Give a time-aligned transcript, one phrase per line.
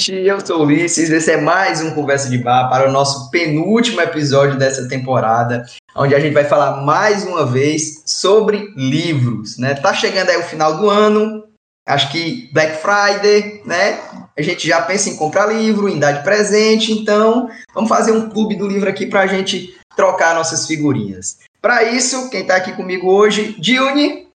[0.00, 3.30] gente, eu sou o Ulisses, esse é mais um Conversa de Bar para o nosso
[3.30, 9.74] penúltimo episódio dessa temporada, onde a gente vai falar mais uma vez sobre livros, né?
[9.74, 11.46] Tá chegando aí o final do ano,
[11.86, 14.00] acho que Black Friday, né?
[14.38, 18.30] A gente já pensa em comprar livro, em dar de presente, então vamos fazer um
[18.30, 21.40] clube do livro aqui para a gente trocar nossas figurinhas.
[21.60, 24.28] Para isso, quem está aqui comigo hoje, Dione.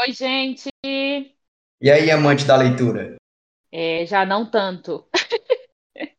[0.00, 0.70] Oi, gente.
[0.84, 3.21] E aí, amante da leitura?
[3.72, 5.06] É, já não tanto.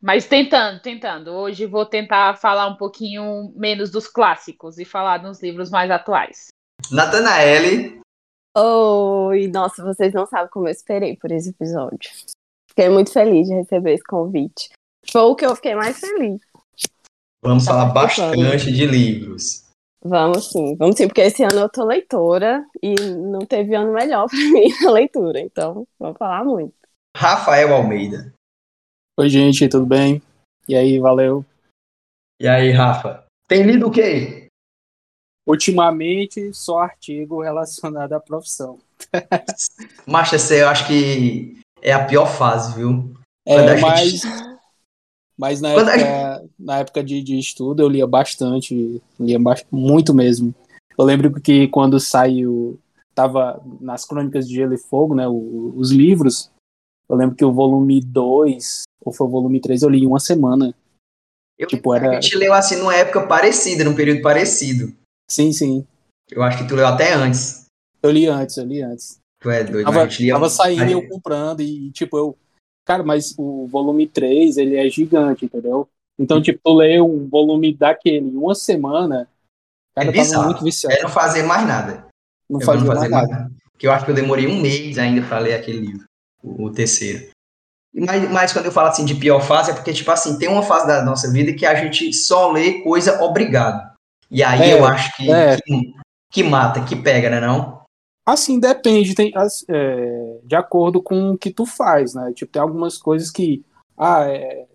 [0.00, 1.32] Mas tentando, tentando.
[1.32, 6.46] Hoje vou tentar falar um pouquinho menos dos clássicos e falar dos livros mais atuais.
[6.90, 8.00] Natanaele.
[8.56, 12.10] Oi, nossa, vocês não sabem como eu esperei por esse episódio.
[12.68, 14.70] Fiquei muito feliz de receber esse convite.
[15.10, 16.40] Foi o que eu fiquei mais feliz.
[17.42, 19.65] Vamos tá falar bastante de livros.
[20.08, 24.28] Vamos sim, vamos sim, porque esse ano eu tô leitora e não teve ano melhor
[24.28, 26.74] para mim na leitura, então vamos falar muito.
[27.16, 28.32] Rafael Almeida.
[29.18, 30.22] Oi, gente, tudo bem?
[30.68, 31.44] E aí, valeu.
[32.40, 33.24] E aí, Rafa?
[33.48, 34.46] Tem lido o quê?
[35.46, 38.78] Ultimamente, só artigo relacionado à profissão.
[40.06, 43.12] Macha, eu acho que é a pior fase, viu?
[43.44, 44.26] É, mas, gente...
[45.38, 46.50] Mas na época, gente...
[46.58, 49.38] na época de, de estudo eu lia bastante, lia
[49.70, 50.54] muito mesmo.
[50.98, 52.78] Eu lembro que quando saiu,
[53.14, 56.50] tava nas Crônicas de Gelo e Fogo, né, o, os livros,
[57.08, 60.18] eu lembro que o volume 2, ou foi o volume 3, eu li em uma
[60.18, 60.74] semana.
[61.58, 62.18] Eu, tipo, era...
[62.18, 64.92] A gente leu assim numa época parecida, num período parecido.
[65.30, 65.86] Sim, sim.
[66.30, 67.66] Eu acho que tu leu até antes.
[68.02, 69.18] Eu li antes, eu li antes.
[69.40, 72.38] Tu é doido, tava, tava saindo e eu comprando, e tipo, eu
[72.86, 75.88] Cara, mas o volume 3, ele é gigante, entendeu?
[76.16, 79.28] Então, tipo, tu lê um volume daquele em uma semana,
[79.94, 80.96] cara, é tava muito viciado.
[80.96, 82.06] É não fazer mais nada.
[82.48, 83.42] Não, fazia não fazer mais nada.
[83.42, 83.52] nada.
[83.72, 86.04] Porque eu acho que eu demorei um mês ainda para ler aquele livro,
[86.42, 87.28] o, o terceiro.
[87.92, 90.62] Mas, mas, quando eu falo assim de pior fase, é porque, tipo assim, tem uma
[90.62, 93.90] fase da nossa vida que a gente só lê coisa obrigado.
[94.30, 95.56] E aí é, eu acho que, é.
[95.56, 95.94] que,
[96.30, 97.75] que, mata, que pega, né não?
[98.26, 99.32] Assim, depende, tem,
[99.68, 102.32] é, de acordo com o que tu faz, né?
[102.32, 103.64] Tipo, tem algumas coisas que,
[103.96, 104.66] ah, é,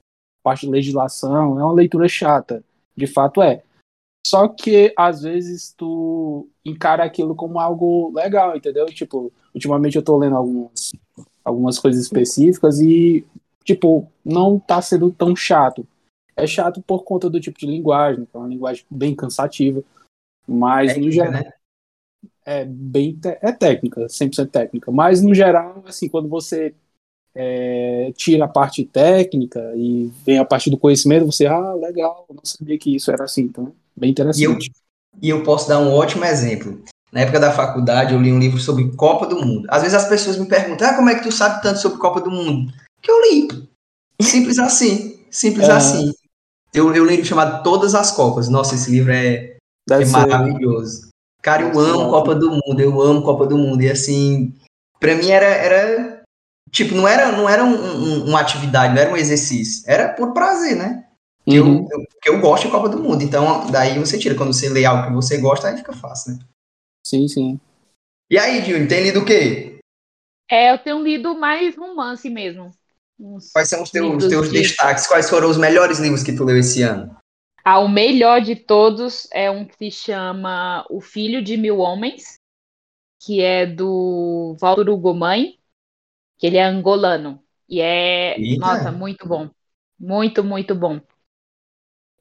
[0.42, 2.64] parte de legislação é uma leitura chata.
[2.96, 3.62] De fato é.
[4.26, 8.86] Só que, às vezes, tu encara aquilo como algo legal, entendeu?
[8.86, 10.94] Tipo, ultimamente eu tô lendo algumas,
[11.44, 13.26] algumas coisas específicas e,
[13.66, 15.86] tipo, não tá sendo tão chato.
[16.38, 19.84] É chato por conta do tipo de linguagem, que é uma linguagem bem cansativa.
[20.48, 21.34] Mas, no geral.
[21.34, 21.52] Né?
[22.46, 24.92] É bem é técnica, 100% técnica.
[24.92, 26.74] Mas, no geral, assim, quando você
[27.36, 32.44] é, tira a parte técnica e vem a parte do conhecimento, você, ah, legal, não
[32.44, 33.44] sabia que isso era assim.
[33.44, 34.72] Então, bem interessante.
[35.22, 36.82] E eu, e eu posso dar um ótimo exemplo.
[37.12, 39.68] Na época da faculdade, eu li um livro sobre Copa do Mundo.
[39.70, 42.22] Às vezes as pessoas me perguntam, ah, como é que tu sabe tanto sobre Copa
[42.22, 42.72] do Mundo?
[43.02, 43.48] Que eu li.
[44.22, 45.20] Simples assim.
[45.30, 45.72] Simples é.
[45.74, 46.14] assim.
[46.74, 48.48] Eu, eu li um livro chamado Todas as Copas.
[48.48, 49.58] Nossa, esse livro é,
[49.90, 51.11] é maravilhoso.
[51.42, 53.82] Cara, eu amo Copa do Mundo, eu amo Copa do Mundo.
[53.82, 54.54] E assim,
[55.00, 55.46] pra mim era.
[55.46, 56.24] era
[56.70, 59.84] tipo, não era, não era um, um, uma atividade, não era um exercício.
[59.88, 61.06] Era por prazer, né?
[61.48, 61.56] Uhum.
[61.56, 61.66] Eu,
[62.26, 63.24] eu, eu gosto de Copa do Mundo.
[63.24, 64.36] Então, daí você tira.
[64.36, 66.40] Quando você lê algo que você gosta, aí fica fácil, né?
[67.06, 67.60] Sim, sim.
[68.30, 69.80] E aí, Júnior, tem lido o quê?
[70.50, 72.72] É, eu tenho lido mais romance mesmo.
[73.54, 75.08] Quais são os teus, teus destaques?
[75.08, 77.16] Quais foram os melhores livros que tu leu esse ano?
[77.64, 82.40] Ah, o melhor de todos é um que se chama O Filho de Mil Homens,
[83.20, 84.56] que é do
[84.88, 85.60] Hugo Mãe,
[86.38, 87.44] que ele é angolano.
[87.70, 88.58] E é, Eita.
[88.60, 89.50] nossa, muito bom.
[90.00, 91.00] Muito, muito bom.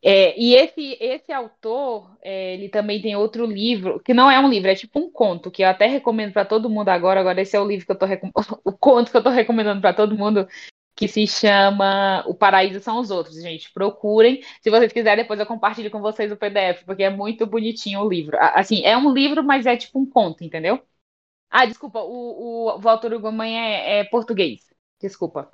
[0.02, 4.48] É, e esse, esse autor, é, ele também tem outro livro, que não é um
[4.48, 7.20] livro, é tipo um conto, que eu até recomendo para todo mundo agora.
[7.20, 8.06] Agora, esse é o livro que eu tô
[8.64, 10.48] o conto que eu tô recomendando para todo mundo,
[11.00, 13.72] que se chama O Paraíso São os Outros, gente.
[13.72, 14.42] Procurem.
[14.60, 18.08] Se vocês quiserem, depois eu compartilho com vocês o PDF, porque é muito bonitinho o
[18.08, 18.36] livro.
[18.38, 20.78] Assim, é um livro, mas é tipo um conto, entendeu?
[21.48, 24.60] Ah, desculpa, o, o, o autor Hugo Mãe é, é português.
[25.00, 25.50] Desculpa.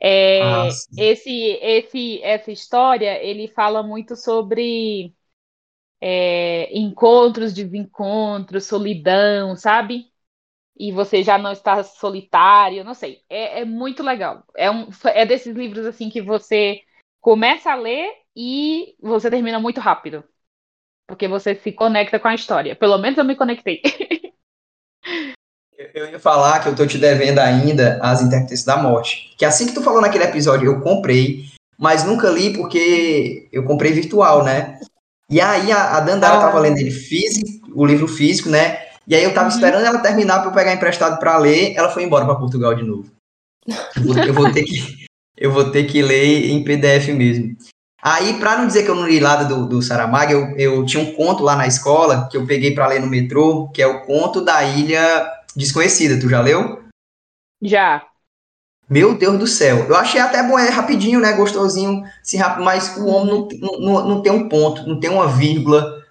[0.00, 0.68] É, ah,
[0.98, 5.14] esse, esse, essa história, ele fala muito sobre
[6.00, 10.11] é, encontros, desencontros, solidão, sabe?
[10.76, 13.22] E você já não está solitário, não sei.
[13.28, 14.44] É, é muito legal.
[14.56, 16.80] É, um, é desses livros assim que você
[17.20, 20.24] começa a ler e você termina muito rápido.
[21.06, 22.74] Porque você se conecta com a história.
[22.74, 23.82] Pelo menos eu me conectei.
[25.94, 29.34] eu ia falar que eu tô te devendo ainda as Intérpretes da Morte.
[29.36, 31.44] Que assim que tu falou naquele episódio, eu comprei,
[31.78, 34.80] mas nunca li porque eu comprei virtual, né?
[35.28, 36.40] E aí a, a Dandara ah.
[36.40, 38.81] tava lendo ele físico, o livro físico, né?
[39.06, 39.54] E aí eu tava uhum.
[39.54, 42.84] esperando ela terminar para eu pegar emprestado para ler, ela foi embora para Portugal de
[42.84, 43.10] novo.
[43.96, 45.06] Eu vou, eu vou ter que,
[45.36, 47.56] eu vou ter que ler em PDF mesmo.
[48.02, 51.02] Aí, para não dizer que eu não li nada do, do Saramago, eu, eu tinha
[51.02, 54.02] um conto lá na escola que eu peguei para ler no metrô, que é o
[54.02, 56.18] conto da Ilha Desconhecida.
[56.18, 56.82] Tu já leu?
[57.62, 58.04] Já.
[58.90, 59.86] Meu Deus do céu.
[59.88, 61.32] Eu achei até bom, é rapidinho, né?
[61.32, 65.28] Gostosinho, assim, rápido, mas o homem não, não, não tem um ponto, não tem uma
[65.28, 66.01] vírgula,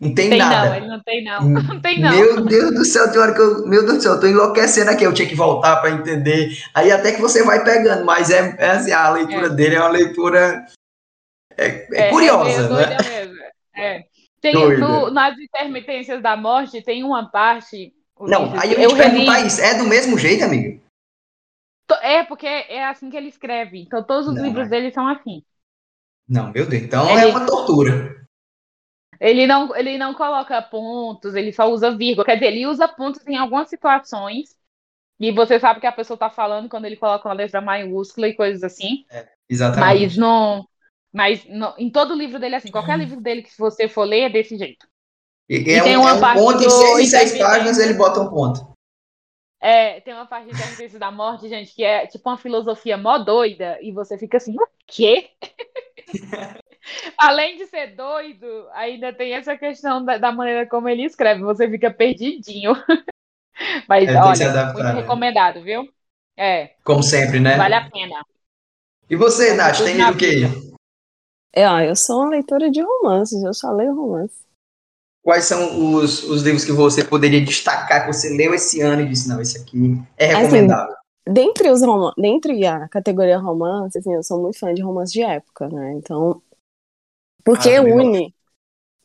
[0.00, 0.68] não tem, Tem nada.
[0.70, 1.40] não, ele não tem não.
[1.50, 2.10] Não tem não.
[2.10, 3.66] Meu Deus do céu, tem hora que eu.
[3.66, 5.04] Meu Deus do céu, eu tô enlouquecendo aqui.
[5.04, 6.50] Eu tinha que voltar para entender.
[6.74, 9.50] Aí até que você vai pegando, mas é, é assim, a leitura É.
[9.50, 10.64] dele é uma leitura.
[11.56, 12.96] É, é É, curiosa, é meio né?
[13.10, 13.34] mesmo.
[13.76, 14.04] É.
[14.40, 17.92] Tem, no- nas intermitências da morte, tem uma parte.
[18.20, 19.60] Não, aí eu reli- perguntar isso.
[19.60, 20.80] É do mesmo jeito, amigo?
[22.02, 23.80] É, porque é assim que ele escreve.
[23.80, 24.70] Então, todos os Não, livros é.
[24.70, 25.42] dele são assim.
[26.28, 26.82] Não, meu Deus.
[26.84, 28.16] Então Ele- é uma tortura.
[29.20, 32.24] Ele não, ele não coloca pontos, ele só usa vírgula.
[32.24, 34.56] Quer dizer, ele usa pontos em algumas situações.
[35.20, 38.34] E você sabe que a pessoa tá falando quando ele coloca uma letra maiúscula e
[38.36, 39.04] coisas assim.
[39.48, 39.80] Exatamente.
[39.80, 40.68] Mas não.
[41.12, 44.22] Mas não- em todo livro dele, é assim, qualquer livro dele que você for ler
[44.22, 44.86] é desse jeito.
[45.48, 47.32] E, E é, tem um, uma é um parte ponto em do seis em seis
[47.32, 47.38] intermitente.
[47.38, 48.68] páginas ele bota um ponto.
[49.60, 53.18] É, tem uma parte de Intermitência da Morte, gente, que é tipo uma filosofia mó
[53.18, 55.30] doida, e você fica assim, o quê?
[57.18, 61.68] Além de ser doido, ainda tem essa questão da, da maneira como ele escreve, você
[61.68, 62.72] fica perdidinho.
[63.88, 65.00] Mas É, olha, adaptar, muito né?
[65.00, 65.88] recomendado, viu?
[66.36, 67.56] É, Como sempre, né?
[67.58, 68.24] vale a pena.
[69.10, 70.42] E você, Nath, tem lido o quê?
[71.52, 74.46] É, ó, eu sou uma leitora de romances, eu só leio romance.
[75.22, 79.08] Quais são os, os livros que você poderia destacar que você leu esse ano e
[79.08, 80.94] disse, não, esse aqui é Assim, recomendável?
[81.26, 81.80] Dentre os
[82.16, 85.92] dentre a categoria romance, assim, eu sou muito fã de romance de época, né?
[85.94, 86.40] Então,
[87.44, 88.34] porque Ah, une,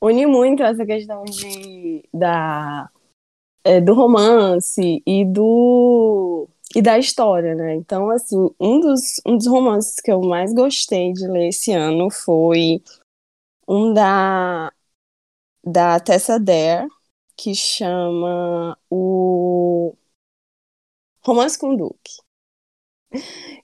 [0.01, 2.89] une muito essa questão de da
[3.63, 7.75] é, do romance e do e da história, né?
[7.75, 12.09] Então, assim, um dos um dos romances que eu mais gostei de ler esse ano
[12.11, 12.81] foi
[13.67, 14.71] um da
[15.65, 16.87] da Tessa Dare,
[17.37, 19.95] que chama o
[21.21, 22.22] Romance com Duque.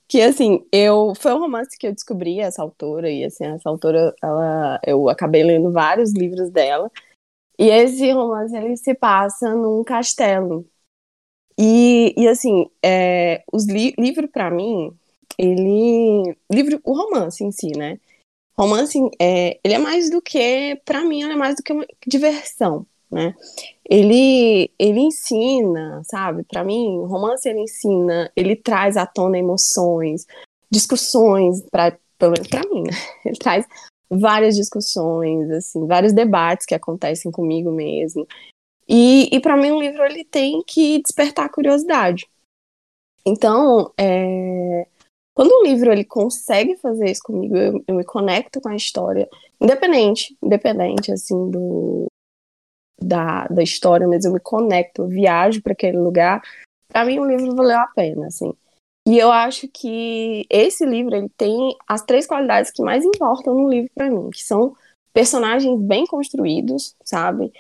[0.08, 4.14] Que assim, eu foi um romance que eu descobri essa autora e assim, essa autora,
[4.24, 6.92] ela eu acabei lendo vários livros dela.
[7.60, 10.66] E esse romance ele se passa num castelo.
[11.58, 14.98] E, e assim, é, os li livro para mim,
[15.38, 18.00] ele livro o romance em si, né?
[18.58, 21.86] Romance é, ele é mais do que para mim, ele é mais do que uma
[22.08, 23.36] diversão, né?
[23.90, 26.44] ele ele ensina, sabe?
[26.44, 30.28] Para mim, o romance ele ensina, ele traz à tona emoções,
[30.72, 32.92] discussões para pelo menos para mim, né?
[33.26, 33.66] Ele traz
[34.10, 38.28] várias discussões, assim, vários debates que acontecem comigo mesmo.
[38.86, 42.28] E, e para mim o livro ele tem que despertar a curiosidade.
[43.26, 44.86] Então, é,
[45.34, 49.30] quando um livro ele consegue fazer isso comigo, eu, eu me conecto com a história,
[49.62, 52.08] independente, independente assim do
[53.02, 56.42] da, da história, mas eu me conecto, eu viajo para aquele lugar.
[56.92, 58.54] Para mim, o livro valeu a pena, assim.
[59.08, 63.70] E eu acho que esse livro ele tem as três qualidades que mais importam no
[63.70, 64.76] livro para mim, que são
[65.14, 67.52] personagens bem construídos, sabe?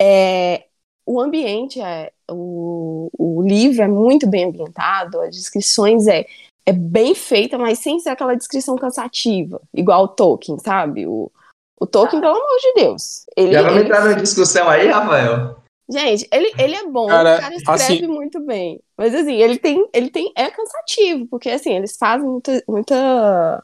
[0.00, 0.64] É,
[1.06, 6.26] o ambiente é o, o livro é muito bem ambientado, as descrições é
[6.68, 11.06] é bem feita, mas sem ser aquela descrição cansativa, igual o Tolkien, sabe?
[11.06, 11.30] O,
[11.80, 13.26] o Tolkien, pelo amor de Deus.
[13.36, 15.56] Ele, Já vamos ele- entrar na discussão aí, Rafael?
[15.88, 18.80] Gente, ele, ele é bom, Cara, o cara escreve assim- muito bem.
[18.98, 20.32] Mas assim, ele tem, ele tem.
[20.36, 22.62] É cansativo, porque assim, eles fazem muita.
[22.68, 23.62] muita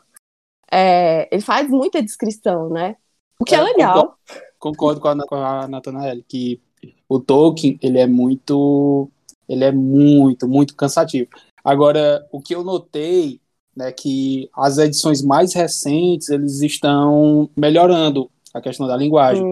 [0.70, 2.96] é, ele faz muita descrição, né?
[3.40, 4.16] O que é, É, legal.
[4.58, 6.60] Concordo com a, com a Nathanael, que
[7.08, 9.10] o Tolkien, ele é muito,
[9.48, 11.28] ele é muito, muito cansativo.
[11.64, 13.40] Agora, o que eu notei,
[13.76, 19.42] né, que as edições mais recentes, eles estão melhorando a questão da linguagem.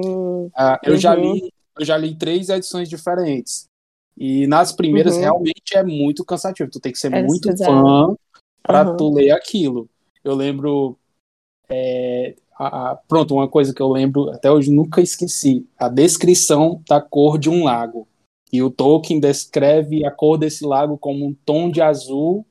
[0.54, 1.34] Ah, eu já Uhum.
[1.34, 3.64] li, eu já li três edições diferentes.
[4.16, 5.20] E nas primeiras Uhum.
[5.22, 6.70] realmente é muito cansativo.
[6.70, 8.14] Tu tem que ser Eles muito fã
[8.62, 8.96] para Uhum.
[8.96, 9.88] tu ler aquilo.
[10.22, 10.96] Eu lembro
[11.72, 16.82] é, a- a- pronto, uma coisa que eu lembro até hoje nunca esqueci, a descrição
[16.88, 18.08] da cor de um lago.
[18.52, 22.44] E o Tolkien descreve a cor desse lago como um tom de azul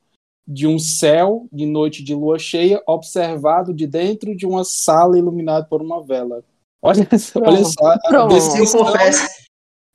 [0.51, 5.67] de um céu de noite de lua cheia observado de dentro de uma sala iluminada
[5.67, 6.43] por uma vela.
[6.81, 8.33] Olha, só- olha só a Pronto.
[8.33, 9.27] Eu descrição, confesso,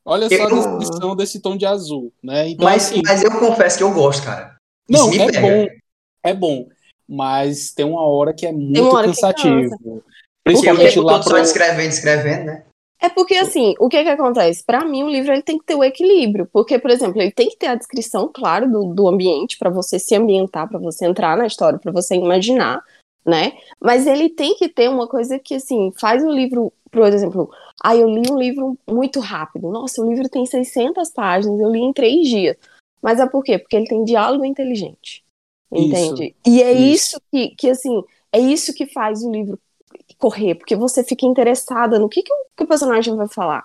[0.04, 2.48] olha só a Eu- descrição desse tom de azul, né?
[2.50, 4.56] Então mas, assim, mas eu confesso que eu gosto, cara.
[4.88, 5.40] Isso não, me é pega.
[5.40, 5.66] bom,
[6.22, 6.68] é bom,
[7.08, 9.70] mas tem uma hora que é muito hora que cansativo.
[9.70, 10.02] Porque
[10.44, 12.64] Principalmente tempo lá só escrevendo, escrevendo, né?
[13.04, 14.64] É porque, assim, o que que acontece?
[14.64, 16.48] Para mim, o livro ele tem que ter o equilíbrio.
[16.50, 19.98] Porque, por exemplo, ele tem que ter a descrição, claro, do, do ambiente, para você
[19.98, 22.82] se ambientar, para você entrar na história, para você imaginar,
[23.22, 23.52] né?
[23.78, 27.50] Mas ele tem que ter uma coisa que, assim, faz o livro, por exemplo,
[27.82, 29.70] ah, eu li um livro muito rápido.
[29.70, 32.56] Nossa, o livro tem 600 páginas, eu li em três dias.
[33.02, 33.58] Mas é por quê?
[33.58, 35.22] Porque ele tem diálogo inteligente.
[35.70, 36.24] Entende?
[36.24, 39.60] Isso, e é isso, isso que, que, assim, é isso que faz o livro
[40.24, 43.62] correr, porque você fica interessada no que, que, o, que o personagem vai falar,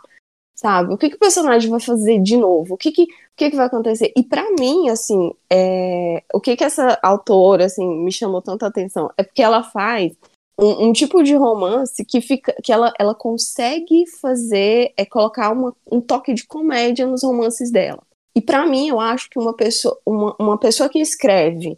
[0.54, 0.94] sabe?
[0.94, 2.74] O que, que o personagem vai fazer de novo?
[2.74, 4.12] O que, que, o que, que vai acontecer?
[4.14, 9.10] E para mim, assim, é, o que, que essa autora, assim, me chamou tanta atenção
[9.16, 10.12] é porque ela faz
[10.60, 15.74] um, um, tipo de romance que fica que ela, ela consegue fazer é colocar uma,
[15.90, 18.04] um toque de comédia nos romances dela.
[18.36, 21.78] E para mim, eu acho que uma pessoa, uma, uma pessoa que escreve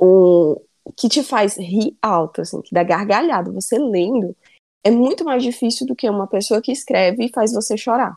[0.00, 0.56] um,
[0.96, 4.36] que te faz rir alto, assim, que dá gargalhada, você lendo,
[4.84, 8.16] é muito mais difícil do que uma pessoa que escreve e faz você chorar.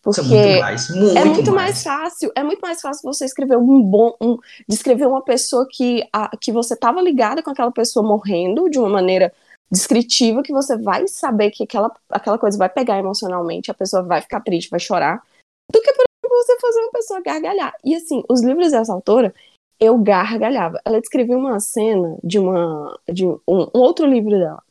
[0.00, 1.70] Porque Isso é muito mais, muito, é muito mais.
[1.70, 1.82] mais.
[1.82, 4.38] fácil, é muito mais fácil você escrever um bom, um,
[4.68, 8.88] descrever uma pessoa que, a, que você estava ligada com aquela pessoa morrendo de uma
[8.88, 9.32] maneira
[9.70, 14.22] descritiva, que você vai saber que aquela, aquela coisa vai pegar emocionalmente, a pessoa vai
[14.22, 15.22] ficar triste, vai chorar,
[15.70, 17.74] do que, por exemplo, você fazer uma pessoa gargalhar.
[17.84, 19.34] E assim, os livros dessa autora,
[19.80, 20.80] eu gargalhava.
[20.84, 24.62] Ela descreveu uma cena de uma de um, um, outro livro dela.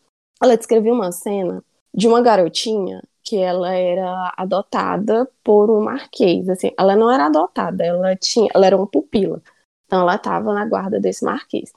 [0.42, 6.72] Ela descreveu uma cena de uma garotinha que ela era adotada por um marquês, assim,
[6.78, 9.42] ela não era adotada, ela tinha, ela era uma pupila.
[9.86, 11.74] Então ela estava na guarda desse marquês.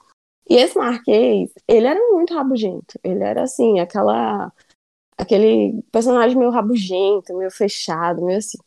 [0.49, 2.99] E esse marquês, ele era muito rabugento.
[3.03, 4.51] Ele era assim, aquela
[5.17, 8.57] aquele personagem meio rabugento, meio fechado, meio assim.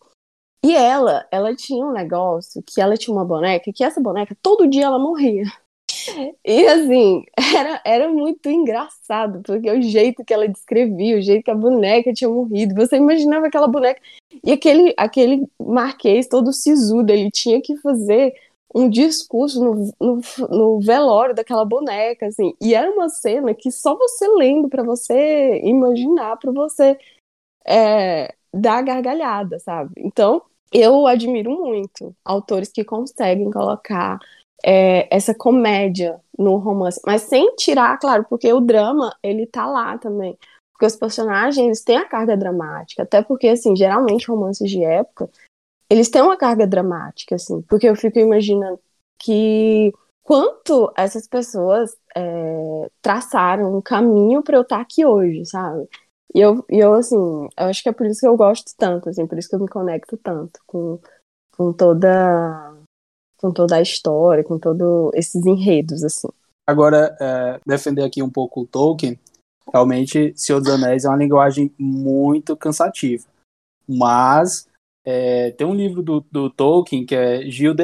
[0.64, 4.66] E ela, ela tinha um negócio que ela tinha uma boneca, que essa boneca, todo
[4.66, 5.44] dia ela morria.
[6.44, 7.24] E assim,
[7.56, 12.12] era, era muito engraçado, porque o jeito que ela descrevia, o jeito que a boneca
[12.12, 14.00] tinha morrido, você imaginava aquela boneca.
[14.44, 18.34] E aquele, aquele marquês todo sisudo, ele tinha que fazer
[18.74, 22.54] um discurso no, no, no, velório daquela boneca, assim.
[22.60, 26.98] E era uma cena que só você lendo para você imaginar, para você
[27.66, 29.92] é, dar gargalhada, sabe?
[29.98, 30.42] Então,
[30.74, 34.18] eu admiro muito autores que conseguem colocar
[34.64, 39.96] é, essa comédia no romance, mas sem tirar, claro, porque o drama, ele tá lá
[39.98, 40.36] também.
[40.72, 45.30] Porque os personagens, eles têm a carga dramática, até porque, assim, geralmente romances de época,
[45.88, 48.80] eles têm uma carga dramática, assim, porque eu fico imaginando
[49.18, 49.92] que
[50.24, 55.86] quanto essas pessoas é, traçaram um caminho para eu estar aqui hoje, sabe?
[56.34, 59.08] E eu, e eu, assim, eu acho que é por isso que eu gosto tanto,
[59.08, 60.98] assim, por isso que eu me conecto tanto com,
[61.56, 62.74] com toda
[63.38, 66.28] com toda a história, com todos esses enredos, assim.
[66.66, 69.18] Agora, é, defender aqui um pouco o Tolkien,
[69.70, 73.24] realmente, Senhor dos Anéis é uma linguagem muito cansativa.
[73.86, 74.66] Mas
[75.04, 77.74] é, tem um livro do, do Tolkien que é Gil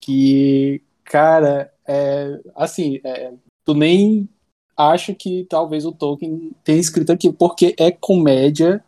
[0.00, 3.32] que, cara, é, assim, é,
[3.64, 4.28] tu nem
[4.76, 8.82] acho que talvez o Tolkien tenha escrito aqui, porque é comédia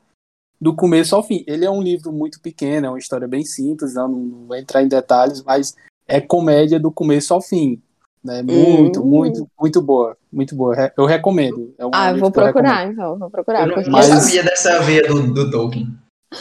[0.60, 1.44] do começo ao fim.
[1.46, 4.82] Ele é um livro muito pequeno, é uma história bem simples, não, não vou entrar
[4.82, 5.76] em detalhes, mas
[6.08, 7.80] é comédia do começo ao fim.
[8.22, 8.42] Né?
[8.42, 9.06] Muito, hum.
[9.06, 10.16] muito, muito boa.
[10.32, 10.92] Muito boa.
[10.96, 11.72] Eu recomendo.
[11.78, 13.18] É um ah, eu vou procurar, então.
[13.18, 13.68] Vou procurar.
[13.68, 14.06] Eu não, mas...
[14.06, 15.86] sabia dessa veia do, do Tolkien.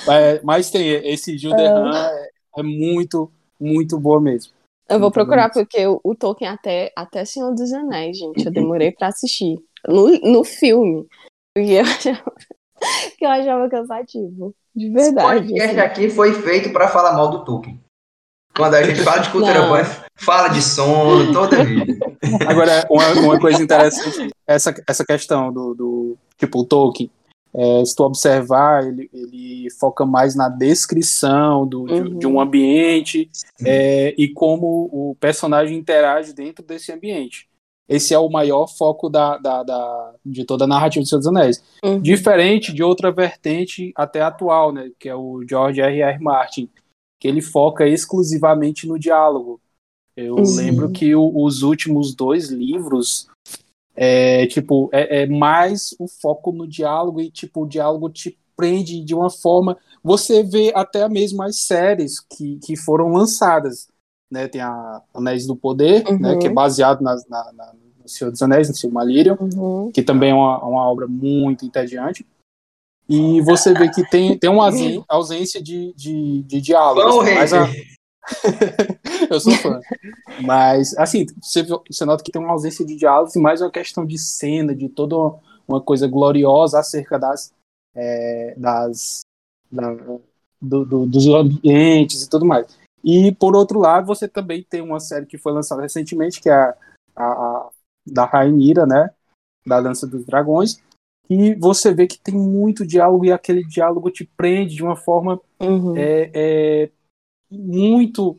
[0.09, 2.29] É, mas tem, esse Gilderran é.
[2.57, 4.51] é muito, muito boa mesmo.
[4.87, 8.91] Eu vou procurar, porque o, o, Tolkien até, até Senhor dos Anéis, gente, eu demorei
[8.91, 9.57] pra assistir.
[9.87, 11.07] No, no filme.
[11.53, 12.33] Porque eu achava,
[13.17, 14.53] que eu achava cansativo.
[14.75, 15.45] De verdade.
[15.45, 15.79] Esse podcast assim.
[15.79, 17.79] aqui foi feito pra falar mal do Tolkien.
[18.55, 19.83] Quando a gente fala de cultura pop,
[20.15, 21.93] fala de sono, toda vida.
[22.47, 27.11] Agora, uma, uma coisa interessante, essa, essa questão do, do tipo, o Tolkien,
[27.57, 32.03] é, se tu observar, ele, ele, foca mais na descrição do, uhum.
[32.03, 33.29] de, de, um ambiente
[33.65, 37.47] é, e como o personagem interage dentro desse ambiente.
[37.87, 41.27] Esse é o maior foco da, da, da de toda a narrativa do Senhor dos
[41.27, 41.63] Anéis.
[41.83, 42.01] Uhum.
[42.01, 46.01] Diferente de outra vertente até atual, né, que é o George R.
[46.01, 46.19] R.
[46.19, 46.67] Martin,
[47.21, 49.61] que ele foca exclusivamente no diálogo.
[50.17, 50.55] Eu uhum.
[50.55, 53.29] lembro que o, os últimos dois livros
[53.95, 59.03] é, tipo, é, é, mais o foco no diálogo e, tipo, o diálogo te prende
[59.03, 59.77] de uma forma.
[60.03, 63.87] Você vê até mesmo as séries que, que foram lançadas.
[64.29, 64.47] Né?
[64.47, 66.19] Tem a Anéis do Poder, uhum.
[66.19, 66.37] né?
[66.37, 69.91] que é baseado na, na, na, no Senhor dos Anéis, no Silmarillion, uhum.
[69.93, 72.25] que também é uma, uma obra muito entediante.
[73.07, 74.69] E você vê que tem, tem uma
[75.07, 77.21] ausência de, de, de diálogo.
[77.21, 77.67] Assim, mas a,
[79.29, 79.79] eu sou fã.
[80.43, 84.05] Mas, assim, você, você nota que tem uma ausência de diálogos e mais uma questão
[84.05, 85.15] de cena, de toda
[85.67, 87.53] uma coisa gloriosa acerca das,
[87.95, 89.21] é, das,
[89.71, 89.93] da,
[90.61, 92.67] do, do, dos ambientes e tudo mais.
[93.03, 96.53] E, por outro lado, você também tem uma série que foi lançada recentemente, que é
[96.53, 96.75] a,
[97.15, 97.69] a, a
[98.05, 99.11] da Rainira, né?
[99.65, 100.79] Da Dança dos Dragões,
[101.29, 105.41] e você vê que tem muito diálogo e aquele diálogo te prende de uma forma
[105.59, 105.95] Uhum.
[105.97, 106.89] é, é,
[107.49, 108.37] muito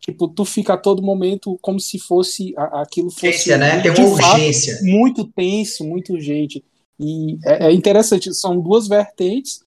[0.00, 3.80] tipo tu fica a todo momento como se fosse a- aquilo fosse Urgência, né?
[3.80, 4.78] Tem uma fato, urgência.
[4.82, 6.62] muito tenso muito urgente
[7.00, 9.60] e é, é interessante são duas vertentes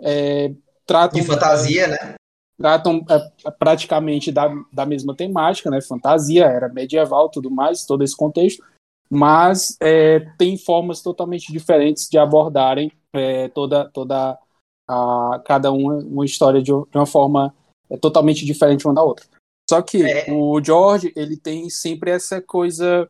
[0.00, 0.52] é,
[0.86, 2.14] tratam De fantasia, né?
[2.58, 5.80] tratam é, praticamente da, da mesma temática, né?
[5.80, 8.64] Fantasia, era medieval, tudo mais, todo esse contexto,
[9.08, 14.36] mas é, tem formas totalmente diferentes de abordarem é, toda, toda
[14.88, 17.54] a, cada uma, uma história de, de uma forma
[17.90, 19.26] é, totalmente diferente uma da outra.
[19.68, 20.32] Só que É.
[20.32, 23.08] o George, ele tem sempre essa coisa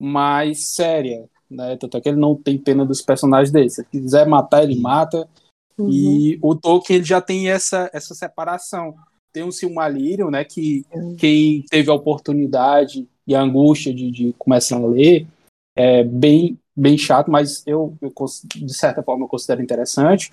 [0.00, 1.76] mais séria, né?
[1.76, 3.68] Tanto é que ele não tem pena dos personagens dele.
[3.68, 5.28] Se quiser matar, ele mata.
[5.76, 5.90] Uhum.
[5.90, 8.94] E o Tolkien ele já tem essa, essa separação.
[9.32, 11.14] Tem o Silmarillion, né, que Uhum.
[11.16, 15.26] quem teve a oportunidade e a angústia de, de começar a ler
[15.76, 18.12] é bem, bem chato, mas eu, eu
[18.56, 20.32] de certa forma eu considero interessante.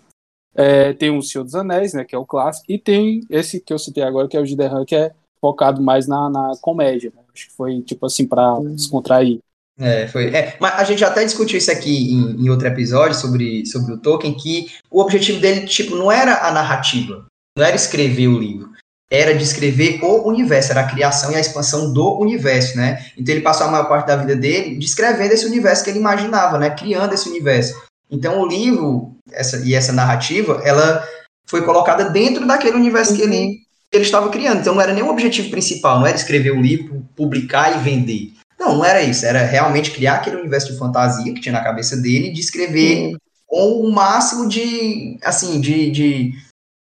[0.55, 3.73] É, tem o Senhor dos Anéis, né, que é o clássico, e tem esse que
[3.73, 7.11] eu citei agora, que é o de Hun, que é focado mais na, na comédia.
[7.15, 7.21] né?
[7.33, 9.39] Acho que foi tipo assim para descontrair.
[9.77, 10.33] É, foi.
[10.33, 13.97] É, mas a gente até discutiu isso aqui em, em outro episódio sobre, sobre o
[13.97, 17.25] Tolkien, que o objetivo dele, tipo, não era a narrativa,
[17.57, 18.69] não era escrever o livro,
[19.11, 23.05] era descrever o universo, era a criação e a expansão do universo, né?
[23.17, 26.57] Então ele passou a maior parte da vida dele descrevendo esse universo que ele imaginava,
[26.57, 26.69] né?
[26.69, 27.84] Criando esse universo.
[28.09, 31.03] Então o livro essa, e essa narrativa, ela
[31.47, 33.59] foi colocada dentro daquele universo que, ele,
[33.91, 34.59] que ele estava criando.
[34.61, 38.31] Então não era nem o objetivo principal, não era escrever o livro, publicar e vender.
[38.59, 39.25] Não, não era isso.
[39.25, 43.15] Era realmente criar aquele universo de fantasia que tinha na cabeça dele e descrever
[43.45, 46.33] com o máximo de, assim, de, de,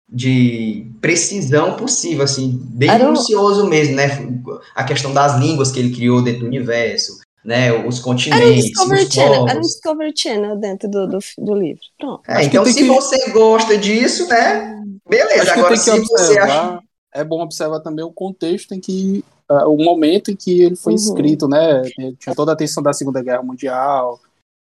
[0.09, 4.09] de precisão possível, assim, bem Era um- minucioso mesmo, né?
[4.75, 7.73] A questão das línguas que ele criou dentro do universo, né?
[7.73, 9.63] Os Era um continentes, Discovery os Channel, era um.
[9.63, 11.81] Discovery Channel dentro do, do, do livro.
[11.99, 12.23] Pronto.
[12.29, 14.83] É, então, se que- você gosta disso, né?
[15.09, 15.53] Beleza.
[15.53, 16.03] Agora, tem que se você acha.
[16.03, 16.83] observar,
[17.15, 20.93] é bom observar também o contexto em que, ah, o momento em que ele foi
[20.93, 20.99] Uhum.
[20.99, 21.83] escrito, né?
[22.19, 24.21] Tinha toda a atenção da Segunda Guerra Mundial,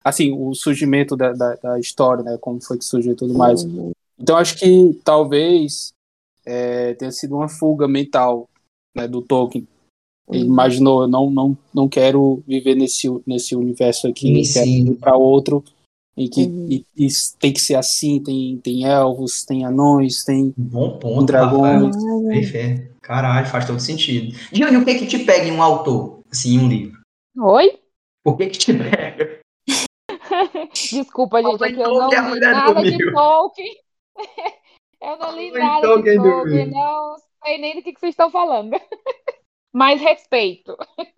[0.04, 2.38] assim, o surgimento da, da, da história, né?
[2.40, 3.62] Como foi que surgiu e tudo mais.
[3.64, 3.90] Uhum.
[4.18, 5.92] Então acho que talvez
[6.46, 8.48] é, tenha sido uma fuga mental
[8.96, 9.66] né, do Tolkien.
[10.32, 10.50] Ele Uhum.
[10.50, 15.16] imaginou, eu não, não, não quero viver nesse, nesse universo aqui, Sim, quero ir para
[15.16, 15.64] outro.
[16.16, 16.66] E que Uhum.
[16.70, 21.96] e- e tem que ser assim, tem, tem elfos, tem anões, tem Bom ponto, dragões.
[21.96, 22.90] Rafael.
[23.00, 24.36] Caralho, faz todo sentido.
[24.52, 27.00] Dione, o que que te pega em um autor, assim, em um livro?
[27.38, 27.78] Oi?
[28.24, 29.40] O que que te pega?
[30.92, 33.12] Desculpa, gente, é que eu não li nada de.
[33.12, 33.74] Tolkien.
[35.02, 36.16] Eu não li nada de.
[36.16, 38.76] Tolkien, não sei nem do que, que vocês estão falando.
[39.72, 40.76] Mas respeito.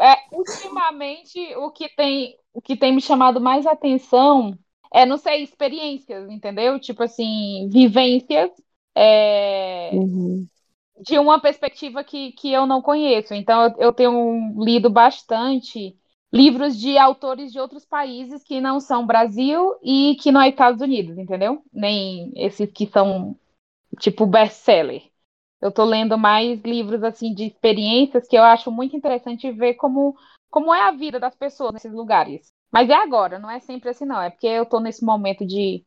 [0.00, 4.58] É, ultimamente, o que tem, o que tem me chamado mais atenção
[4.92, 6.80] é, não sei, experiências, entendeu?
[6.80, 8.50] Tipo assim, vivências
[8.96, 10.48] é, Uhum.
[11.00, 13.34] de uma perspectiva que, que eu não conheço.
[13.34, 15.96] Então, eu, eu tenho lido bastante
[16.32, 20.80] livros de autores de outros países que não são Brasil e que não é Estados
[20.80, 21.62] Unidos, entendeu?
[21.72, 23.36] Nem esses que são
[24.00, 25.09] tipo best-seller.
[25.60, 30.16] Eu tô lendo mais livros assim de experiências que eu acho muito interessante ver como,
[30.50, 32.52] como é a vida das pessoas nesses lugares.
[32.72, 34.20] Mas é agora, não é sempre assim, não.
[34.20, 35.84] É porque eu tô nesse momento de,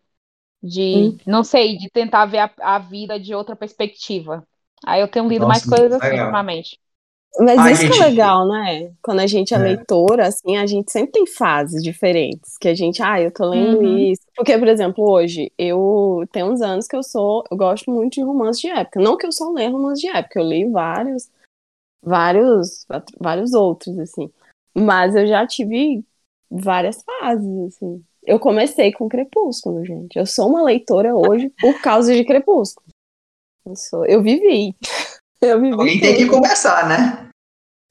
[0.64, 4.48] de não sei, de tentar ver a, a vida de outra perspectiva.
[4.86, 6.16] Aí eu tenho lido Nossa, mais coisas assim legal.
[6.16, 6.80] ultimamente.
[7.40, 8.92] Mas Ai, isso que gente, é legal, né?
[9.02, 9.60] Quando a gente é, É.
[9.60, 12.58] leitora, assim, a gente sempre tem fases diferentes.
[12.60, 13.98] Que a gente, ah, eu tô lendo Uhum.
[14.12, 14.22] isso.
[14.36, 18.22] Porque, por exemplo, hoje, eu tenho uns anos que eu sou, eu gosto muito de
[18.24, 19.00] romance de época.
[19.00, 21.28] Não que eu só leia romance de época, eu li vários,
[22.04, 22.86] vários,
[23.20, 24.30] vários outros, assim.
[24.76, 26.04] Mas eu já tive
[26.52, 28.04] várias fases, assim.
[28.26, 30.18] Eu comecei com Crepúsculo, gente.
[30.18, 32.86] Eu sou uma leitora hoje por causa de Crepúsculo.
[33.66, 34.76] Eu, sou, eu vivi.
[35.42, 35.74] Eu vivi.
[35.74, 37.23] Alguém tem que começar, né?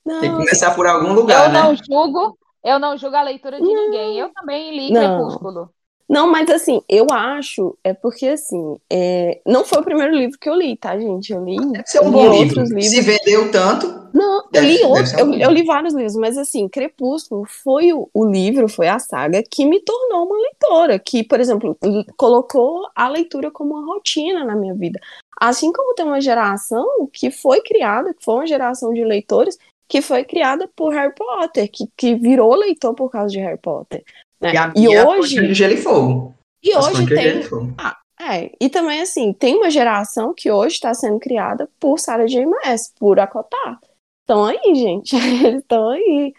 [0.04, 1.60] Não, Tem que começar por algum lugar, Eu né?
[1.60, 4.18] não julgo, eu não julgo a leitura de ninguém.
[4.18, 5.18] Eu também li Não.
[5.18, 5.70] Crepúsculo.
[6.08, 10.48] Não, mas assim, eu acho, é porque assim, é, não foi o primeiro livro que
[10.48, 11.32] eu li, tá, gente?
[11.32, 12.76] Eu li, Deve ser um eu li bom outros livro.
[12.76, 12.86] livros.
[12.90, 16.16] Se vendeu tanto, Não, eu Deve- li deve outros, um eu, eu li vários livros,
[16.16, 20.98] mas assim, Crepúsculo foi o, o livro, foi a saga que me tornou uma leitora,
[20.98, 21.78] que, por exemplo,
[22.18, 25.00] colocou a leitura como uma rotina na minha vida.
[25.40, 29.58] Assim como tem uma geração que foi criada, que foi uma geração de leitores,
[29.92, 34.02] que foi criada por Harry Potter, que, que virou leitor por causa de Harry Potter.
[34.40, 34.54] né?
[34.54, 35.36] e a E minha hoje.
[35.36, 36.34] foi de Gelo e Fogo.
[36.64, 37.42] E As hoje tem.
[37.42, 37.74] foram.
[38.18, 42.46] É, e também assim, tem uma geração que hoje está sendo criada por Sarah J.
[42.46, 43.78] Maas, por Acotar.
[44.22, 45.14] Estão aí, gente.
[45.44, 46.32] Eles estão aí.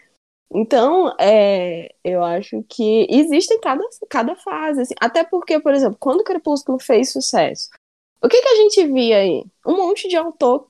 [0.52, 4.80] Então, é, eu acho que existem cada, cada fase.
[4.80, 4.94] assim.
[5.00, 7.68] Até porque, por exemplo, quando o Crepúsculo fez sucesso,
[8.20, 9.44] o que, que a gente via aí?
[9.64, 10.66] Um monte de autor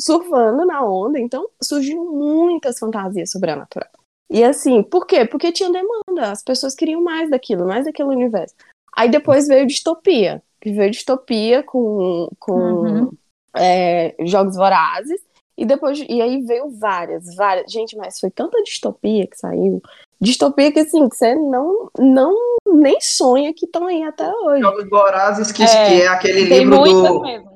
[0.00, 1.18] surfando na onda.
[1.18, 3.90] Então, surgiu muitas fantasias sobrenaturais.
[4.30, 5.24] E assim, por quê?
[5.24, 6.30] Porque tinha demanda.
[6.32, 8.54] As pessoas queriam mais daquilo, mais daquele universo.
[8.94, 13.10] Aí depois veio Distopia, que veio Distopia com, com Uhum.
[13.56, 15.20] é, Jogos Vorazes,
[15.56, 17.70] e depois, e aí veio várias, várias.
[17.72, 19.82] Gente, mas foi tanta distopia que saiu.
[20.20, 22.36] Distopia que assim, que você não, não
[22.66, 24.62] nem sonha que estão aí até hoje.
[24.62, 27.20] Jogos Vorazes, que, É, que é aquele Tem livro muitas do.
[27.22, 27.47] mesmo.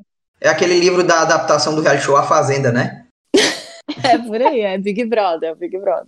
[0.42, 3.06] É aquele livro da adaptação do reality show A Fazenda, né?
[4.04, 6.06] É por aí, é Big Brother, é Big Brother.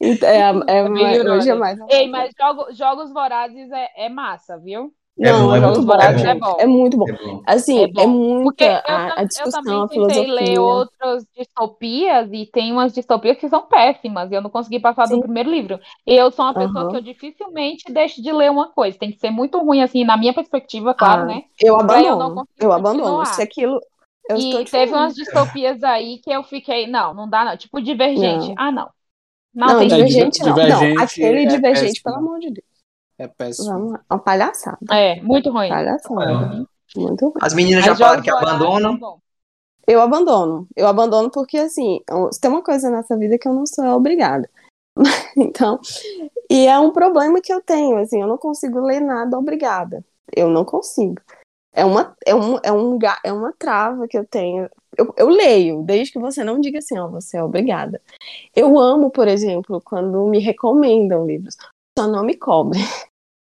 [0.00, 1.32] Então, é, é, Big mais- Brother.
[1.32, 1.78] hoje é mais.
[1.90, 4.92] Ei, mas jogo- Jogos Vorazes é, é massa, viu?
[5.22, 6.62] É Não, bom, é Jogos Vorazes é é, bom.
[6.62, 7.06] é muito bom.
[7.06, 7.44] É bom.
[7.46, 8.06] Assim, É é, bom.
[8.06, 10.60] muita Porque eu, a, a eu discussão, também a tentei ler filosofia.
[10.60, 15.18] outras distopias e tem umas distopias que são péssimas e eu não consegui passar Sim.
[15.18, 15.78] do primeiro livro.
[16.06, 16.88] Eu sou uma pessoa Aham.
[16.88, 18.98] que eu dificilmente deixo de ler uma coisa.
[18.98, 21.42] Tem que ser muito ruim, assim, na minha perspectiva, claro, Ah, né?
[21.58, 22.30] Eu eu abandono.
[22.32, 23.24] conseguir Eu abandono.
[23.24, 23.80] Se aquilo.
[24.28, 24.94] Eu E te teve falando.
[24.94, 27.56] umas distopias aí que eu fiquei, não, não dá não.
[27.56, 28.52] Tipo Divergente.
[28.52, 28.56] Não.
[28.56, 28.90] Ah, não.
[29.54, 30.58] Não, Não, tem divergente não.
[30.58, 32.02] Divergente não, aquele é divergente, péssimo.
[32.02, 32.67] pelo amor de Deus.
[33.18, 33.68] É péssimo.
[33.72, 34.00] Vamos lá.
[34.10, 34.78] Uma palhaçada.
[34.90, 35.68] É, muito ruim.
[35.68, 36.66] Palhaçada.
[36.96, 37.34] Muito ruim.
[37.42, 38.94] As meninas já falaram Jogos que abandonam.
[38.94, 39.18] é bom.
[39.86, 40.68] Eu abandono.
[40.76, 44.48] Eu abandono porque, assim, eu- tem uma coisa nessa vida que eu não sou obrigada.
[45.36, 45.78] Então,
[46.50, 50.04] e é um problema que eu tenho, assim, eu não consigo ler nada obrigada.
[50.34, 51.20] Eu não consigo.
[51.72, 54.68] É uma, é um, é um, é uma trava que eu tenho.
[54.96, 58.00] Eu, eu leio, desde que você não diga assim, ó, você é obrigada.
[58.54, 61.56] Eu amo, por exemplo, quando me recomendam livros.
[61.98, 62.78] Só não me cobre.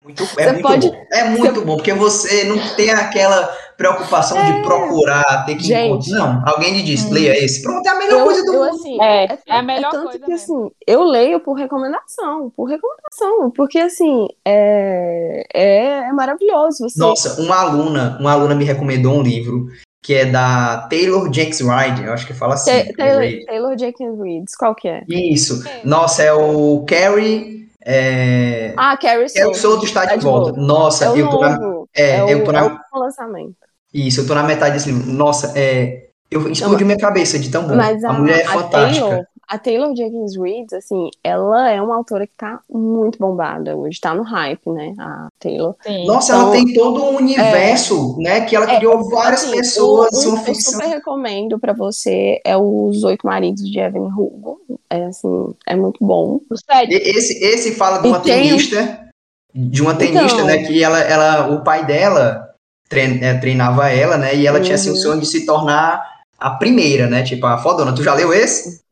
[0.04, 1.06] Muito, é Você muito pode- bom.
[1.14, 5.84] É muito bom, porque você não tem aquela preocupação de procurar, ter que É.
[5.84, 6.10] Gente.
[6.10, 6.18] encontrar.
[6.44, 7.12] Não, alguém lhe diz, Hum.
[7.14, 7.62] leia esse.
[7.64, 8.76] Pronto, é a melhor Eu, coisa do eu, mundo.
[8.76, 10.66] assim, É, é, é a melhor tanto coisa que mesmo.
[10.66, 17.00] assim, eu leio por recomendação, por recomendação, porque assim, é, é, é maravilhoso você.
[17.00, 19.68] Nossa, uma aluna, uma aluna me recomendou um livro
[20.04, 22.72] que é da Taylor Jenks Reid, eu acho que fala assim.
[22.88, 23.46] Ta- Taylor, Reid.
[23.46, 25.02] Taylor Jenkins Reads, qual que é?
[25.08, 25.66] Isso.
[25.66, 25.80] É.
[25.86, 27.63] Nossa, é o Carrie.
[27.86, 28.74] É...
[28.78, 29.58] Ah, Carrie Carrie Soto.
[29.58, 30.52] Souto está Tá de de volta.
[30.52, 30.62] volta.
[30.62, 31.60] Nossa, É eu tô na.
[31.94, 32.60] É, é, o, eu tô na.
[32.60, 33.56] é o novo lançamento.
[33.94, 35.12] Isso, eu tô na metade desse livro.
[35.12, 36.08] Nossa, é.
[36.32, 37.76] Eu explodiu minha cabeça de tão bom.
[37.76, 39.06] Mas a, a, mulher é a fantástica.
[39.08, 44.00] Taylor, a Taylor Jenkins Reid, assim, ela é uma autora que tá muito bombada hoje,
[44.00, 45.76] tá no hype, né, a Taylor.
[45.86, 46.06] Sim.
[46.06, 48.42] Nossa, Então, ela tem todo um universo, né?
[48.42, 50.74] Que ela É, criou várias Assim, pessoas, um, um eu ficção.
[50.74, 54.60] super recomendo pra você é Os Oito Maridos de Evelyn Hugo.
[54.90, 56.40] É assim, é muito bom.
[56.72, 56.98] Sério.
[57.02, 59.08] Esse, esse fala de E uma tem- tenista,
[59.54, 60.46] de uma tenista, Então.
[60.46, 60.58] né?
[60.64, 62.50] Que ela, ela, o pai dela
[62.92, 64.36] é, treinava ela, né?
[64.36, 64.98] E ela tinha assim, o Uhum.
[65.00, 66.04] sonho de se tornar
[66.40, 67.24] a primeira, né?
[67.24, 67.94] Tipo, a fodona.
[67.96, 68.83] Tu já leu esse?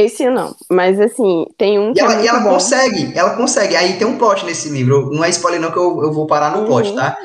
[0.00, 3.30] Esse não, mas assim, tem um que E ela, é e muito ela consegue, ela
[3.36, 3.74] consegue.
[3.74, 5.10] Aí tem um plot nesse livro.
[5.10, 6.94] Não é spoiler, não, que eu, eu vou parar no plot, Uhum.
[6.94, 7.16] tá?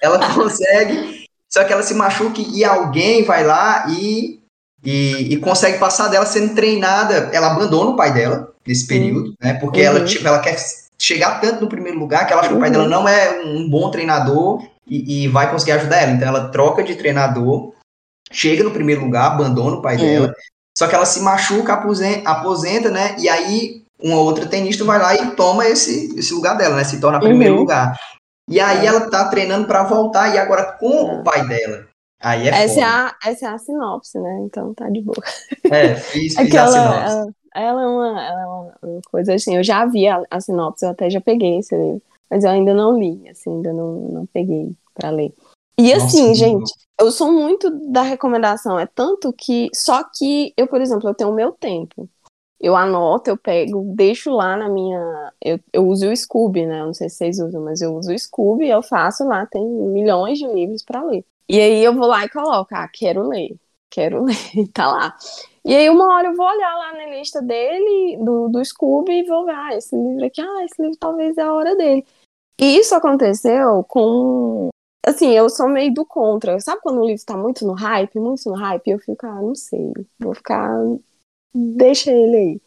[0.00, 4.38] Ela consegue, só que ela se machuca e alguém vai lá e,
[4.84, 7.30] e, e consegue passar dela sendo treinada.
[7.32, 9.54] Ela abandona o pai dela nesse período, né?
[9.54, 10.04] Porque ela, Uhum.
[10.04, 10.56] tipo, ela quer
[10.96, 12.72] chegar tanto no primeiro lugar que ela acha que o pai Uhum.
[12.76, 16.12] dela não é um bom treinador e, e vai conseguir ajudar ela.
[16.12, 17.72] Então ela troca de treinador,
[18.30, 20.00] chega no primeiro lugar, abandona o pai Uhum.
[20.02, 20.34] dela.
[20.80, 23.14] Só que ela se machuca, aposenta, aposenta, né?
[23.18, 26.84] E aí uma outra tenista vai lá e toma esse, esse lugar dela, né?
[26.84, 27.60] Se torna a primeiro Uhum.
[27.60, 27.94] lugar.
[28.48, 28.86] E aí É.
[28.86, 31.14] ela tá treinando pra voltar, e agora com É.
[31.20, 31.86] o pai dela.
[32.22, 34.40] Aí é essa, é a, essa é a sinopse, né?
[34.46, 35.22] Então tá de boa.
[35.70, 36.72] É, fiz, fiz a sinopse.
[36.72, 40.86] ela, ela é uma, ela é uma- coisa assim, eu já vi a, a sinopse,
[40.86, 44.26] eu até já peguei esse livro, mas eu ainda não li, assim, ainda não, não
[44.32, 45.30] peguei pra ler.
[45.80, 50.80] E assim, gente, eu sou muito da recomendação, é tanto que, só que eu, por
[50.80, 52.08] exemplo, eu tenho o meu tempo.
[52.60, 55.32] Eu anoto, eu pego, deixo lá na minha.
[55.42, 56.82] Eu, eu uso o Scooby, né?
[56.82, 59.46] Eu não sei se vocês usam, mas eu uso o Scooby e eu faço lá,
[59.46, 61.24] tem milhões de livros pra ler.
[61.48, 63.56] E aí eu vou lá e coloco, ah, quero ler,
[63.88, 64.34] quero ler,
[64.74, 65.16] tá lá.
[65.64, 69.26] E aí uma hora eu vou olhar lá na lista dele, do, do Scooby, e
[69.26, 72.04] vou ver, ah, esse livro aqui, ah, esse livro talvez é a hora dele.
[72.60, 74.68] E isso aconteceu com.
[75.06, 76.60] Assim, eu sou meio do contra.
[76.60, 79.54] Sabe quando o livro tá muito no hype, muito no hype, eu fico, ah, não
[79.54, 80.70] sei, vou ficar.
[81.54, 82.60] Deixa ele aí.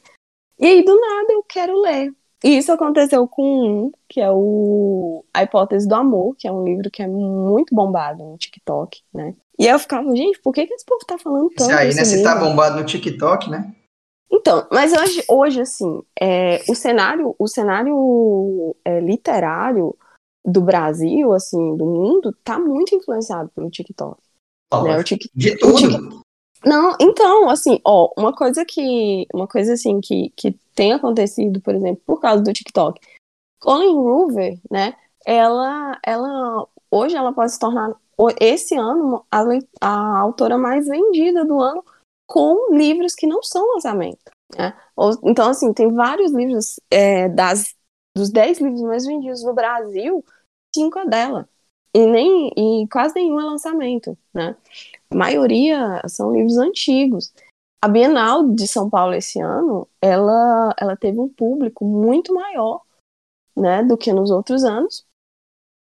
[0.60, 2.14] E aí, do nada, eu quero ler.
[2.44, 6.66] E isso aconteceu com um, que é o A Hipótese do Amor, que é um
[6.66, 9.34] livro que é muito bombado no TikTok, né?
[9.58, 11.94] E aí eu ficava, gente, por que, que esse povo tá falando tanto Esse aí,
[11.94, 12.04] né?
[12.04, 13.74] Se tá bombado no TikTok, né?
[14.30, 19.96] Então, mas hoje, hoje assim, é, o cenário, o cenário é, literário
[20.46, 24.22] do Brasil, assim, do mundo, tá muito influenciado pelo TikTok.
[24.84, 24.98] Né?
[24.98, 25.30] O tic...
[25.34, 25.78] De tudo.
[25.78, 26.24] Tic-
[26.66, 31.76] Não, então, assim, ó, uma coisa que, uma coisa assim que, que tem acontecido, por
[31.76, 33.00] exemplo, por causa do TikTok.
[33.62, 34.94] Colin Hoover, né,
[35.26, 37.96] ela, ela, hoje ela pode se tornar,
[38.40, 39.42] esse ano, a,
[39.82, 41.84] a autora mais vendida do ano
[42.28, 44.74] com livros que não são lançamento, né?
[44.96, 47.74] Ou- Então, assim, tem vários livros, é, das,
[48.16, 50.24] dos 10 livros mais vendidos no Brasil,
[50.74, 51.50] cinco é dela.
[51.94, 54.56] E, nem, e quase nenhum é lançamento, né?
[55.10, 57.32] A maioria são livros antigos.
[57.82, 62.82] A Bienal de São Paulo esse ano, ela, ela teve um público muito maior,
[63.56, 65.06] né, do que nos outros anos.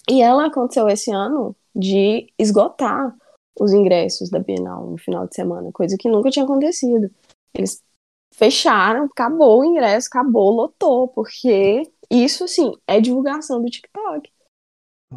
[0.10, 3.16] E ela aconteceu esse ano de esgotar
[3.60, 7.12] os ingressos da Bienal no final de semana, coisa que nunca tinha acontecido.
[7.54, 7.84] Eles
[8.34, 14.30] fecharam, acabou o ingresso, acabou, lotou, porque isso, assim, é divulgação do TikTok.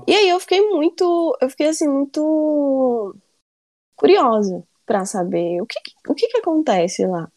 [0.07, 3.15] E aí eu fiquei muito, eu fiquei assim, muito
[3.97, 5.79] curiosa pra saber o que,
[6.09, 7.31] o que que acontece lá.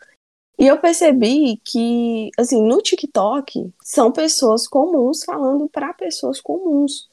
[0.60, 7.08] E eu percebi que, assim, no TikTok são pessoas comuns falando para pessoas comuns.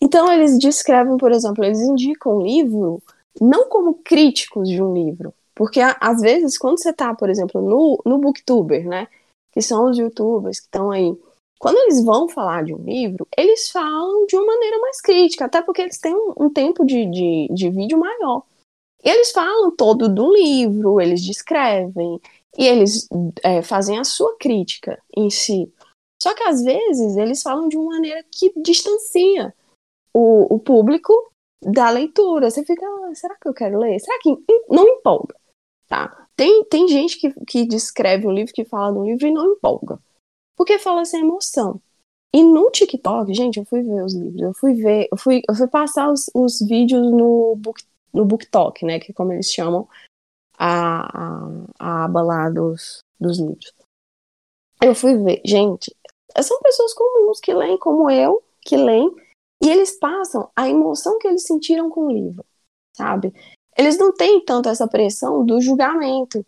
[0.00, 3.02] Então eles descrevem, por exemplo, eles indicam um livro
[3.38, 8.00] não como críticos de um livro, porque às vezes quando você tá, por exemplo, no,
[8.04, 9.08] no Booktuber, né,
[9.52, 11.14] que são os YouTubers que estão aí,
[11.60, 15.60] quando eles vão falar de um livro, eles falam de uma maneira mais crítica, até
[15.60, 18.44] porque eles têm um, um tempo de, de, de vídeo maior.
[19.04, 22.18] E eles falam todo do livro, eles descrevem,
[22.56, 23.06] e eles
[23.42, 25.70] é, fazem a sua crítica em si.
[26.22, 29.54] Só que às vezes eles falam de uma maneira que distancia
[30.14, 31.12] o, o público
[31.62, 32.50] da leitura.
[32.50, 34.00] Você fica, "Ah, será que eu quero ler?
[34.00, 34.34] Será que
[34.70, 35.36] não empolga?
[35.86, 36.26] Tá?
[36.34, 39.52] Tem, tem gente que, que descreve um livro, que fala de um livro e não
[39.52, 39.98] empolga.
[40.60, 41.80] Porque fala sem emoção.
[42.34, 45.54] E no TikTok, gente, eu fui ver os livros, eu fui ver, eu fui, eu
[45.54, 49.00] fui passar os, os vídeos no book, no BookTok, né?
[49.00, 49.88] Que é como eles chamam
[50.58, 53.72] a, a, a aba lá dos, dos livros.
[54.82, 55.96] Eu fui ver, gente,
[56.42, 59.10] são pessoas comuns que leem como eu, que leem,
[59.62, 62.44] e eles passam a emoção que eles sentiram com o livro,
[62.94, 63.32] sabe?
[63.78, 66.44] Eles não têm tanto essa pressão do julgamento.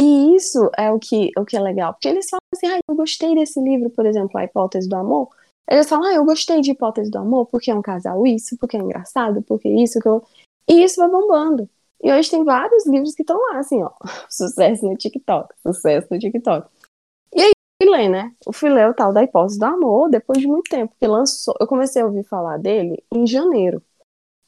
[0.00, 2.94] E isso é o que, o que é legal, porque eles falam assim, ah, eu
[2.94, 5.28] gostei desse livro, por exemplo, A Hipótese do Amor.
[5.70, 8.78] Eles falam, ah, eu gostei de Hipótese do Amor porque é um casal isso, porque
[8.78, 10.24] é engraçado, porque isso, que eu...
[10.66, 11.68] E isso vai bombando.
[12.02, 13.90] E hoje tem vários livros que estão lá, assim, ó,
[14.30, 16.66] sucesso no TikTok, sucesso no TikTok.
[17.34, 18.34] E aí, fui ler, né?
[18.54, 21.66] Fui ler o tal da Hipótese do Amor depois de muito tempo, porque lançou, eu
[21.66, 23.82] comecei a ouvir falar dele em janeiro.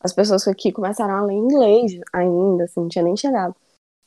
[0.00, 3.54] As pessoas aqui começaram a ler em inglês ainda, assim, não tinha nem chegado.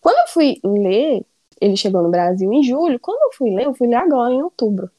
[0.01, 1.25] Quando eu fui ler,
[1.59, 2.99] ele chegou no Brasil em julho.
[2.99, 4.89] Quando eu fui ler, eu fui ler agora em outubro.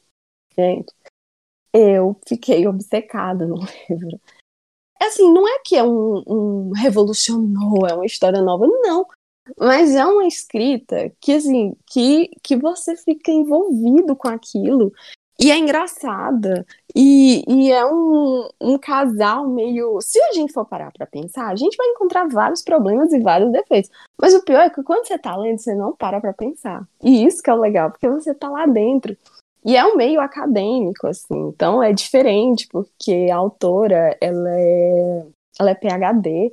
[0.57, 0.93] Gente,
[1.73, 3.55] eu fiquei obcecada no
[3.89, 4.19] livro.
[4.99, 9.05] Assim, não é que é um, um revolucionou, é uma história nova, não.
[9.57, 14.91] Mas é uma escrita que, assim, que, que você fica envolvido com aquilo.
[15.39, 16.65] E é engraçada.
[16.99, 20.01] E, e é um, um casal meio.
[20.01, 23.51] Se a gente for parar pra pensar, a gente vai encontrar vários problemas e vários
[23.51, 23.91] defeitos.
[24.19, 26.87] Mas o pior é que quando você tá lendo, você não para pra pensar.
[27.03, 29.15] E isso que é o legal, porque você tá lá dentro.
[29.63, 31.49] E é um meio acadêmico, assim.
[31.49, 35.25] Então é diferente, porque a autora, ela é,
[35.59, 36.51] ela é PhD.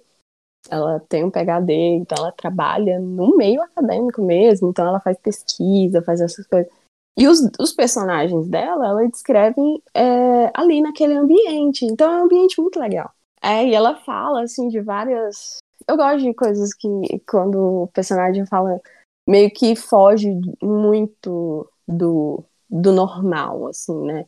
[0.69, 4.69] Ela tem um PhD, então ela trabalha no meio acadêmico mesmo.
[4.69, 6.71] Então ela faz pesquisa, faz essas coisas.
[7.17, 11.85] E os, os personagens dela, ela descrevem é, ali naquele ambiente.
[11.85, 13.11] Então é um ambiente muito legal.
[13.41, 15.59] É, e ela fala, assim, de várias.
[15.87, 16.89] Eu gosto de coisas que,
[17.29, 18.81] quando o personagem fala,
[19.29, 20.29] meio que foge
[20.63, 24.27] muito do, do normal, assim, né?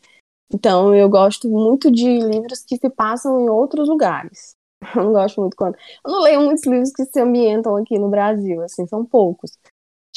[0.53, 4.55] Então eu gosto muito de livros que se passam em outros lugares.
[4.95, 5.75] Eu não gosto muito quando.
[6.05, 9.51] Eu não leio muitos livros que se ambientam aqui no Brasil, assim, são poucos.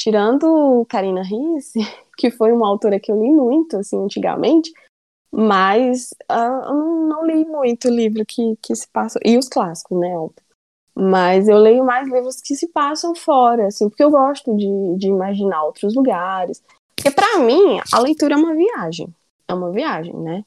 [0.00, 1.78] Tirando Karina Risse,
[2.16, 4.72] que foi uma autora que eu li muito, assim, antigamente,
[5.30, 6.74] mas uh, eu
[7.06, 9.20] não, li muito livro que, que se passa.
[9.22, 10.08] E os clássicos, né?
[10.94, 15.08] Mas eu leio mais livros que se passam fora, assim, porque eu gosto de, de
[15.08, 16.62] imaginar outros lugares.
[16.96, 19.14] Porque para mim, a leitura é uma viagem.
[19.46, 20.44] É uma viagem, né?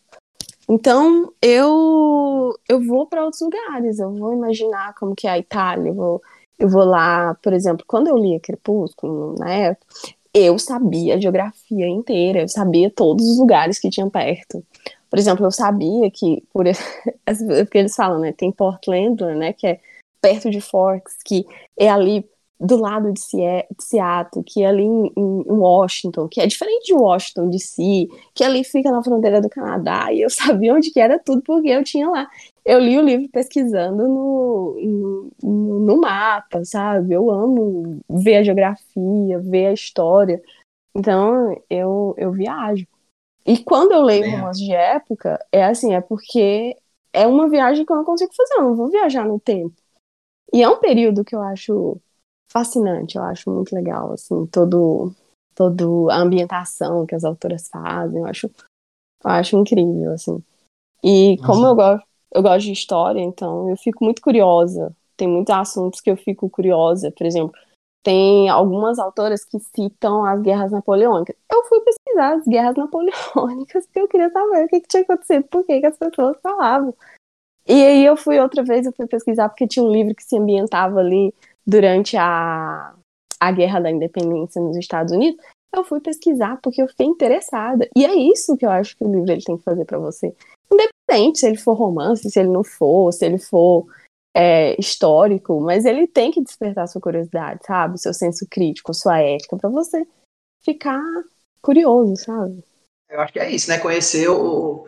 [0.68, 5.94] Então, eu eu vou para outros lugares, eu vou imaginar como que é a Itália,
[5.94, 6.22] vou,
[6.60, 9.86] eu vou lá, por exemplo, quando eu lia Crepúsculo, na época,
[10.34, 14.66] eu sabia a geografia inteira, eu sabia todos os lugares que tinham perto.
[15.10, 16.66] Por exemplo, eu sabia que, por,
[17.66, 19.80] porque eles falam, né, tem Portland, né, que é
[20.22, 21.46] perto de Forks, que
[21.78, 22.26] é ali
[22.60, 25.12] do lado de Seattle, que é ali em,
[25.48, 30.22] Washington, que é diferente de Washington DC, que ali fica na fronteira do Canadá, e
[30.22, 32.28] eu sabia onde que era tudo porque eu tinha lá.
[32.65, 37.13] Eu li o livro pesquisando no, no, no mapa, sabe?
[37.13, 40.41] Eu amo ver a geografia, ver a história.
[40.95, 42.88] Então, eu, eu viajo.
[43.45, 46.78] E quando eu leio romance de época, é assim, é porque
[47.12, 49.76] é uma viagem que eu não consigo fazer, eu não vou viajar no tempo.
[50.54, 51.99] E é um período que eu acho
[52.49, 55.13] fascinante, eu acho muito legal, assim, todo,
[55.56, 60.41] todo a ambientação que as autoras fazem, eu acho, eu acho incrível, assim.
[61.04, 64.96] E como eu gosto, eu gosto de história, então eu fico muito curiosa.
[65.15, 67.54] Tem muitos assuntos que eu fico curiosa, por exemplo,
[68.04, 71.36] tem algumas autoras que citam as guerras napoleônicas.
[71.50, 75.43] Eu fui pesquisar as guerras napoleônicas porque eu queria saber o que, que tinha acontecido,
[75.46, 76.93] por que, que as pessoas falavam.
[77.65, 80.38] E aí eu fui outra vez, eu fui pesquisar porque tinha um livro que se
[80.38, 81.34] ambientava ali
[81.65, 82.93] durante a,
[83.39, 85.41] a Guerra da Independência nos Estados Unidos.
[85.74, 87.88] Eu fui pesquisar porque eu fiquei interessada.
[87.96, 90.36] E é isso que eu acho que o livro ele tem que fazer para você.
[91.10, 93.86] Independente se ele for romance, se ele não for, se ele for
[94.36, 98.00] é, histórico, mas ele tem que despertar sua curiosidade, sabe?
[98.00, 100.06] Seu senso crítico, sua ética, para você
[100.63, 101.02] ficar
[101.62, 102.63] curioso, sabe?
[103.10, 103.78] Eu acho que é isso, né?
[103.78, 104.88] Conhecer o,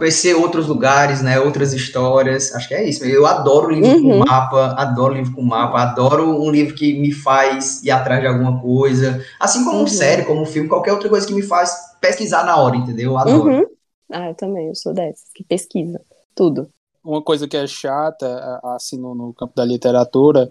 [0.00, 2.54] conhecer outros lugares, né, outras histórias.
[2.54, 3.04] Acho que é isso.
[3.04, 4.18] Eu adoro livro uhum.
[4.18, 8.26] com mapa, adoro livro com mapa, adoro um livro que me faz ir atrás de
[8.26, 9.86] alguma coisa, assim como uhum.
[9.86, 13.12] série, como filme, qualquer outra coisa que me faz pesquisar na hora, entendeu?
[13.12, 13.50] Eu adoro.
[13.50, 13.66] Uhum.
[14.10, 16.00] Ah, eu também, eu sou dessas que pesquisa
[16.34, 16.68] tudo.
[17.02, 20.50] Uma coisa que é chata, assim, no, no campo da literatura,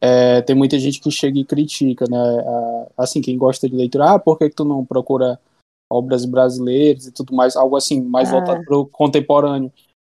[0.00, 2.18] é, tem muita gente que chega e critica, né?
[2.96, 5.38] Assim, quem gosta de leitura, ah, por que, que tu não procura
[5.90, 8.32] obras brasileiras e tudo mais, algo assim, mais ah.
[8.32, 9.72] voltado para o contemporâneo.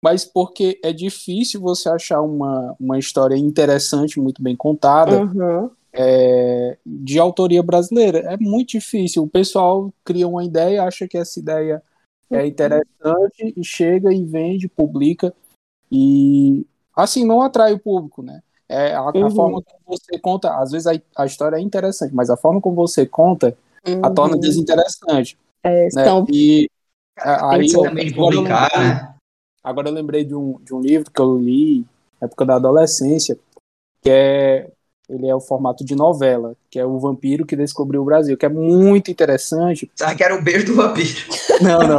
[0.04, 5.70] Mas porque é difícil você achar uma, uma história interessante, muito bem contada, uhum.
[5.92, 8.18] é, de autoria brasileira.
[8.18, 9.22] É muito difícil.
[9.22, 11.82] O pessoal cria uma ideia, acha que essa ideia
[12.32, 12.46] é uhum.
[12.46, 15.34] interessante e chega e vende, publica
[15.90, 16.66] e
[16.96, 18.42] assim não atrai o público, né?
[18.68, 19.26] É a, uhum.
[19.26, 22.60] a forma como você conta, às vezes a, a, história é interessante, mas a forma
[22.60, 23.56] como você conta
[24.02, 24.40] a torna uhum.
[24.40, 25.38] desinteressante.
[25.62, 26.04] É, né?
[26.30, 26.68] E
[27.18, 29.14] aí eu, também publicar, agora, né?
[29.62, 31.86] agora eu lembrei de um, de um livro que eu li
[32.20, 33.38] na época da adolescência,
[34.00, 34.70] que é
[35.12, 38.46] ele é o formato de novela, que é o vampiro que descobriu o Brasil, que
[38.46, 39.90] é muito interessante.
[39.94, 41.18] Sabe que era o beijo do vampiro?
[41.60, 41.98] Não, não,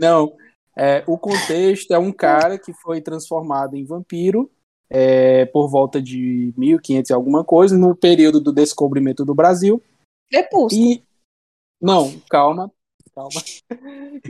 [0.00, 0.32] não.
[0.74, 4.50] É, o contexto é um cara que foi transformado em vampiro
[4.88, 9.82] é, por volta de 1500 e alguma coisa, no período do descobrimento do Brasil.
[10.30, 10.82] Crepúsculo.
[10.82, 11.02] E...
[11.78, 12.72] Não, calma
[13.14, 13.40] calma.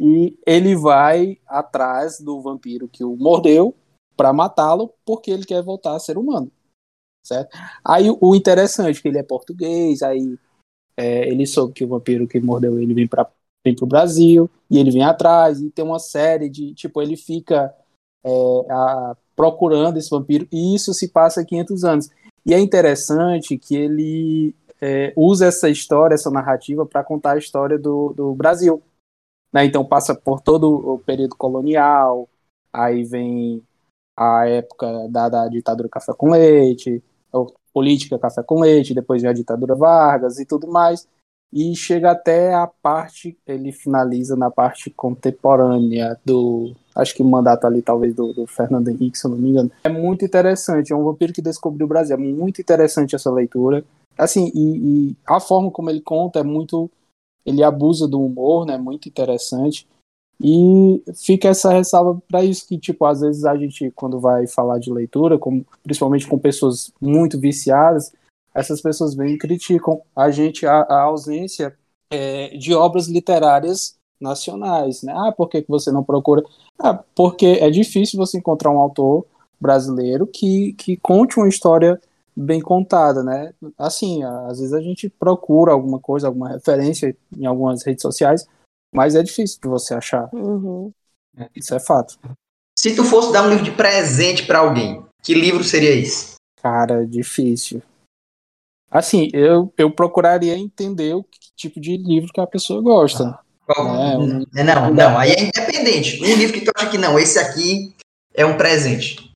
[0.01, 3.75] E ele vai atrás do vampiro que o mordeu
[4.16, 6.51] para matá-lo porque ele quer voltar a ser humano,
[7.25, 7.57] certo?
[7.85, 10.39] Aí o interessante é que ele é português, aí
[10.97, 13.31] é, ele soube que o vampiro que mordeu ele vem para
[13.65, 17.73] vem pro Brasil e ele vem atrás e tem uma série de tipo ele fica
[18.25, 18.31] é,
[18.69, 22.11] a, procurando esse vampiro e isso se passa 500 anos
[22.45, 27.79] e é interessante que ele é, usa essa história, essa narrativa, para contar a história
[27.79, 28.83] do, do Brasil.
[29.53, 29.65] Né?
[29.65, 32.29] Então passa por todo o período colonial,
[32.73, 33.63] aí vem
[34.17, 37.03] a época da, da ditadura café com leite,
[37.73, 41.09] política café com leite, depois vem a ditadura Vargas e tudo mais,
[41.53, 47.66] e chega até a parte, ele finaliza na parte contemporânea do, acho que o mandato
[47.66, 49.71] ali talvez do, do Fernando Henrique, se eu não me engano.
[49.85, 53.85] É muito interessante, é um vampiro que descobriu o Brasil, é muito interessante essa leitura,
[54.16, 56.90] Assim, e, e, a forma como ele conta é muito.
[57.45, 58.77] Ele abusa do humor, né?
[58.77, 59.87] Muito interessante.
[60.43, 64.79] E fica essa ressalva para isso que, tipo, às vezes a gente, quando vai falar
[64.79, 65.39] de leitura,
[65.85, 68.13] principalmente com pessoas muito viciadas,
[68.53, 71.77] essas pessoas vêm e criticam a gente a, a ausência
[72.11, 75.13] é, de obras literárias nacionais, né?
[75.17, 76.43] Ah, por que, que você não procura?
[76.79, 79.25] Ah, porque é difícil você encontrar um autor
[79.61, 82.01] brasileiro que, que conte uma história
[82.35, 83.53] bem contada, né?
[83.79, 88.47] Assim, às vezes a gente procura alguma coisa, alguma referência em algumas redes sociais,
[88.93, 90.29] mas é difícil de você achar.
[90.33, 90.93] Uhum.
[91.55, 92.19] Isso é fato.
[92.79, 96.35] Se tu fosse dar um livro de presente para alguém, que livro seria esse?
[96.63, 97.83] Cara, difícil.
[98.90, 103.38] Assim, eu, eu procuraria entender o que tipo de livro que a pessoa gosta.
[103.69, 104.65] Ah, né?
[104.65, 106.23] Não, não, aí é independente.
[106.23, 107.95] Um livro que tu acha que não, esse aqui
[108.35, 109.33] é um presente.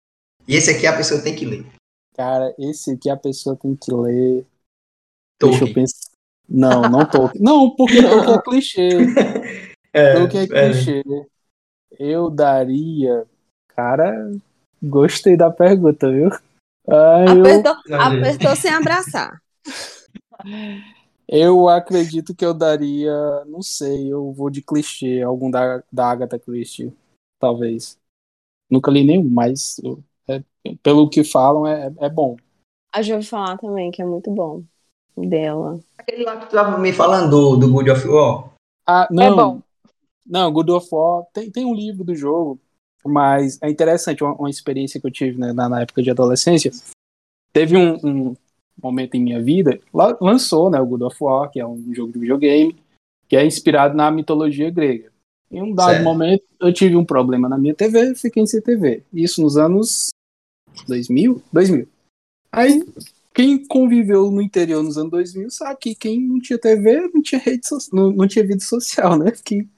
[0.46, 1.66] E esse aqui a pessoa tem que ler.
[2.14, 4.44] Cara, esse aqui a pessoa tem que ler.
[5.38, 5.60] Tolkien.
[5.60, 6.15] Deixa eu pensar.
[6.48, 7.42] Não, não Tolkien.
[7.42, 8.88] Não, porque Tolkien é clichê.
[9.92, 11.02] É, Tolkien é, é clichê.
[11.98, 13.26] Eu daria.
[13.68, 14.32] Cara,
[14.82, 16.30] gostei da pergunta, viu?
[16.88, 18.00] Ai, apertou, eu...
[18.00, 19.40] apertou sem abraçar.
[21.28, 23.12] Eu acredito que eu daria,
[23.46, 26.92] não sei, eu vou de clichê, algum da, da Agatha Christie,
[27.40, 27.98] talvez.
[28.70, 30.40] Nunca li nenhum, mas eu, é,
[30.84, 32.36] pelo que falam é, é bom.
[32.92, 34.62] A já ouvi falar também, que é muito bom.
[35.16, 35.80] Dela.
[36.08, 38.52] Aquele lá que tu tava me falando do, do Good of War.
[38.86, 39.62] Ah, não, É bom.
[40.24, 42.60] Não, Good of War tem, tem um livro do jogo,
[43.04, 46.70] mas é interessante, uma, uma experiência que eu tive né, na, na época de adolescência.
[47.52, 48.36] Teve um, um
[48.80, 52.12] momento em minha vida, lá- lançou né, o God of War, que é um jogo
[52.12, 52.76] de videogame,
[53.28, 55.12] que é inspirado na mitologia grega.
[55.50, 56.04] Em um dado Certo.
[56.04, 59.02] momento, eu tive um problema na minha TV, fiquei sem TV.
[59.12, 60.10] Isso nos anos
[60.86, 61.42] 2000?
[61.52, 61.88] 2000.
[62.52, 62.84] Aí,
[63.36, 67.38] quem conviveu no interior nos anos 2000 sabe que quem não tinha TV não tinha
[67.38, 69.30] rede so- não, não tinha vida social, né?
[69.44, 69.68] Que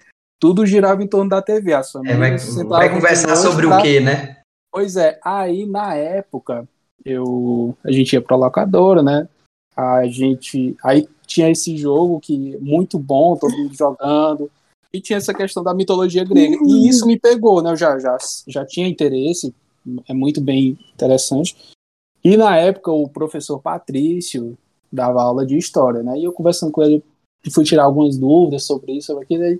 [0.40, 1.72] tudo girava em torno da TV.
[1.72, 4.36] As É, famílias vai, vai conversar sobre o quê, né?
[4.72, 6.68] Pois é, aí na época
[7.04, 9.28] eu a gente ia pra locadora, né?
[9.76, 14.48] A gente aí tinha esse jogo que muito bom, todo mundo jogando,
[14.92, 16.56] e tinha essa questão da mitologia grega.
[16.64, 17.72] E isso me pegou, né?
[17.72, 19.52] Eu já já já tinha interesse,
[20.08, 21.56] é muito bem interessante.
[22.28, 24.58] E na época o professor Patrício
[24.92, 26.18] dava aula de história, né?
[26.18, 27.02] E eu conversando com ele,
[27.50, 29.58] fui tirar algumas dúvidas sobre isso, sobre aquilo aí.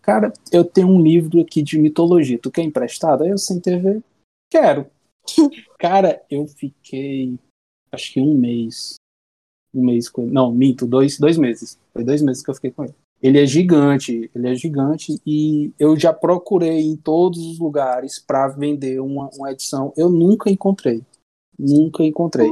[0.00, 2.38] Cara, eu tenho um livro aqui de mitologia.
[2.38, 3.24] Tu quer emprestado?
[3.24, 4.00] Aí eu sem TV,
[4.48, 4.86] Quero.
[5.76, 7.36] Cara, eu fiquei
[7.90, 8.94] acho que um mês.
[9.74, 10.30] Um mês com ele.
[10.30, 11.76] Não, minto, dois, dois meses.
[11.92, 12.94] Foi dois meses que eu fiquei com ele.
[13.20, 18.46] Ele é gigante, ele é gigante e eu já procurei em todos os lugares para
[18.46, 19.92] vender uma, uma edição.
[19.96, 21.02] Eu nunca encontrei.
[21.58, 22.48] Nunca encontrei.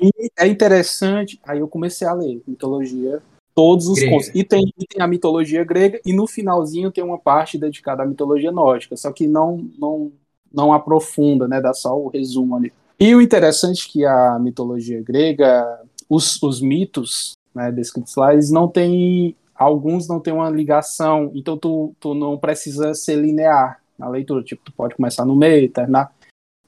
[0.00, 3.22] E é interessante, aí eu comecei a ler mitologia,
[3.54, 4.30] todos os contos.
[4.34, 8.06] E tem, e tem a mitologia grega, e no finalzinho tem uma parte dedicada à
[8.06, 10.10] mitologia nórdica, só que não, não,
[10.50, 11.60] não aprofunda, né?
[11.60, 12.72] Dá só o resumo ali.
[12.98, 18.50] E o interessante é que a mitologia grega, os, os mitos né, descritos lá, eles
[18.50, 19.36] não têm.
[19.54, 24.42] Alguns não têm uma ligação, então tu, tu não precisa ser linear na leitura.
[24.42, 26.14] Tipo, tu pode começar no meio, terminar.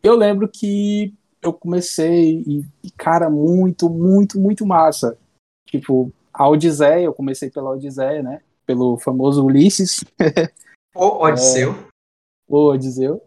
[0.02, 5.18] Eu lembro que eu comecei e, e, cara, muito, muito, muito massa.
[5.66, 8.42] Tipo, a Odisseia, eu comecei pela Odisseia, né?
[8.64, 10.04] Pelo famoso Ulisses,
[10.94, 11.74] O Odisseu.
[12.48, 13.22] o Odisseu.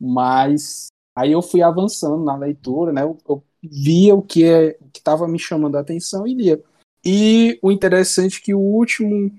[0.00, 3.02] Mas aí eu fui avançando na leitura, né?
[3.02, 6.62] Eu, eu via o que é, estava me chamando a atenção e lia.
[7.04, 9.30] E o interessante é que o último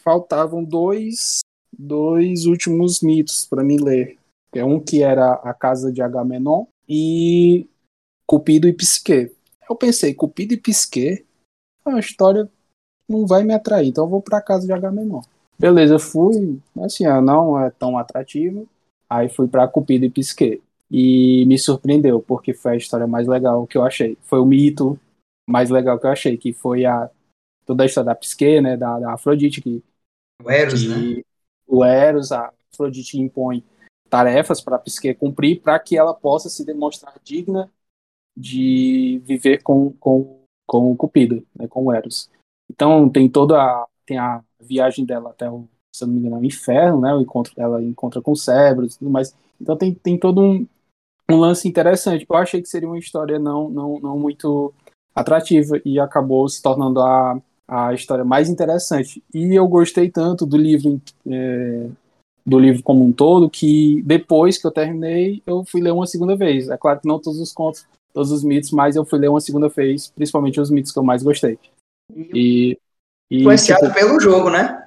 [0.00, 1.40] faltavam dois
[1.76, 4.18] dois últimos mitos para mim ler.
[4.54, 7.68] É um que era a casa de Agamenon e
[8.26, 9.32] Cupido e Psique.
[9.68, 11.24] Eu pensei, Cupido e Psique,
[11.84, 12.50] a história
[13.08, 15.20] não vai me atrair, então eu vou para casa de Agamenon.
[15.58, 18.68] Beleza, fui, assim, ah, não é tão atrativo.
[19.08, 20.62] Aí fui para Cupido e Psique.
[20.90, 24.18] E me surpreendeu, porque foi a história mais legal que eu achei.
[24.22, 24.98] Foi o mito
[25.48, 27.10] mais legal que eu achei, que foi a
[27.66, 29.82] toda a história da Psique, né, da, da Afrodite, que,
[30.42, 30.94] O Eros, né?
[30.94, 31.26] que
[31.66, 33.64] o Eros, a Afrodite impõe
[34.14, 37.68] tarefas para a Psique cumprir para que ela possa se demonstrar digna
[38.36, 42.30] de viver com, com, com o Cupido, né, com o Eros.
[42.70, 46.44] Então tem toda a, tem a viagem dela até o, se não me engano, o
[46.44, 49.34] inferno, né, o encontro, ela encontra com Cerberus e tudo mais.
[49.60, 50.64] Então tem, tem todo um,
[51.28, 52.24] um lance interessante.
[52.28, 54.72] Eu achei que seria uma história não, não, não muito
[55.12, 59.24] atrativa e acabou se tornando a, a história mais interessante.
[59.34, 61.90] E eu gostei tanto do livro é,
[62.46, 66.36] do livro como um todo que depois que eu terminei eu fui ler uma segunda
[66.36, 66.68] vez.
[66.68, 69.40] É claro que não todos os contos, todos os mitos, mas eu fui ler uma
[69.40, 71.58] segunda vez, principalmente os mitos que eu mais gostei.
[72.14, 72.78] E,
[73.30, 74.84] e Influenciado tipo, pelo jogo, né?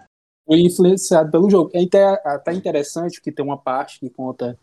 [0.47, 1.69] fui influenciado pelo jogo.
[1.73, 4.57] É até, até interessante que tem uma parte que conta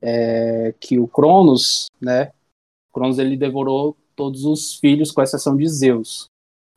[0.00, 2.32] é, que o Cronos, né?
[2.92, 6.28] Cronos ele devorou todos os filhos, com exceção de Zeus.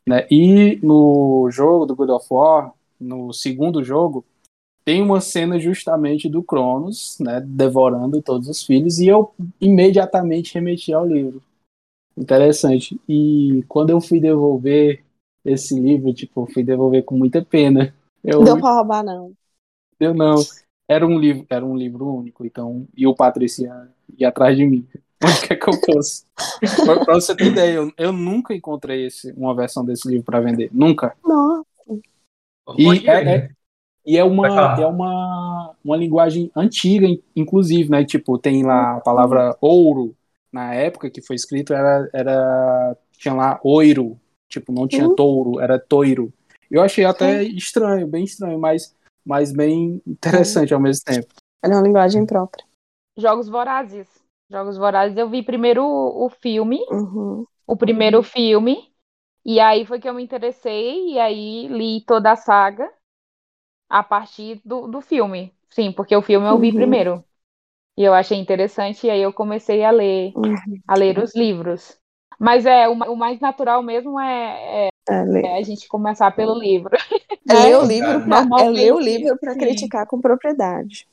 [0.05, 0.27] Né?
[0.29, 4.25] E no jogo do God of War, no segundo jogo,
[4.89, 9.31] tem uma cena justamente do Cronos, né, devorando todos os filhos, e eu
[9.61, 11.43] imediatamente remeti ao livro.
[12.17, 12.99] Interessante.
[13.07, 15.03] E quando eu fui devolver
[15.45, 17.93] esse livro, tipo, eu fui devolver com muita pena.
[18.23, 19.31] Eu, Deu pra roubar, não.
[19.99, 20.37] eu não.
[20.87, 24.65] Era um livro, era um livro único, então, e o Patrício ia, ia atrás de
[24.65, 24.87] mim.
[25.23, 26.25] Onde quer que eu fosse?
[26.83, 30.41] pra, pra você ter ideia, eu, eu nunca encontrei esse, uma versão desse livro para
[30.41, 30.71] vender.
[30.73, 31.15] Nunca.
[31.23, 31.63] Nossa.
[32.75, 33.58] E é, é?
[34.05, 34.47] E é uma,
[34.79, 38.03] é uma, uma linguagem antiga, in- inclusive, né?
[38.05, 40.15] Tipo, tem lá a palavra ouro.
[40.51, 44.19] Na época que foi escrito, era, era tinha lá oiro.
[44.47, 45.15] Tipo, não tinha Uhum.
[45.15, 46.33] touro, era toiro.
[46.71, 48.95] Eu achei até estranho, bem estranho, mas,
[49.25, 51.27] mas bem interessante ao mesmo tempo.
[51.63, 52.65] É uma linguagem própria.
[53.17, 54.07] Jogos Vorazes.
[54.49, 57.45] Jogos Vorazes, eu vi primeiro o, o filme, Uhum.
[57.67, 58.89] o primeiro filme.
[59.45, 62.89] E aí foi que eu me interessei, e aí li toda a saga
[63.89, 65.53] a partir do, do filme.
[65.69, 66.75] Sim, porque o filme eu vi Uhum.
[66.75, 67.23] primeiro.
[67.97, 70.81] E eu achei interessante, e aí eu comecei a ler, Uhum.
[70.87, 71.99] a ler os livros.
[72.39, 76.57] Mas é, o, o mais natural mesmo é, é- É, é a gente começar pelo
[76.59, 76.95] livro.
[77.49, 79.57] é ler o É, livro pra, é ler o livro para sim.
[79.57, 81.07] criticar com propriedade.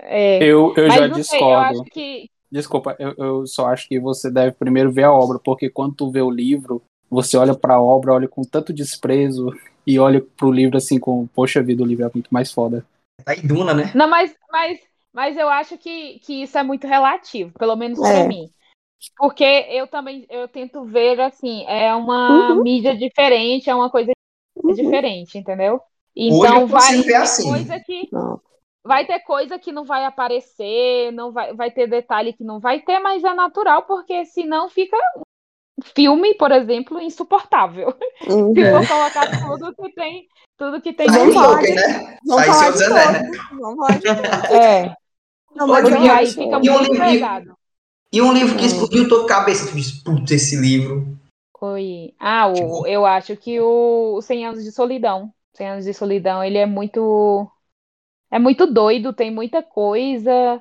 [0.00, 0.40] É.
[0.40, 1.90] Eu, eu Mas já não sei, eu acho discordo.
[1.92, 2.30] que.
[2.50, 6.10] Desculpa, eu, eu só acho que você deve primeiro ver a obra, porque quando tu
[6.10, 9.50] vê o livro, você olha pra obra, olha com tanto desprezo
[9.86, 12.84] e olha pro livro assim com, poxa vida, o livro é muito mais foda.
[13.24, 13.92] Tá em Duna, né?
[13.94, 14.78] Não, mas, mas,
[15.12, 18.02] mas eu acho que, que isso é muito relativo, pelo menos É.
[18.02, 18.50] para mim.
[19.16, 22.62] Porque eu também eu tento ver assim, é uma Uhum.
[22.62, 24.12] mídia diferente, é uma coisa
[24.56, 24.74] Uhum.
[24.74, 25.80] diferente, entendeu?
[26.16, 27.50] Então vai ter assim.
[27.50, 28.40] coisa que Não.
[28.84, 32.80] vai ter coisa que não vai aparecer, não vai, vai ter detalhe que não vai
[32.80, 34.96] ter, mas é natural, porque senão fica
[35.82, 37.94] filme, por exemplo, insuportável.
[38.28, 38.54] Uhum.
[38.54, 42.18] Se for colocar tudo que tem, tudo que tem Vamos falar de- né?
[42.26, 43.30] Vamos falar de né?
[43.60, 44.50] Vamos falar de todos.
[44.50, 44.94] É,
[45.54, 46.34] Não, mas Olha, aí acho.
[46.34, 47.56] fica E um muito livro- e- pesado.
[48.12, 48.66] E um livro que Hum.
[48.66, 49.68] explodiu tua cabeça.
[49.68, 51.06] Tu disse, putz, esse livro.
[51.60, 52.12] Oi.
[52.20, 55.32] Ah, o, Tipo- eu acho que o, o 100 Anos de Solidão.
[55.54, 57.48] 100 Anos de Solidão, ele é muito.
[58.30, 60.60] É muito doido, tem muita coisa,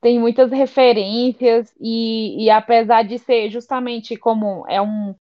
[0.00, 5.14] tem muitas referências, e, e apesar de ser justamente como é um,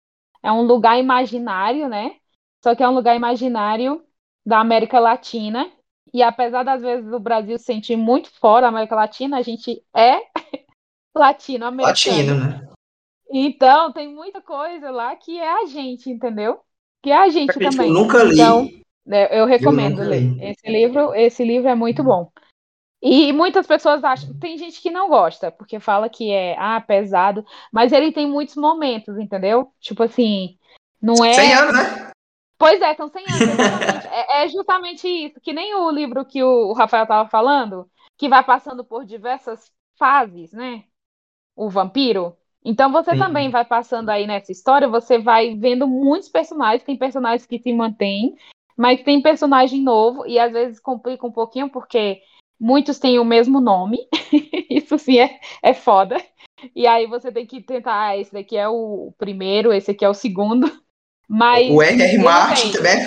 [0.43, 2.15] é um lugar imaginário, né?
[2.63, 4.03] Só que é um lugar imaginário
[4.45, 5.71] da América Latina.
[6.13, 9.84] E apesar das vezes do Brasil se sentir muito fora da América Latina, a gente
[9.95, 10.19] é
[11.15, 11.88] latino-americano.
[11.88, 12.67] Latino, né?
[13.32, 16.59] Então, tem muita coisa lá que é a gente, entendeu?
[17.01, 17.91] Que é a gente também.
[17.91, 18.34] nunca li.
[18.34, 18.69] Então,
[19.05, 20.21] né, eu recomendo nunca ler.
[20.21, 20.45] li.
[20.45, 22.32] Esse livro, esse livro é muito bom.
[23.08, 27.45] E muitas pessoas acham, tem gente que não gosta, porque fala que é ah, pesado,
[27.72, 29.72] mas ele tem muitos momentos, entendeu?
[29.80, 30.58] Tipo assim,
[30.99, 32.10] não é 100 anos, né?
[32.58, 34.08] Pois é, são 100 anos, exatamente.
[34.08, 37.88] é, é justamente isso, que nem o livro que o Rafael estava falando,
[38.18, 40.86] que vai passando por diversas fases, né?
[41.56, 42.36] O vampiro.
[42.64, 43.20] Então você Sim.
[43.20, 47.72] também vai passando aí nessa história, você vai vendo muitos personagens, tem personagens que se
[47.72, 48.36] mantêm,
[48.76, 52.24] mas tem personagem novo, e às vezes complica um pouquinho, porque
[52.60, 53.97] muitos têm o mesmo nome.
[54.70, 56.18] Isso sim é, é foda.
[56.76, 60.10] E aí você tem que tentar, ah, esse daqui é o primeiro, esse aqui é
[60.10, 60.72] o segundo.
[61.28, 62.18] Mas O R.R.
[62.20, 62.97] Martin também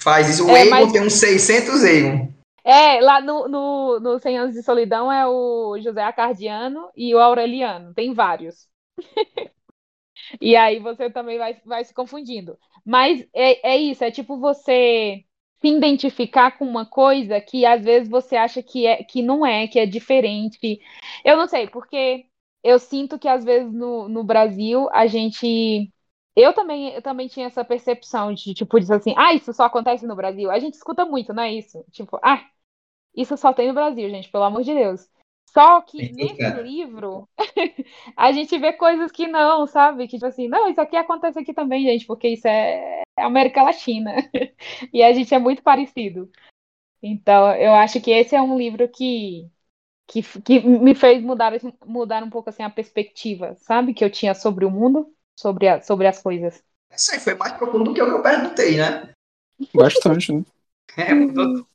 [0.00, 0.46] faz isso.
[0.46, 2.28] O É, Egon mas- tem uns 600 Egon.
[2.64, 7.18] É, lá no, no, no 100 Anos de Solidão é o José Acardiano e o
[7.20, 8.66] Aureliano, tem vários.
[10.40, 12.58] e aí você também vai, vai se confundindo.
[12.84, 15.22] Mas é, é isso, é tipo você
[15.60, 19.66] se identificar com uma coisa que às vezes você acha que, é, que não é,
[19.68, 20.80] que é diferente.
[21.24, 22.26] Eu não sei, porque
[22.62, 25.92] eu sinto que às vezes no, no Brasil a gente.
[26.34, 30.06] Eu também, eu também tinha essa percepção de, tipo, dizer assim, ah, isso só acontece
[30.06, 30.50] no Brasil.
[30.50, 31.82] A gente escuta muito, não é isso?
[31.90, 32.44] Tipo, ah,
[33.16, 35.08] isso só tem no Brasil, gente, pelo amor de Deus.
[35.56, 36.62] Só que que nesse ficar.
[36.62, 37.28] livro
[38.16, 40.06] a gente vê coisas que não, sabe?
[40.06, 43.62] Que tipo assim, não, isso aqui acontece aqui também, gente, porque isso é é América
[43.62, 44.14] Latina.
[44.92, 46.30] E a gente é muito parecido.
[47.02, 49.50] Então, eu acho que esse é um livro que,
[50.06, 51.52] que, que me fez mudar,
[51.86, 53.94] mudar um pouco assim a perspectiva, sabe?
[53.94, 56.62] Que eu tinha sobre o mundo, sobre, a, sobre as coisas.
[56.94, 59.10] Isso aí foi mais profundo do que o que eu perguntei, né?
[59.74, 60.44] Bastante, né?
[60.96, 61.66] É, mudou-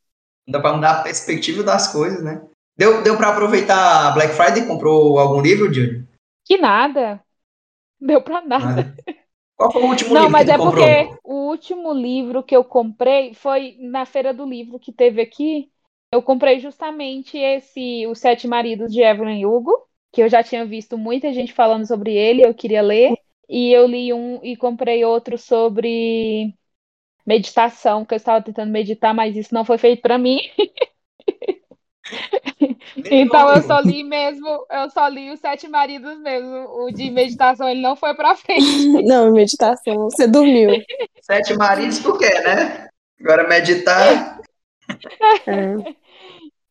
[0.47, 2.41] dá pra mudar a perspectiva das coisas, né?
[2.77, 4.65] Deu, deu pra aproveitar a Black Friday?
[4.67, 6.05] Comprou algum livro, Júlio?
[6.45, 7.23] Que nada.
[7.99, 8.83] Deu pra nada.
[8.83, 8.95] Nada.
[9.57, 10.89] Qual foi o último Não, livro mas que é comprou?
[10.89, 15.71] porque o último livro que eu comprei foi na Feira do Livro que teve aqui.
[16.11, 19.71] Eu comprei justamente esse Os Sete Maridos de Evelyn Hugo,
[20.11, 23.15] que eu já tinha visto muita gente falando sobre ele, eu queria ler.
[23.47, 26.53] E eu li um e comprei outro sobre
[27.25, 30.39] meditação, que eu estava tentando meditar, mas isso não foi feito para mim.
[32.97, 36.67] Então eu só li mesmo, eu só li os Sete Maridos mesmo.
[36.85, 38.61] O de meditação ele não foi para frente.
[39.07, 40.09] Não, meditação.
[40.09, 40.71] Você dormiu.
[41.21, 42.87] Sete maridos tu quer, né?
[43.19, 44.39] Agora meditar.
[45.47, 45.93] É.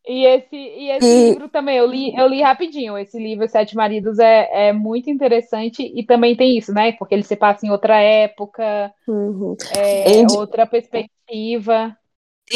[0.07, 2.97] E esse, e esse E- livro também, eu li, eu li rapidinho.
[2.97, 6.91] Esse livro, Sete Maridos, é, é muito interessante e também tem isso, né?
[6.93, 9.55] Porque ele se passa em outra época, Uhum.
[9.77, 11.95] é, Andy- outra perspectiva.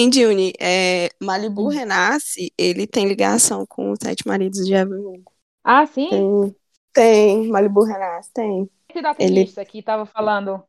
[0.10, 5.32] Dune, é, Malibu Renasce, ele tem ligação com os Sete Maridos de Evelyn Hugo.
[5.64, 6.10] Ah, sim?
[6.10, 6.56] Tem,
[6.94, 8.70] tem, Malibu Renasce, tem.
[8.90, 10.62] Esse da Ele- tenista que tava falando.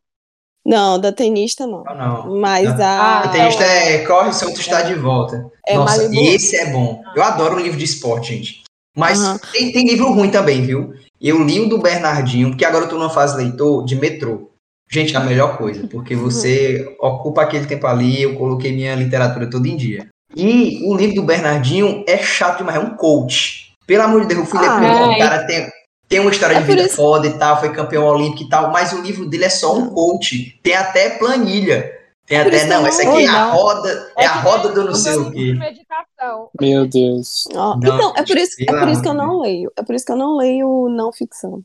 [0.64, 1.85] Não, da tenista não.
[1.85, 1.95] Não,
[2.27, 2.41] não.
[2.41, 2.85] Mas Não.
[2.85, 3.20] a.
[3.22, 5.49] Ah, Tem é Corre, Santo está de volta.
[5.66, 6.20] É Nossa, Malibu.
[6.27, 7.03] esse é bom.
[7.14, 8.62] Eu adoro um livro de esporte, gente.
[8.97, 9.39] Mas Aham.
[9.53, 10.93] tem, tem livro ruim também, viu?
[11.20, 14.51] Eu li o do Bernardinho, porque agora eu tô numa fase leitor de metrô.
[14.89, 19.49] Gente, é a melhor coisa, porque você ocupa aquele tempo ali, eu coloquei minha literatura
[19.51, 20.07] todo em dia.
[20.34, 23.72] E o livro do Bernardinho é chato demais, é um coach.
[23.87, 25.16] Pelo amor de Deus, eu fui Ah, é.
[25.16, 25.68] o cara tem,
[26.09, 28.70] tem uma história É de vida isso- foda e tal, foi campeão olímpico e tal,
[28.70, 30.59] mas o livro dele é só um coach.
[30.62, 31.93] Tem até planilha.
[32.26, 34.68] Tem Por até, não, eu essa não- aqui é a roda, é, a que roda
[34.70, 35.55] do não o sei o quê.
[35.55, 36.49] meditação.
[36.61, 37.45] Meu Deus.
[37.55, 39.72] Ó, Não, então, é por, isso, é por isso que eu não leio.
[39.76, 41.61] É por isso que eu não leio não ficção.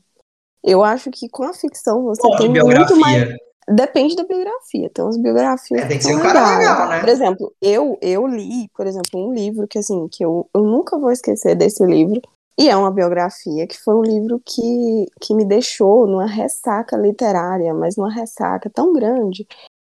[0.62, 3.36] Eu acho que com a ficção você Pô, tem muito mais.
[3.68, 4.90] Depende da biografia.
[4.92, 7.00] Tem umas biografias É, tem que ser um cara legal, né?
[7.00, 10.98] Por exemplo, eu, eu li, por exemplo, um livro que assim, que eu, eu nunca
[10.98, 12.20] vou esquecer desse livro.
[12.58, 17.72] E é uma biografia que foi um livro que, que me deixou numa ressaca literária,
[17.72, 19.46] mas numa ressaca tão grande.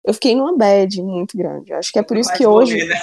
[0.04, 1.72] Eu fiquei numa bad muito grande.
[1.72, 2.86] Eu Acho que é por isso que hoje.
[2.86, 2.96] né?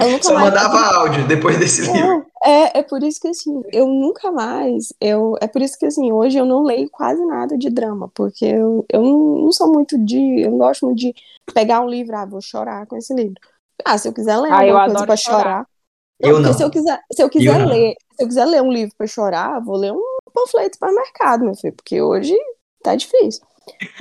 [0.00, 2.00] Eu nunca Só mais- mandava áudio depois desse livro.
[2.08, 5.86] Não, é, é por isso que assim, eu nunca mais, eu, é por isso que
[5.86, 9.98] assim, hoje eu não leio quase nada de drama, porque eu, eu não, sou muito
[10.04, 11.14] de, eu não gosto muito de
[11.52, 13.34] pegar um livro, ah, vou chorar com esse livro.
[13.84, 15.42] Ah, se eu quiser ler Ah, eu alguma coisa pra chorar.
[15.42, 15.66] chorar.
[16.18, 16.52] Eu não.
[16.52, 17.68] se eu quiser, se eu Eu quiser não.
[17.68, 20.02] ler, se eu quiser ler um livro pra chorar, vou ler um
[20.34, 22.36] panfleto para mercado, meu filho, porque hoje
[22.82, 23.42] tá difícil.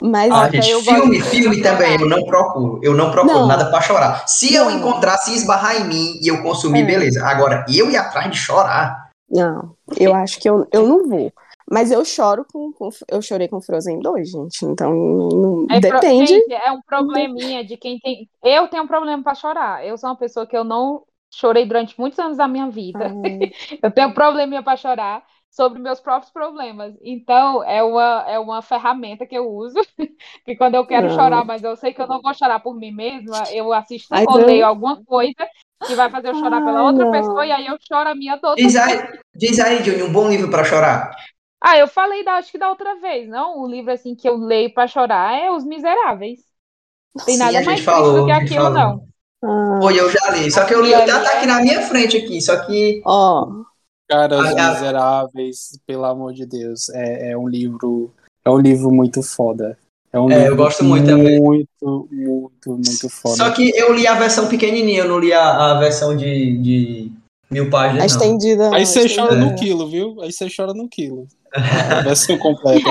[0.02, 2.80] Mas Ah, gente, eu filme, filme também, eu não procuro.
[2.84, 3.48] Eu não procuro Não.
[3.48, 4.28] nada pra chorar.
[4.28, 4.72] Se eu Não.
[4.78, 6.86] encontrar, se esbarrar em mim e eu consumir, É.
[6.86, 7.26] beleza.
[7.26, 9.10] Agora, eu ir atrás de chorar.
[9.30, 11.32] Não, eu acho que eu, eu não vou.
[11.72, 14.66] Mas eu choro com, com- Eu chorei com Frozen 2, gente.
[14.66, 16.34] Então, não, É pro- depende.
[16.34, 18.28] Gente, é um probleminha de quem tem.
[18.44, 19.86] Eu tenho um problema pra chorar.
[19.86, 23.06] Eu sou uma pessoa que eu não chorei durante muitos anos da minha vida.
[23.06, 23.12] Ah,
[23.84, 26.96] Eu tenho um probleminha pra chorar sobre meus próprios problemas.
[27.02, 29.76] Então, é uma, é uma ferramenta que eu uso.
[30.46, 31.10] Que quando eu quero Não.
[31.10, 34.38] chorar, mas eu sei que eu não vou chorar por mim mesma, eu assisto ou
[34.38, 35.34] leio alguma coisa
[35.86, 37.08] que vai fazer eu chorar pela Ai, outra não.
[37.08, 38.58] pessoa, e aí eu choro a minha dor.
[38.58, 38.98] Diz aí,
[39.36, 41.12] diz aí, Johnny, um bom livro pra chorar.
[41.62, 43.60] Ah, eu falei da, acho que da outra vez, não?
[43.62, 46.40] O livro assim que eu leio pra chorar é Os Miseráveis.
[47.26, 48.74] Tem Sim, nada a mais falou, do que a gente aquilo, falou.
[48.74, 49.08] não.
[49.44, 50.52] ah, Oi, eu já li.
[50.52, 52.42] Só que eu li, tá é- aqui na minha frente aqui.
[52.42, 53.04] Só que.
[53.04, 53.66] ó,
[54.10, 54.74] Cara, Os Ah.
[54.74, 58.12] Miseráveis, pelo amor de Deus, é, é um livro,
[58.44, 59.78] é um livro muito foda.
[60.12, 61.40] É um É, eu livro gosto muito também.
[61.40, 63.36] Muito, muito, muito foda.
[63.36, 67.12] Só que eu li a versão pequenininha, eu não li a, a versão de, de
[67.52, 68.06] mil a páginas, não.
[68.24, 68.64] estendida.
[68.66, 69.50] Aí não, você estendida chora não.
[69.52, 70.18] no quilo, viu?
[70.22, 71.28] Aí você chora no quilo.
[71.54, 72.88] A versão completa.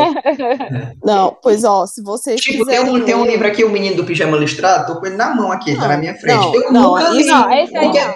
[1.05, 3.95] Não, pois ó, se vocês Tipo, tem um, tem um ler- livro aqui, O Menino
[3.97, 6.35] do Pijama Listrado, tô com ele na mão aqui, tá Não, na minha frente.
[6.45, 7.21] não, eu não, nunca li.
[7.21, 8.15] isso- Não, esse aí Porque- não.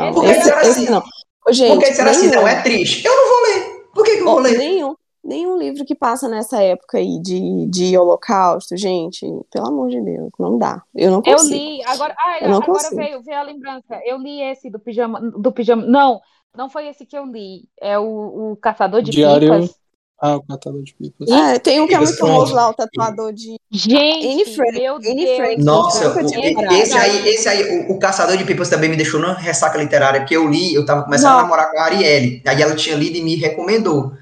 [0.00, 1.02] Não, Porque esse, esse assim- não.
[1.46, 3.06] Ô, gente, Porque disseram assim, nenhum, não, é triste.
[3.06, 3.84] Eu não vou ler.
[3.94, 4.58] Por que, que eu ó, vou ler?
[4.58, 10.00] nenhum, nenhum livro que passa nessa época aí de, de holocausto, gente, pelo amor de
[10.00, 10.82] Deus, não dá.
[10.94, 11.54] Eu não Eu consigo.
[11.54, 12.96] li, agora, ah, Eu não agora consigo.
[12.96, 14.00] veio, veio a lembrança.
[14.04, 15.84] Eu li esse do pijama, do pijama.
[15.86, 16.20] Não,
[16.56, 17.68] não foi esse que eu li.
[17.80, 19.83] É o, o Caçador de Diário- Pipas.
[20.20, 21.28] Ah, o catador de pipas.
[21.28, 23.56] É, tem um que é muito famoso lá, o tatuador de.
[23.70, 25.36] Gente, Anne Frank, meu Anne Deus.
[25.36, 25.62] Frank.
[25.62, 29.34] Nossa, o- esse aí, esse aí o, o Caçador de Pipas também me deixou numa
[29.34, 31.38] ressaca literária, que eu li, eu tava começando Não.
[31.40, 32.40] a namorar com a Arielle.
[32.46, 34.12] Aí ela tinha lido e me recomendou.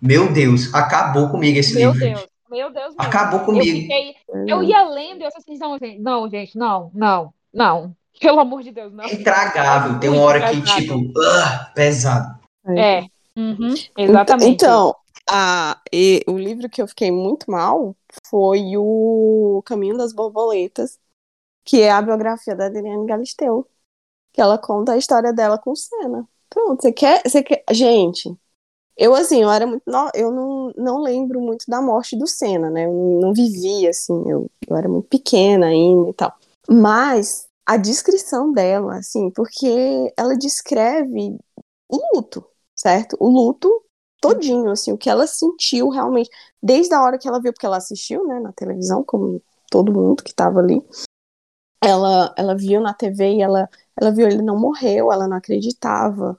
[0.00, 2.06] Meu Deus, acabou comigo esse Meu livro.
[2.08, 2.86] Deus, meu Deus.
[2.86, 2.94] mesmo.
[2.98, 3.64] Acabou Eu comigo.
[3.80, 4.14] fiquei,
[4.46, 7.92] eu ia lendo e eu assim, não, gente, não, gente, não, não, não.
[8.18, 9.04] Pelo amor de Deus, não.
[9.04, 9.98] É intragável.
[9.98, 12.38] Tem uma hora que, tipo, ah, pesado.
[12.68, 13.02] É.
[13.36, 14.50] Uhum, exatamente.
[14.50, 14.94] Então,
[15.30, 17.96] a, e, o livro que eu fiquei muito mal
[18.28, 20.98] foi o Caminho das Borboletas,
[21.64, 23.68] que é a biografia da Adriane Galisteu,
[24.32, 26.28] que ela conta a história dela com Senna.
[26.48, 27.64] Pronto, você quer, você quer...
[27.70, 28.36] Gente,
[28.96, 30.10] eu assim, eu era muito no...
[30.14, 32.86] eu não, não lembro muito da morte do Senna, né?
[32.86, 36.34] Eu não vivia assim, eu, eu era muito pequena ainda e tal.
[36.68, 41.38] Mas a descrição dela, assim, porque ela descreve
[41.88, 43.16] o luto, certo?
[43.20, 43.70] O luto
[44.20, 46.30] todinho, assim, o que ela sentiu realmente,
[46.62, 50.22] desde a hora que ela viu, porque ela assistiu, né, na televisão, como todo mundo
[50.22, 50.82] que estava ali,
[51.82, 53.68] ela, ela viu na TV e ela,
[54.00, 56.38] ela viu ele não morreu, ela não acreditava,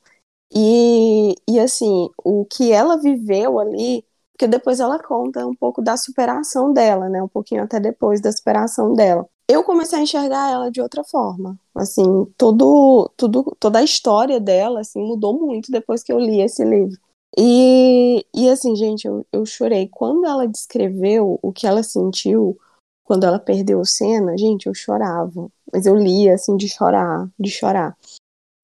[0.54, 5.96] e, e assim, o que ela viveu ali, porque depois ela conta um pouco da
[5.96, 9.26] superação dela, né, um pouquinho até depois da superação dela.
[9.48, 14.82] Eu comecei a enxergar ela de outra forma, assim, todo, tudo, toda a história dela,
[14.82, 17.00] assim, mudou muito depois que eu li esse livro.
[17.38, 19.88] E, e assim, gente, eu, eu chorei.
[19.88, 22.60] Quando ela descreveu o que ela sentiu
[23.04, 25.52] quando ela perdeu o Senna, gente, eu chorava.
[25.72, 27.98] Mas eu lia, assim, de chorar, de chorar.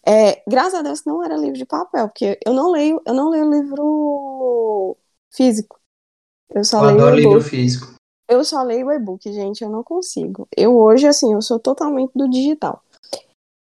[0.05, 3.29] É, graças a Deus não era livro de papel, porque eu não leio, eu não
[3.29, 4.95] leio livro
[5.29, 5.77] físico.
[6.49, 7.93] Eu só Eu leio adoro livro físico.
[8.29, 10.47] Eu só leio e-book, gente, eu não consigo.
[10.55, 12.81] Eu hoje, assim, eu sou totalmente do digital.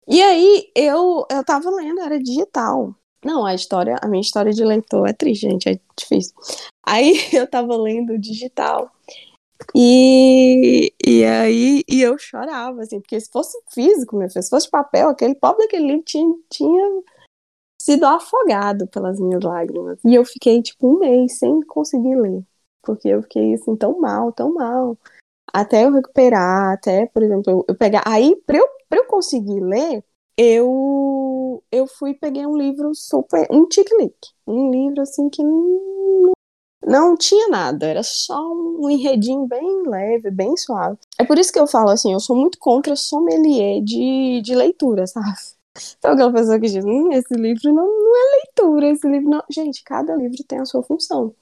[0.07, 2.95] E aí, eu, eu tava lendo, era digital.
[3.27, 6.33] Não, a história, a minha história de leitor é triste, gente, é difícil.
[6.87, 8.91] Aí eu tava lendo digital
[9.75, 14.71] e, e aí e eu chorava, assim, porque se fosse físico, meu filho, se fosse
[14.71, 17.03] papel, aquele pobre daquele livro tinha, tinha
[17.83, 19.99] sido afogado pelas minhas lágrimas.
[20.05, 22.45] E eu fiquei, tipo, um mês sem conseguir ler,
[22.83, 24.97] porque eu fiquei, assim, tão mal, tão mal.
[25.53, 28.03] Até eu recuperar, até, por exemplo, eu, eu pegar.
[28.07, 30.05] Aí, pra eu, pra eu conseguir ler,
[30.37, 31.16] eu
[31.71, 34.15] eu fui peguei um livro super um tic-lic,
[34.47, 36.33] um livro assim que não,
[36.85, 40.99] não tinha nada, era só um enredinho bem leve, bem suave.
[41.19, 45.07] É por isso que eu falo assim, eu sou muito contra sommelier de, de leitura,
[45.07, 45.27] sabe?
[45.99, 49.43] Então aquela pessoa que diz, hum, esse livro não, não é leitura, esse livro não.
[49.51, 51.35] Gente, cada livro tem a sua função.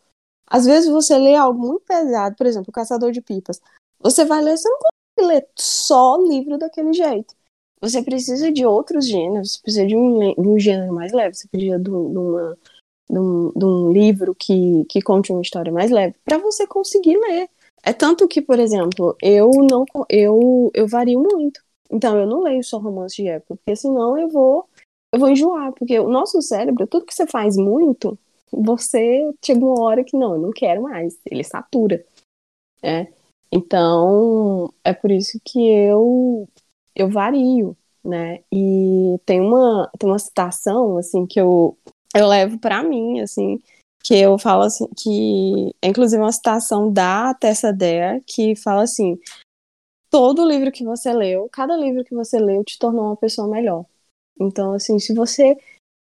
[0.48, 3.60] Às vezes você lê algo muito pesado, por exemplo, o Caçador de Pipas.
[4.00, 7.32] Você vai ler, você não consegue ler só livro daquele jeito
[7.84, 11.46] você precisa de outros gêneros, você precisa de um, de um gênero mais leve, você
[11.48, 12.56] precisa de, uma,
[13.08, 17.18] de, um, de um livro que, que conte uma história mais leve, para você conseguir
[17.18, 17.48] ler.
[17.82, 21.60] É tanto que, por exemplo, eu não eu, eu vario muito.
[21.90, 24.66] Então eu não leio só romance de época, porque senão eu vou
[25.12, 28.18] eu vou enjoar, porque o nosso cérebro, tudo que você faz muito,
[28.50, 32.04] você chega uma hora que não, eu não quero mais, ele satura,
[32.82, 33.12] né?
[33.52, 36.48] Então, é por isso que eu
[36.94, 38.40] eu vario, né?
[38.52, 41.76] E tem uma, tem uma citação, assim, que eu,
[42.14, 43.60] eu levo para mim, assim,
[44.02, 49.18] que eu falo assim, que é inclusive uma citação da Tessa Dare, que fala assim,
[50.10, 53.86] todo livro que você leu, cada livro que você leu te tornou uma pessoa melhor.
[54.38, 55.56] Então, assim, se você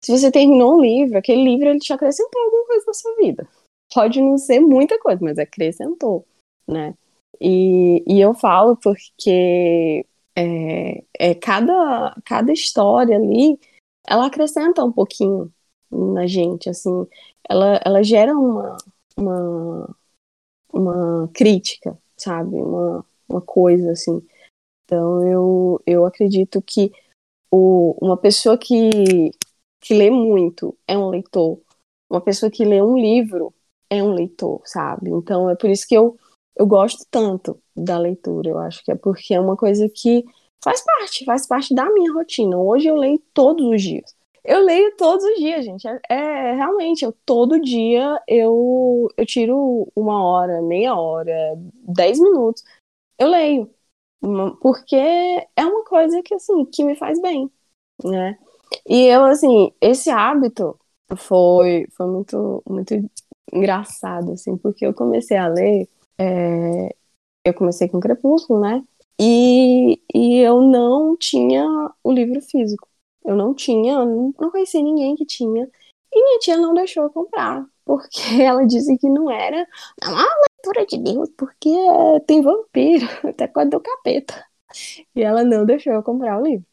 [0.02, 3.48] se você terminou um livro, aquele livro ele te acrescentou alguma coisa na sua vida.
[3.92, 6.24] Pode não ser muita coisa, mas acrescentou,
[6.66, 6.94] né?
[7.40, 10.06] E, e eu falo porque
[10.38, 13.58] é, é, cada, cada história ali,
[14.06, 15.52] ela acrescenta um pouquinho
[15.90, 17.06] na gente, assim,
[17.48, 18.76] ela, ela gera uma,
[19.16, 19.96] uma,
[20.72, 24.24] uma crítica, sabe, uma, uma coisa, assim.
[24.84, 26.92] Então, eu, eu acredito que
[27.50, 29.32] o, uma pessoa que,
[29.80, 31.60] que lê muito é um leitor,
[32.08, 33.52] uma pessoa que lê um livro
[33.90, 35.10] é um leitor, sabe?
[35.10, 36.16] Então, é por isso que eu,
[36.54, 38.50] eu gosto tanto da leitura.
[38.50, 40.24] Eu acho que é porque é uma coisa que
[40.62, 42.58] faz parte, faz parte da minha rotina.
[42.58, 44.16] Hoje eu leio todos os dias.
[44.44, 45.86] Eu leio todos os dias, gente.
[45.86, 52.62] É, é realmente, eu todo dia eu, eu tiro uma hora, meia hora, dez minutos.
[53.18, 53.70] Eu leio.
[54.60, 57.50] Porque é uma coisa que, assim, que me faz bem,
[58.04, 58.38] né?
[58.86, 60.78] E eu, assim, esse hábito
[61.16, 62.94] foi, foi muito, muito
[63.52, 66.94] engraçado, assim, porque eu comecei a ler é,
[67.44, 68.84] eu comecei com Crepúsculo, né?
[69.20, 71.64] E, e eu não tinha
[72.04, 72.88] o livro físico.
[73.24, 75.68] Eu não tinha, não, não conhecia ninguém que tinha.
[76.12, 79.66] E minha tia não deixou eu comprar, porque ela disse que não era
[80.04, 80.26] uma
[80.64, 81.70] leitura de Deus, porque
[82.26, 84.44] tem vampiro, até quando do capeta.
[85.14, 86.66] E ela não deixou eu comprar o livro.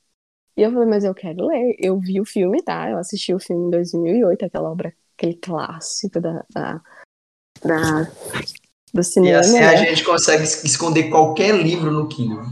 [0.58, 1.76] E eu falei, mas eu quero ler.
[1.80, 2.90] Eu vi o filme, tá?
[2.90, 6.82] Eu assisti o filme em 2008, aquela obra, aquele clássico da, da,
[7.62, 8.12] da
[8.96, 9.38] do cinema.
[9.38, 9.68] E assim né?
[9.68, 12.44] a gente consegue esconder qualquer livro no Kindle.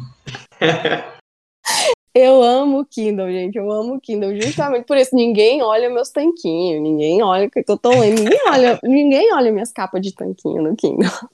[2.15, 3.57] Eu amo o Kindle, gente.
[3.57, 4.39] Eu amo o Kindle.
[4.39, 8.39] Justamente por isso, ninguém olha meus tanquinhos, ninguém olha o que eu tô lendo, ninguém
[8.47, 11.09] olha, ninguém olha minhas capas de tanquinho no Kindle.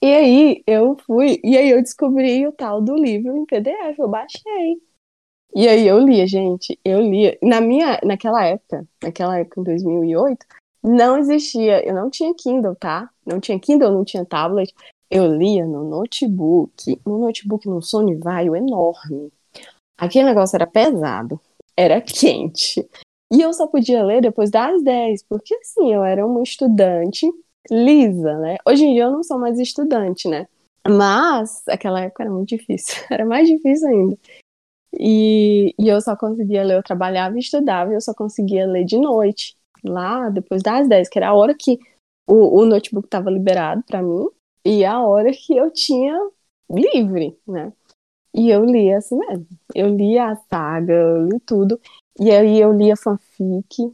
[0.00, 4.08] E aí eu fui, e aí eu descobri o tal do livro em PDF, eu
[4.08, 4.80] baixei.
[5.56, 7.36] E aí eu lia, gente, eu lia.
[7.42, 10.46] Na minha, naquela época, naquela época em 2008,
[10.82, 13.10] não existia, eu não tinha Kindle, tá?
[13.26, 14.72] Não tinha Kindle, não tinha tablet.
[15.10, 19.32] Eu lia no notebook, no notebook no Sony Vaio enorme.
[19.96, 21.40] Aquele negócio era pesado,
[21.76, 22.86] era quente.
[23.32, 27.26] E eu só podia ler depois das 10, porque assim, eu era uma estudante
[27.70, 28.56] lisa, né?
[28.66, 30.46] Hoje em dia eu não sou mais estudante, né?
[30.86, 34.18] Mas aquela época era muito difícil, era mais difícil ainda.
[34.98, 38.84] E, e eu só conseguia ler, eu trabalhava e estudava, e eu só conseguia ler
[38.84, 41.78] de noite lá depois das 10, que era a hora que
[42.28, 44.28] o, o notebook estava liberado para mim
[44.64, 46.14] e a hora que eu tinha
[46.70, 47.72] livre, né?
[48.34, 49.46] E eu lia assim mesmo.
[49.74, 51.80] Eu lia a saga, eu li tudo.
[52.20, 53.92] E aí eu lia fanfic,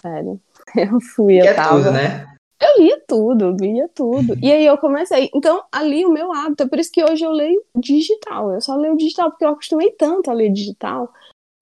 [0.00, 0.40] sério.
[0.74, 1.76] Eu fui, eu tava...
[1.76, 2.26] tudo, né?
[2.60, 4.34] Eu lia tudo, eu lia tudo.
[4.42, 5.30] E aí eu comecei.
[5.34, 8.50] Então, ali o meu hábito, é por isso que hoje eu leio digital.
[8.50, 11.12] Eu só leio digital, porque eu acostumei tanto a ler digital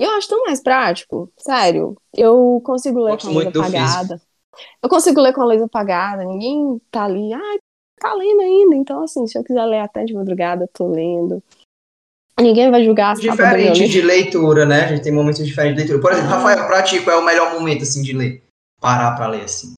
[0.02, 1.96] eu acho tão mais prático, sério.
[2.14, 4.20] Eu consigo ler Gosto com a luz apagada.
[4.82, 7.58] Eu consigo ler com a luz apagada, ninguém tá ali, ah,
[8.00, 8.74] tá lendo ainda.
[8.76, 11.42] Então, assim, se eu quiser ler até de madrugada, eu tô lendo.
[12.40, 14.84] Ninguém vai julgar as meu Diferente de leitura, né?
[14.84, 16.00] A gente tem momentos diferentes de leitura.
[16.00, 18.42] Por exemplo, Rafael, pra ti, qual é o melhor momento, assim, de ler?
[18.80, 19.74] Parar pra ler, assim.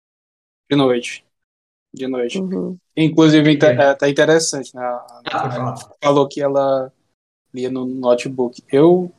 [0.71, 1.25] De noite.
[1.93, 2.41] De noite.
[2.41, 2.77] Uhum.
[2.97, 4.83] Inclusive, é, tá interessante, né?
[4.83, 5.77] A- Ah, pode falar.
[6.03, 6.93] falou que ela
[7.53, 8.63] lia no notebook.
[8.71, 9.13] Eu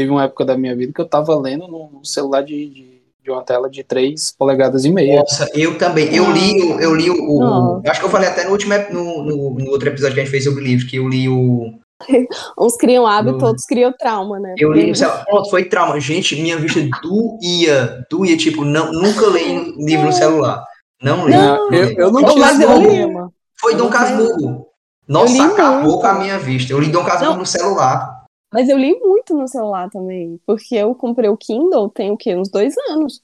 [0.00, 3.30] teve uma época da minha vida que eu tava lendo num celular de, de, de
[3.30, 5.20] uma tela de 3 polegadas e meia.
[5.20, 6.14] Nossa, eu também.
[6.14, 7.38] Eu li, o- eu li o.
[7.38, 7.82] Não.
[7.86, 10.30] acho que eu falei até no último no, no, no outro episódio que a gente
[10.32, 11.74] fez sobre livro, que eu li o.
[12.58, 14.54] Uns criam hábito, No- outros criam trauma, né?
[14.56, 16.00] Eu li, sei lá, pronto, foi trauma.
[16.00, 18.04] Gente, minha vista doía.
[18.10, 20.64] Doía, tipo, não, nunca leio livro no celular.
[21.02, 21.34] Não li.
[21.36, 21.70] Não.
[21.72, 22.64] eu, eu não tinha eu li.
[22.66, 23.30] problema.
[23.60, 24.66] Foi Dom Eu Casmurro.
[25.06, 26.00] Nossa, li acabou muito.
[26.00, 26.72] com a minha vista.
[26.72, 28.19] Eu li Dom Casmurro no celular.
[28.52, 32.34] Mas eu li muito no celular também, porque eu comprei o Kindle tem o quê?
[32.36, 33.22] Uns dois anos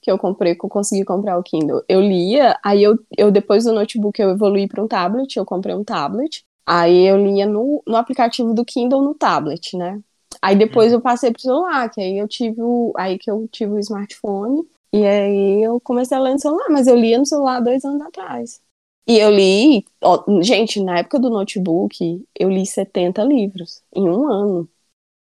[0.00, 1.82] que eu comprei, que eu consegui comprar o Kindle.
[1.88, 5.74] Eu lia, aí eu, eu depois do notebook eu evoluí para um tablet, eu comprei
[5.74, 6.44] um tablet.
[6.66, 10.00] Aí eu lia no, no aplicativo do Kindle no tablet, né?
[10.40, 13.72] Aí depois eu passei pro celular, que aí eu tive o, aí que eu tive
[13.72, 14.62] o smartphone,
[14.92, 18.02] e aí eu comecei a ler no celular, mas eu lia no celular dois anos
[18.02, 18.60] atrás.
[19.08, 24.30] E eu li, ó, gente, na época do notebook, eu li 70 livros em um
[24.30, 24.68] ano.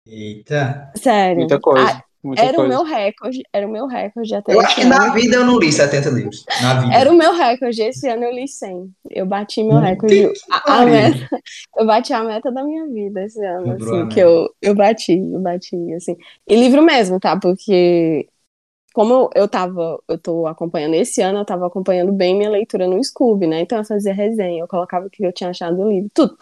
[0.06, 0.90] Eita.
[0.96, 1.38] Sério.
[1.40, 1.86] Muita coisa.
[1.88, 2.68] Ah, muita era o coisa.
[2.68, 4.90] meu recorde, era o meu recorde até Eu acho que ano.
[4.90, 6.44] na vida eu não li 70 livros.
[6.62, 6.94] Na vida.
[6.94, 8.92] Era o meu recorde, esse ano eu li 100.
[9.08, 10.14] Eu bati meu Meu recorde.
[10.16, 11.28] Deus, A, a meta,
[11.78, 15.12] eu bati a meta da minha vida esse ano, Dobrou assim, que eu, eu bati,
[15.16, 16.16] eu bati, assim.
[16.48, 17.38] E livro mesmo, tá?
[17.38, 18.28] Porque
[18.95, 23.03] como eu, tava, eu tô acompanhando esse ano, eu tava acompanhando bem minha leitura no
[23.03, 23.61] Scoob, né?
[23.61, 26.36] Então eu fazia resenha, eu colocava o que eu tinha achado do livro, tudo.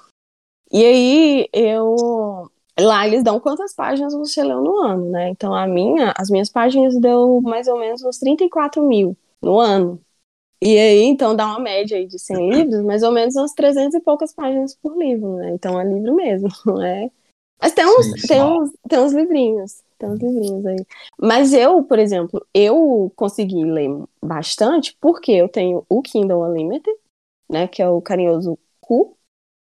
[0.72, 5.28] E aí eu lá eles dão quantas páginas você leu no ano, né?
[5.30, 10.00] Então a minha, as minhas páginas deu mais ou menos uns 34 mil no ano.
[10.60, 13.94] E aí, então, dá uma média aí de 100 livros, mais ou menos umas 300
[13.94, 15.50] e poucas páginas por livro, né?
[15.52, 17.10] Então é livro mesmo, não é?
[17.60, 18.26] Mas tem uns, sim.
[18.26, 20.86] tem uns, tem uns livrinhos, uns livrinhos aí.
[21.20, 23.88] Mas eu, por exemplo, eu consegui ler
[24.22, 26.96] bastante porque eu tenho o Kindle Unlimited,
[27.48, 27.66] né?
[27.68, 29.16] Que é o carinhoso Cu,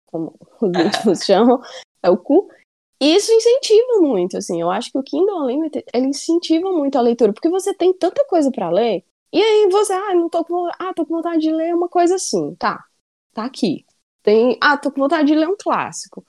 [0.07, 1.61] como os íntimos chamam,
[2.03, 2.49] é o Cu.
[3.01, 4.61] E isso incentiva muito, assim.
[4.61, 8.24] Eu acho que o Kindle Unlimited, ele incentiva muito a leitura, porque você tem tanta
[8.26, 11.53] coisa pra ler, e aí você, ah, não tô com, ah, tô com vontade de
[11.53, 12.85] ler uma coisa assim, tá,
[13.33, 13.87] tá aqui.
[14.22, 16.24] Tem, ah, tô com vontade de ler um clássico.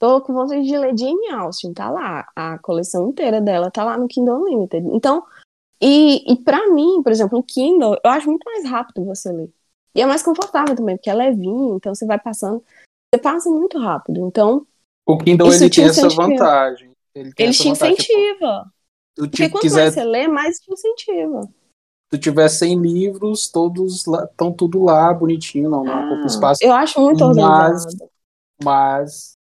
[0.00, 2.26] Tô com vontade de ler Jane Austen, tá lá.
[2.34, 4.86] A coleção inteira dela tá lá no Kindle Unlimited.
[4.94, 5.22] Então,
[5.80, 9.50] e, e para mim, por exemplo, o Kindle, eu acho muito mais rápido você ler.
[9.94, 12.64] E é mais confortável também, porque é levinho, então você vai passando,
[13.14, 14.26] você passa muito rápido.
[14.26, 14.66] Então,
[15.06, 16.92] O Kindle ele te tem essa vantagem.
[17.14, 17.94] Ele, ele essa te vantagem.
[17.96, 18.72] Tipo, incentiva.
[19.14, 21.48] tu Porque quanto quiser, mais você lê, mais te incentiva.
[22.08, 26.64] tu tiver 100 livros, todos estão tudo lá, bonitinho, não, não ocupa Ah, espaço.
[26.64, 28.10] eu acho muito Mas- organizado.
[28.64, 29.32] Mas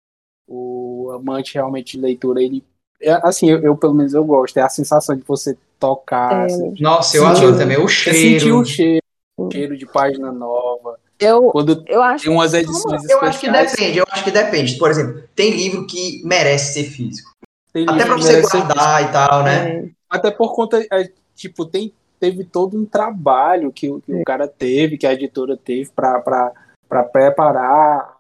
[0.50, 2.64] o amante realmente de leitura, ele.
[3.02, 4.58] é, assim, eu, eu, pelo menos eu gosto.
[4.58, 7.78] É a sensação de você tocar, É, assim, Nossa, eu adoro também.
[7.78, 8.60] O você sentir cheiro.
[8.60, 9.04] o cheiro,
[9.38, 10.98] o cheiro de página nova.
[11.20, 14.78] Eu, Quando eu acho tem umas edições Eu acho que depende, eu acho que depende.
[14.78, 17.32] Por exemplo, tem livro que merece ser físico.
[17.72, 19.70] tem Até pra você guardar e tal, né?
[19.70, 24.24] é, Até por conta, é, tipo, tem, teve todo um trabalho que, o- que o
[24.24, 28.19] cara teve, que a editora teve pra preparar.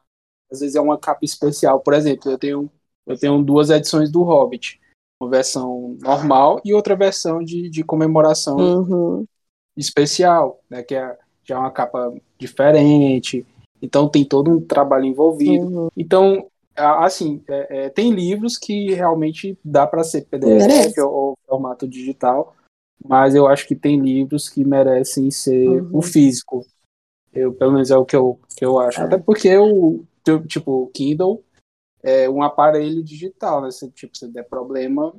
[0.51, 1.79] Às vezes é uma capa especial.
[1.79, 2.71] Por exemplo, eu tenho,
[3.05, 4.79] eu tenho duas edições do Hobbit.
[5.21, 9.25] Uma versão normal e outra versão de, de comemoração uhum,
[9.75, 10.81] especial, né?
[10.81, 13.45] Que é já é uma capa diferente.
[13.81, 15.65] Então tem todo um trabalho envolvido.
[15.65, 15.87] uhum.
[15.97, 21.87] Então, assim, é- é, tem livros que realmente dá para ser PDF ou, ou formato
[21.87, 22.55] digital,
[23.03, 25.89] mas eu acho que tem livros que merecem ser Uhum.
[25.93, 26.65] o físico.
[27.33, 29.01] Eu, pelo menos é o que eu, que eu acho.
[29.01, 29.03] É.
[29.05, 30.03] Até porque o
[30.45, 31.43] tipo, o Kindle
[32.03, 33.71] é um aparelho digital, né?
[33.71, 35.13] Se tipo, se der problema,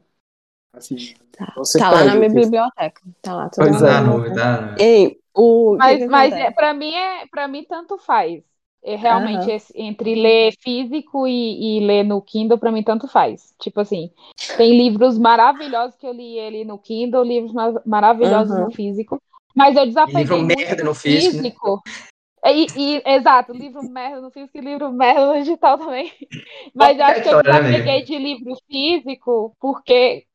[0.73, 0.97] assim,
[1.33, 3.01] Tá, você tá lá na minha biblioteca.
[3.23, 3.87] Tá lá tudo Pois é.
[3.87, 4.35] dá noite.
[4.79, 5.77] Ei, o.
[5.79, 8.43] Mas, que que mas é, para mim é para mim tanto faz.
[8.83, 9.57] É, realmente Aham.
[9.57, 13.55] esse- entre ler físico e, e ler no Kindle para mim tanto faz.
[13.61, 14.11] Tipo assim,
[14.57, 18.65] tem livros maravilhosos que eu li ele no Kindle, livros ma- maravilhosos Aham.
[18.67, 19.21] no físico,
[19.55, 22.10] mas eu desapeguei livro merda no físico, né?
[22.45, 26.11] É, E, e- exato, livro merda no físico e livro merda no digital também.
[26.75, 30.27] Mas eu acho que eu história, né, desapeguei de livro físico porque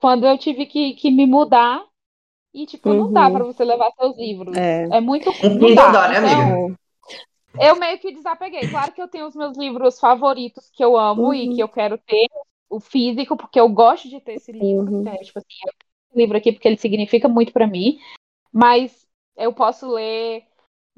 [0.00, 1.84] quando eu tive que, que me mudar
[2.54, 3.32] e tipo não dá Uhum.
[3.32, 4.56] para você levar seus livros.
[4.56, 4.84] É.
[4.96, 5.30] É muito.
[5.42, 5.92] Não dá.
[5.92, 6.76] dá, né, Então, amiga?
[7.60, 8.66] eu meio que desapeguei.
[8.68, 11.56] Claro que eu tenho os meus livros favoritos que eu amo e Uhum.
[11.56, 12.26] que eu quero ter
[12.68, 14.84] o físico, porque eu gosto de ter esse livro.
[14.90, 15.00] Uhum.
[15.00, 17.98] Então, tipo assim, eu tenho esse livro aqui porque ele significa muito pra mim,
[18.52, 20.44] mas eu posso ler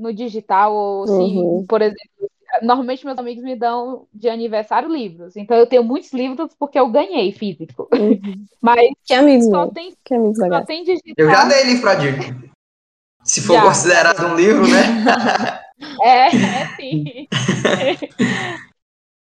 [0.02, 1.64] no digital, ou se, Uhum.
[1.68, 2.30] por exemplo,
[2.62, 5.36] normalmente meus amigos me dão de aniversário livros.
[5.36, 7.88] Então eu tenho muitos livros porque eu ganhei físico.
[7.94, 8.44] Uhum.
[8.60, 9.72] Mas Que amigos, só meu.
[9.72, 11.14] tem, Que amigos só tem digital.
[11.16, 12.52] Eu já dei livro pra Dico.
[13.24, 13.62] Se for Já.
[13.62, 15.62] considerado um livro, né?
[16.00, 16.30] É, é
[16.76, 17.26] sim.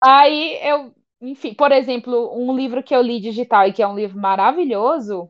[0.02, 3.94] Aí eu, enfim, por exemplo, um livro que eu li digital e que é um
[3.94, 5.28] livro maravilhoso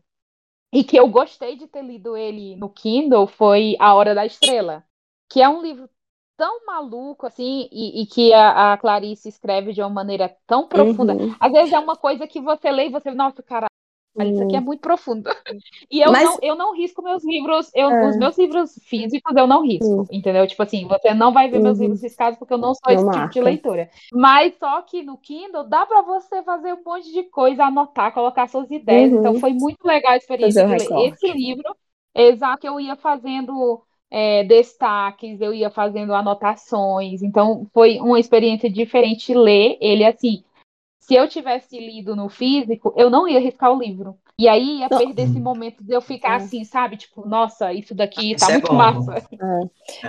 [0.72, 4.84] e que eu gostei de ter lido ele no Kindle foi A Hora da Estrela,
[5.30, 5.88] que é um livro
[6.36, 11.14] tão maluco assim e, e que a, a Clarice escreve de uma maneira tão profunda.
[11.14, 11.34] Uhum.
[11.38, 13.66] Às vezes é uma coisa que você lê e você, nossa, cara,
[14.24, 15.30] isso aqui é muito profundo.
[15.90, 18.08] E eu, Mas- não, eu não risco meus livros, eu, É.
[18.08, 20.46] os meus livros físicos eu não risco, entendeu?
[20.46, 21.84] Tipo assim, você não vai ver meus Uhum.
[21.84, 23.32] livros riscados porque eu não sou Não esse tipo marca.
[23.32, 23.90] de leitora.
[24.12, 28.48] Mas só que no Kindle dá pra você fazer um monte de coisa, anotar, colocar
[28.48, 29.12] suas ideias.
[29.12, 29.18] Uhum.
[29.18, 31.76] Então foi muito legal a experiência de ler esse livro.
[32.14, 37.22] Exato, que eu ia fazendo é, destaques, eu ia fazendo anotações.
[37.22, 40.42] Então foi uma experiência diferente ler ele assim.
[41.02, 44.16] Se eu tivesse lido no físico, eu não ia riscar o livro.
[44.38, 44.98] E aí ia Não.
[44.98, 46.36] perder esse momento de eu ficar É.
[46.36, 46.96] assim, sabe?
[46.96, 48.74] Tipo, nossa, isso daqui Isso tá é muito bom.
[48.74, 49.22] massa.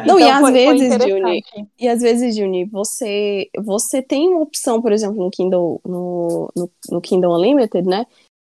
[0.06, 1.68] Não, e Então, às foi- foi vezes, Juni, interessante.
[1.80, 6.70] E às vezes, Juni, você, você tem uma opção, por exemplo, no Kindle, no, no,
[6.89, 8.06] no Kindle Unlimited, né?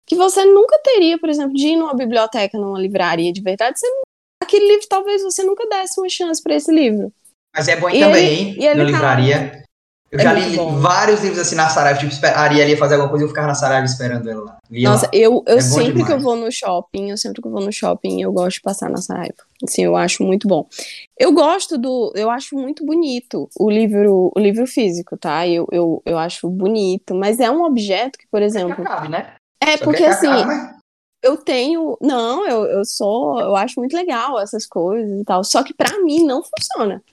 [0.05, 3.79] Que você nunca teria, por exemplo, de ir numa biblioteca, numa livraria de verdade.
[3.79, 4.01] Você, não-
[4.49, 7.11] aquele livro, talvez você nunca desse uma chance para esse livro.
[7.55, 8.75] Mas é bom E também, ele- hein?
[8.75, 9.63] Na tá- livraria.
[10.11, 10.75] Eu É já li bom.
[10.79, 13.45] vários livros assim na Saraiva, tipo, a Ariel ia fazer alguma coisa e eu ficava
[13.45, 14.57] na Saraiva esperando ela lá.
[14.71, 15.11] Nossa, lá.
[15.13, 17.71] eu, eu É sempre que eu vou no shopping, eu sempre que eu vou no
[17.71, 19.35] shopping, eu gosto de passar na Saraiva.
[19.63, 20.67] Assim, eu acho muito bom.
[21.15, 25.47] Eu gosto do, eu acho muito bonito o livro, o livro físico, tá?
[25.47, 29.33] Eu, eu, eu acho bonito, mas é um objeto que, por exemplo, Cabe, né?
[29.61, 30.78] é porque que assim, acabe, mas-
[31.21, 35.63] eu tenho, não, eu, eu sou, eu acho muito legal essas coisas e tal, só
[35.63, 37.03] que pra mim não funciona.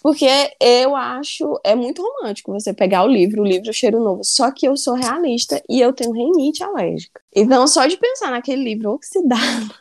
[0.00, 0.26] Porque
[0.60, 4.22] eu acho, é muito romântico você pegar o livro, o livro cheiro novo.
[4.22, 7.20] Só que eu sou realista e eu tenho rinite alérgica.
[7.34, 9.74] Então, só de pensar naquele livro oxidado,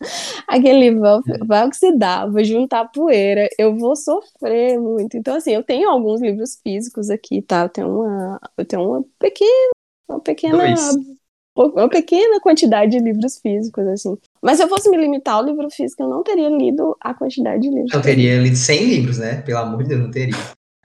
[0.46, 5.16] aquele livro vai oxidar, vai juntar poeira, eu vou sofrer muito.
[5.16, 7.62] Então, assim, eu tenho alguns livros físicos aqui, tá?
[7.62, 9.70] Eu tenho uma, eu tenho uma pequena,
[10.06, 11.23] uma pequena Dois.
[11.56, 14.16] Uma pequena quantidade de livros físicos, assim.
[14.42, 17.62] Mas se eu fosse me limitar ao livro físico, eu não teria lido a quantidade
[17.62, 17.92] de livros.
[17.92, 19.42] Eu teria lido 100 livros, né?
[19.42, 20.34] Pelo amor de Deus, não teria.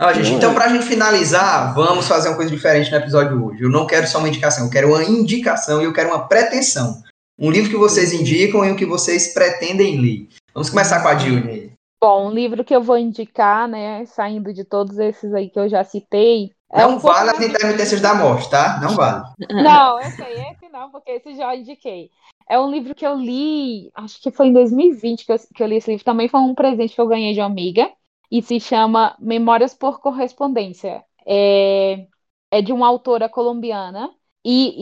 [0.02, 0.38] Ó, gente, Não é.
[0.38, 3.64] então, pra gente finalizar, vamos fazer uma coisa diferente no episódio hoje.
[3.64, 7.04] Eu não quero só uma indicação, eu quero uma indicação e eu quero uma pretensão.
[7.38, 10.28] Um livro que vocês indicam e o que vocês pretendem ler.
[10.54, 11.74] Vamos começar com a Dilne.
[12.02, 15.68] Bom, um livro que eu vou indicar, né, saindo de todos esses aí que eu
[15.68, 16.52] já citei.
[16.72, 18.80] é Não um pouco vale as intermitências da morte, tá?
[18.82, 19.24] Não vale.
[19.52, 22.10] Não, aí, esse não, porque esse já indiquei.
[22.48, 25.68] É um livro que eu li, acho que foi em 2020 que eu, que eu
[25.68, 26.04] li esse livro.
[26.06, 27.92] Também foi um presente que eu ganhei de uma amiga.
[28.32, 31.04] E se chama Memórias por Correspondência.
[31.26, 32.08] É,
[32.52, 34.12] é de uma autora colombiana.
[34.44, 34.76] E,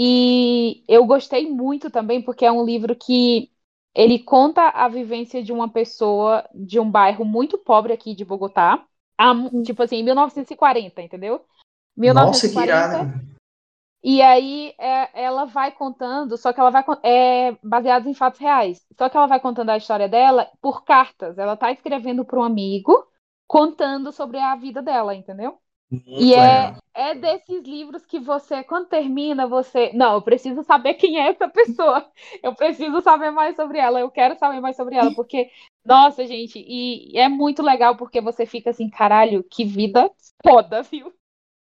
[0.81, 3.51] e eu gostei muito também, porque é um livro que
[3.95, 8.85] ele conta a vivência de uma pessoa de um bairro muito pobre aqui de Bogotá.
[9.17, 11.41] há mu- tipo assim, em 1940, entendeu?
[11.97, 12.97] Nossa, que 1940.
[12.97, 13.36] irado.
[14.09, 18.85] E aí é, ela vai contando, só que ela vai é baseado em fatos reais.
[18.97, 21.37] Só que ela vai contando a história dela por cartas.
[21.37, 23.05] Ela tá escrevendo para um amigo,
[23.45, 25.59] contando sobre a vida dela, entendeu?
[25.89, 26.81] Muito E é, legal.
[26.93, 29.91] é desses livros que você, quando termina, você.
[29.93, 32.09] Não, eu preciso saber quem é essa pessoa.
[32.41, 33.99] Eu preciso saber mais sobre ela.
[33.99, 35.11] Eu quero saber mais sobre ela.
[35.11, 35.49] Porque,
[35.85, 40.09] nossa, gente, e é muito legal porque você fica assim, caralho, que vida
[40.43, 41.13] foda, viu?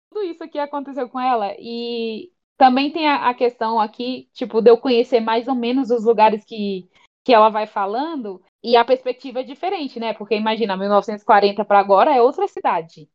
[0.09, 1.53] Tudo isso aqui aconteceu com ela.
[1.59, 6.05] E também tem a, a questão aqui, tipo, de eu conhecer mais ou menos os
[6.05, 6.89] lugares que,
[7.23, 8.41] que ela vai falando.
[8.63, 10.13] E a perspectiva é diferente, né?
[10.13, 13.09] Porque imagina, 1940 para agora é outra cidade.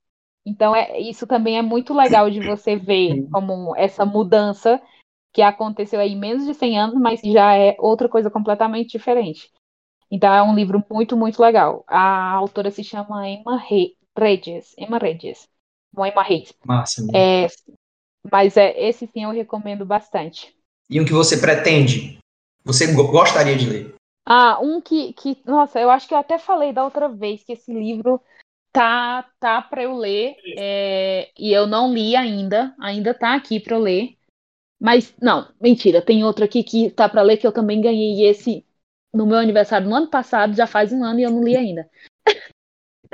[0.46, 4.82] Então, é, isso também é muito legal de você ver como essa mudança
[5.32, 9.50] que aconteceu aí em menos de 100 anos, mas já é outra coisa completamente diferente.
[10.10, 11.84] Então, é um livro muito, muito legal.
[11.88, 14.74] A autora se chama Emma Re- Regis.
[14.78, 15.48] Emma Regis.
[15.96, 16.52] Emma Reis.
[16.64, 17.02] Massa.
[17.02, 17.16] mesmo.
[17.16, 17.48] É,
[18.30, 20.54] mas é, esse sim eu recomendo bastante.
[20.88, 22.18] E um que você pretende?
[22.64, 23.94] Você go- gostaria de ler?
[24.24, 27.52] Ah, um que, que, nossa, eu acho que eu até falei da outra vez que
[27.52, 28.20] esse livro
[28.72, 33.76] tá tá para eu ler é, e eu não li ainda, ainda tá aqui para
[33.76, 34.16] eu ler.
[34.80, 38.66] Mas não, mentira, tem outro aqui que tá para ler que eu também ganhei esse
[39.12, 41.88] no meu aniversário no ano passado, já faz um ano e eu não li ainda.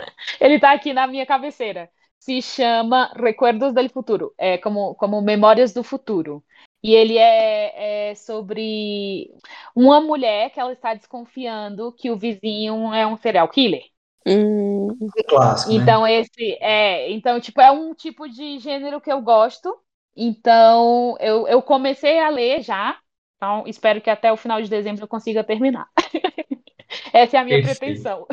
[0.40, 1.90] Ele tá aqui na minha cabeceira.
[2.18, 6.44] Se chama Recuerdos del Futuro, é como como Memórias do Futuro.
[6.82, 9.30] E ele é, é sobre
[9.74, 13.82] uma mulher que ela está desconfiando que o vizinho é um serial killer.
[14.26, 15.84] Hum, Um clássico, né?
[15.86, 17.10] Então, esse é.
[17.12, 19.76] Então, tipo, é um tipo de gênero que eu gosto.
[20.16, 22.98] Então, eu, eu comecei a ler já.
[23.36, 25.88] Então, espero que até o final de dezembro eu consiga terminar.
[27.12, 27.70] Essa é a minha Perfeito.
[27.78, 28.26] pretensão.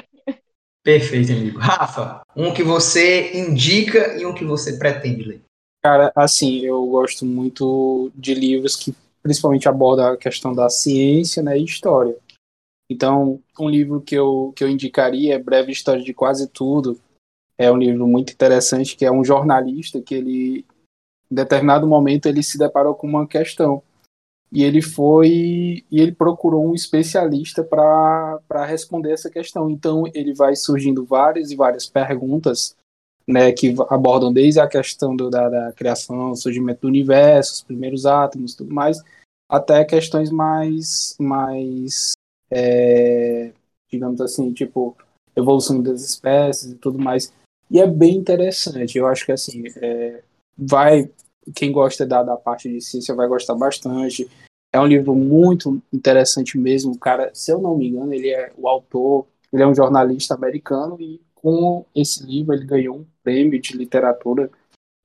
[0.86, 1.57] Perfeito, amigo.
[1.57, 5.41] Rafa, um que você indica e um que você pretende ler.
[5.83, 11.57] Cara, assim, eu gosto muito de livros que principalmente abordam a questão da ciência né,
[11.57, 12.15] e história.
[12.88, 16.99] Então, um livro que eu, que eu indicaria é Breve História de Quase Tudo.
[17.57, 20.65] É um livro muito interessante, que é um jornalista que ele,
[21.31, 23.81] em determinado momento, ele se deparou com uma questão.
[24.56, 29.70] E ele foi e ele procurou um especialista para responder essa questão.
[29.70, 32.74] Então, ele vai surgindo várias e várias perguntas
[33.28, 38.06] né, que abordam desde a questão do, da, da criação, surgimento do universo, os primeiros
[38.06, 38.97] átomos, tudo mais,
[39.49, 42.14] até questões mais, mais
[42.49, 43.51] é,
[43.91, 44.95] digamos assim, tipo,
[45.36, 47.34] evolução das espécies e tudo mais.
[47.70, 48.97] E é bem interessante.
[48.97, 50.24] Eu acho que assim, é,
[50.58, 51.12] vai
[51.53, 54.30] quem gosta da, da parte de ciência vai gostar bastante.
[54.76, 56.91] É um livro muito interessante mesmo.
[56.91, 60.34] O cara, se eu não me engano, ele é o autor, ele é um jornalista
[60.34, 64.51] americano e com esse livro ele ganhou um prêmio de literatura.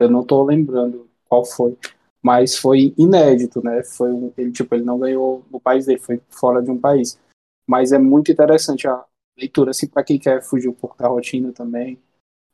[0.00, 1.78] Eu não estou lembrando qual foi,
[2.20, 3.84] mas foi inédito, né?
[3.84, 7.16] Foi um, ele tipo ele não ganhou no país dele, foi fora de um país.
[7.64, 9.04] Mas é muito interessante a
[9.38, 11.96] leitura, assim, para quem quer fugir um pouco da rotina também.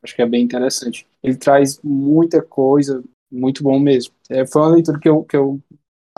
[0.03, 1.07] Acho que é bem interessante.
[1.23, 4.13] Ele traz muita coisa, muito bom mesmo.
[4.29, 5.59] É, foi uma leitura que eu, que eu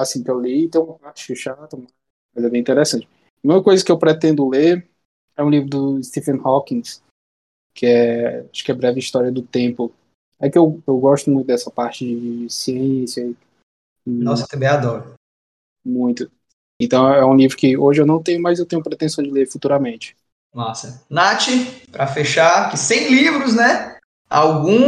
[0.02, 1.78] assim que eu li, uma parte chata,
[2.34, 3.08] mas é bem interessante.
[3.43, 4.89] Uma coisa que eu pretendo ler
[5.36, 6.82] é um livro do Stephen Hawking,
[7.74, 9.93] que é, acho que é Breve História do Tempo.
[10.39, 13.34] É que eu, eu gosto muito dessa parte de ciência.
[14.06, 15.14] Nossa, eu também adoro.
[15.86, 16.30] Muito.
[16.80, 19.47] Então é um livro que hoje eu não tenho, mas eu tenho pretensão de ler
[19.47, 20.16] futuramente.
[20.54, 21.04] Massa.
[21.10, 21.47] Nath,
[21.91, 23.97] para fechar, que sem livros, né?
[24.30, 24.80] Algum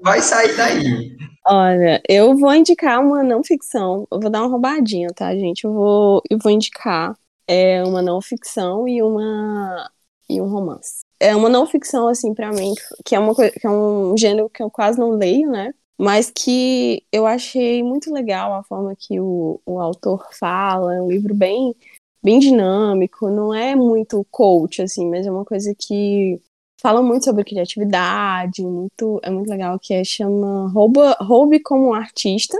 [0.00, 1.16] vai sair daí.
[1.48, 4.06] Olha, eu vou indicar uma não ficção.
[4.10, 5.64] Eu vou dar uma roubadinha, tá, gente?
[5.64, 7.16] Eu vou, eu vou indicar
[7.46, 9.88] é, uma não ficção e uma
[10.28, 11.02] e um romance.
[11.20, 12.74] É uma não ficção, assim, pra mim,
[13.04, 15.72] que é uma que é um gênero que eu quase não leio, né?
[15.96, 20.96] Mas que eu achei muito legal a forma que o, o autor fala.
[20.96, 21.74] É um livro bem,
[22.22, 26.40] bem dinâmico, não é muito coach, assim, mas é uma coisa que
[26.80, 32.58] fala muito sobre criatividade, muito, é muito legal, que é, chama Rouba, Roube como Artista,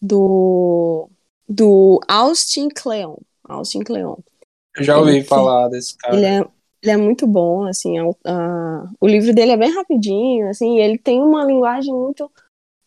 [0.00, 1.08] do,
[1.48, 3.16] do Austin Kleon.
[3.48, 4.16] Austin Kleon.
[4.76, 6.16] Eu já ouvi Ele- falar desse cara.
[6.16, 6.38] Ele é,
[6.82, 10.98] ele é muito bom, assim, a- a- o livro dele é bem rapidinho, assim, ele
[10.98, 12.30] tem uma linguagem muito,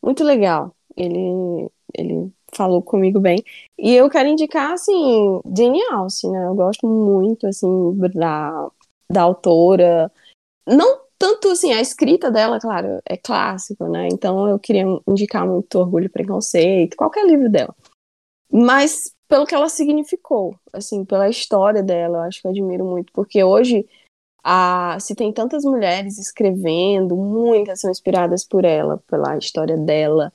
[0.04, 0.76] muito legal.
[0.98, 3.44] Ele, ele falou comigo bem.
[3.78, 6.46] E eu quero indicar, assim, Jane Austen, né?
[6.48, 7.68] Eu gosto muito, assim,
[8.14, 8.70] da,
[9.10, 10.12] da autora.
[10.68, 14.08] Não tanto, assim, a escrita dela, claro, é clássico, né?
[14.12, 17.74] Então eu queria indicar muito Orgulho e Preconceito, qualquer livro dela.
[18.52, 23.12] Mas pelo que ela significou, assim, pela história dela, eu acho que eu admiro muito,
[23.14, 23.88] porque hoje
[24.44, 30.32] a, se tem tantas mulheres escrevendo, muitas são inspiradas por ela, pela história dela,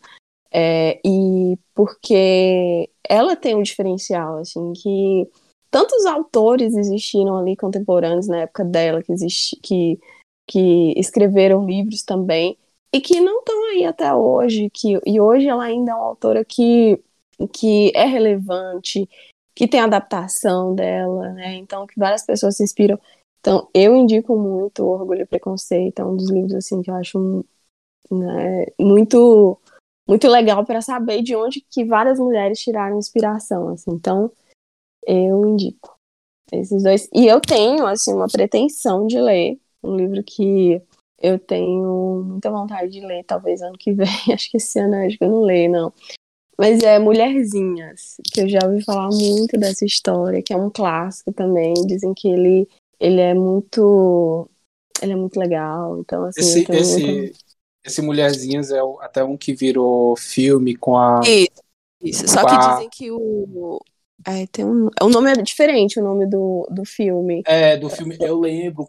[0.53, 5.31] é, e porque ela tem um diferencial, assim, que
[5.71, 10.01] tantos autores existiram ali contemporâneos na época dela, que, existi, que,
[10.47, 12.57] que escreveram livros também,
[12.93, 16.45] e que não estão aí até hoje, que, e hoje ela ainda é uma autora
[16.45, 17.03] que
[17.55, 19.09] que é relevante,
[19.55, 21.55] que tem adaptação dela, né?
[21.55, 22.99] Então, que várias pessoas se inspiram.
[23.41, 27.45] Então, eu indico muito Orgulho e Preconceito, é um dos livros assim que eu acho
[28.11, 29.59] né, muito
[30.09, 33.93] muito legal para saber de onde que várias mulheres tiraram inspiração, assim.
[33.93, 34.31] Então,
[35.07, 35.97] eu indico
[36.53, 37.09] esses dois.
[37.13, 40.81] E eu tenho assim uma pretensão de ler um livro que
[41.21, 44.07] eu tenho muita vontade de ler, talvez ano que vem.
[44.33, 45.93] Acho que esse ano acho que eu não leio, não.
[46.59, 51.33] Mas é Mulherzinhas, que eu já ouvi falar muito dessa história, que é um clássico
[51.33, 51.73] também.
[51.87, 54.47] Dizem que ele, ele é muito.
[55.01, 55.99] Ele é muito legal.
[56.01, 57.33] Então, assim, Esse, eu tenho esse,
[57.83, 61.23] esse Mulherzinhas é até um que virou filme com a.
[61.25, 61.63] Isso,
[62.03, 62.29] isso.
[62.29, 63.81] Só que dizem que o.
[64.27, 64.91] É, tem um...
[65.01, 67.43] o nome é diferente, o nome do, do filme.
[67.47, 68.19] É, do filme.
[68.21, 68.87] Eu lembro.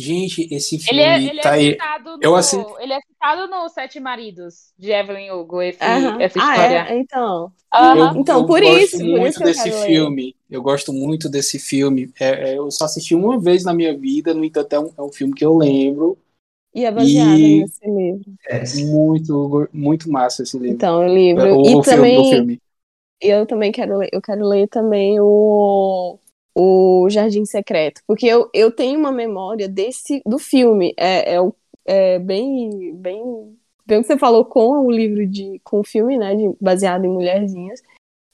[0.00, 1.70] Gente, esse filme Ele é, ele tá é aí.
[1.72, 6.38] citado no, Eu assi- ele é citado no Sete Maridos de Evelyn Hugo, esse, essa
[6.40, 6.86] Ah, história.
[6.88, 6.98] é?
[6.98, 7.52] Então.
[7.72, 9.86] Eu, Então, eu por gosto isso, por muito isso desse ler.
[9.86, 10.36] filme.
[10.50, 12.10] Eu gosto muito desse filme.
[12.18, 15.02] É, é, eu só assisti uma vez na minha vida, no entanto, é um, é
[15.02, 16.18] um filme que eu lembro.
[16.74, 18.32] E é baseado E- nesse livro.
[18.48, 20.74] É, Muito, muito massa esse livro.
[20.74, 21.56] Então, o livro.
[21.56, 22.16] o, e o filme, também.
[22.16, 22.60] do filme.
[23.20, 26.18] eu também quero ler, eu quero ler também o
[26.54, 30.94] o Jardim Secreto, porque eu, eu tenho uma memória desse do filme.
[30.96, 31.52] É, é,
[31.86, 33.56] é bem, bem,
[33.86, 37.04] bem o que você falou com o livro de com o filme, né, de, baseado
[37.04, 37.80] em mulherzinhas.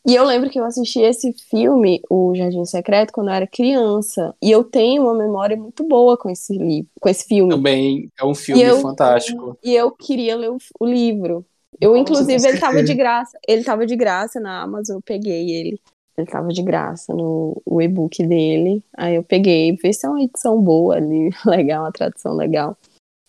[0.06, 4.32] E eu lembro que eu assisti esse filme, O Jardim Secreto, quando eu era criança.
[4.40, 7.52] E eu tenho uma memória muito boa com esse livro, com esse filme.
[7.52, 9.58] Também é um filme eu, fantástico.
[9.64, 11.44] E eu queria ler o, o livro.
[11.80, 13.36] Eu, Nossa, inclusive, ele tava de graça.
[13.48, 15.80] Ele tava de graça na Amazon, eu peguei ele.
[16.16, 18.82] Ele tava de graça no e-book dele.
[18.96, 22.76] Aí eu peguei, vi se é uma edição boa ali, legal, uma tradução legal.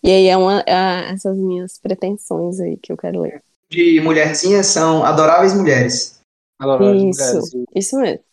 [0.03, 3.41] E aí é, uma, é essas minhas pretensões aí que eu quero ler.
[3.69, 6.22] De mulherzinhas são adoráveis mulheres.
[7.09, 8.23] Isso, isso mesmo.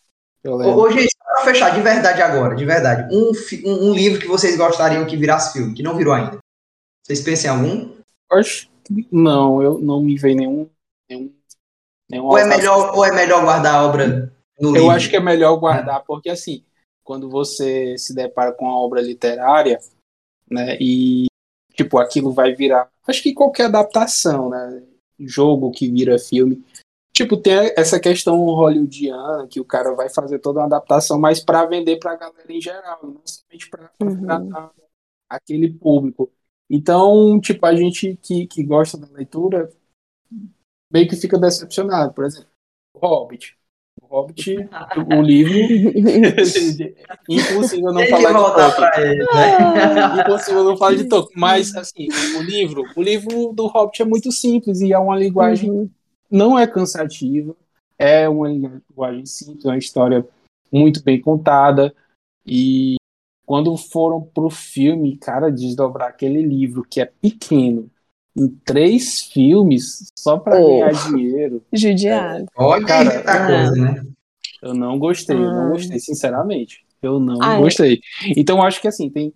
[0.47, 3.33] Hoje, para fechar, de verdade agora, de verdade, um,
[3.65, 6.39] um, um, livro que vocês gostariam que virasse filme, que não virou ainda.
[7.03, 7.95] Vocês pensam em algum?
[8.31, 10.69] Acho que não, eu não me vejo nenhum.
[11.09, 11.33] nenhum,
[12.11, 14.91] nenhum ou, é melhor, ou é melhor guardar a obra eu livro?
[14.91, 16.65] Acho que é melhor guardar, porque assim,
[17.03, 19.79] quando você se depara com uma obra literária,
[20.51, 21.27] né, e
[21.75, 22.89] tipo, aquilo vai virar.
[23.07, 24.83] Acho que qualquer adaptação, né?
[25.19, 26.65] Jogo que vira filme,
[27.15, 31.65] Tipo, tem essa questão hollywoodiana que o cara vai fazer toda uma adaptação, mas para
[31.65, 34.71] vender para a galera em geral, não somente para uhum.
[35.31, 36.33] aquele público.
[36.69, 39.71] Então, tipo, a gente que, que gosta da leitura
[40.93, 42.13] meio que fica decepcionado.
[42.13, 42.51] Por exemplo,
[42.93, 43.57] o Hobbit.
[44.15, 44.57] O Hobbit,
[45.17, 45.55] o livro.
[47.29, 49.11] impossível não falar de Tolkien.
[49.11, 50.21] Ele, né?
[50.23, 51.41] impossível não falar de Tolkien.
[51.41, 52.07] Mas, assim,
[52.39, 55.71] o livro, o livro do Hobbit é muito simples e é uma linguagem.
[55.71, 55.91] Uhum
[56.35, 57.57] não é cansativa,
[57.97, 60.27] é uma linguagem simples, uma história
[60.73, 61.95] muito bem contada.
[62.45, 62.97] E
[63.47, 67.89] quando foram pro filme, cara, desdobrar aquele livro que é pequeno
[68.37, 71.63] em três filmes só para oh, ganhar dinheiro.
[71.73, 72.47] Judiado.
[72.57, 74.03] Olha, cara, tá coisa, né?
[74.63, 76.85] Eu não gostei, eu não gostei, sinceramente.
[77.03, 78.01] Eu não ah, gostei.
[78.25, 78.33] É.
[78.37, 79.33] Então acho que assim, tem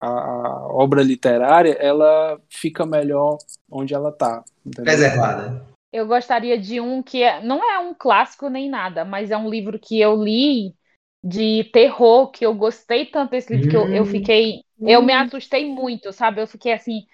[0.00, 3.36] a, a, obra literária, ela fica melhor
[3.70, 4.42] onde ela tá.
[4.64, 4.84] Entendeu?
[4.84, 5.70] Preservada.
[5.92, 9.50] Eu gostaria de um que é, não é um clássico nem nada, mas é um
[9.50, 10.74] livro que eu li
[11.22, 14.06] de terror, que eu gostei tanto desse livro, que eu, eu hum.
[14.06, 14.62] fiquei.
[14.80, 15.18] Eu me hum.
[15.18, 16.40] assustei muito, sabe?
[16.40, 17.04] Eu fiquei assim.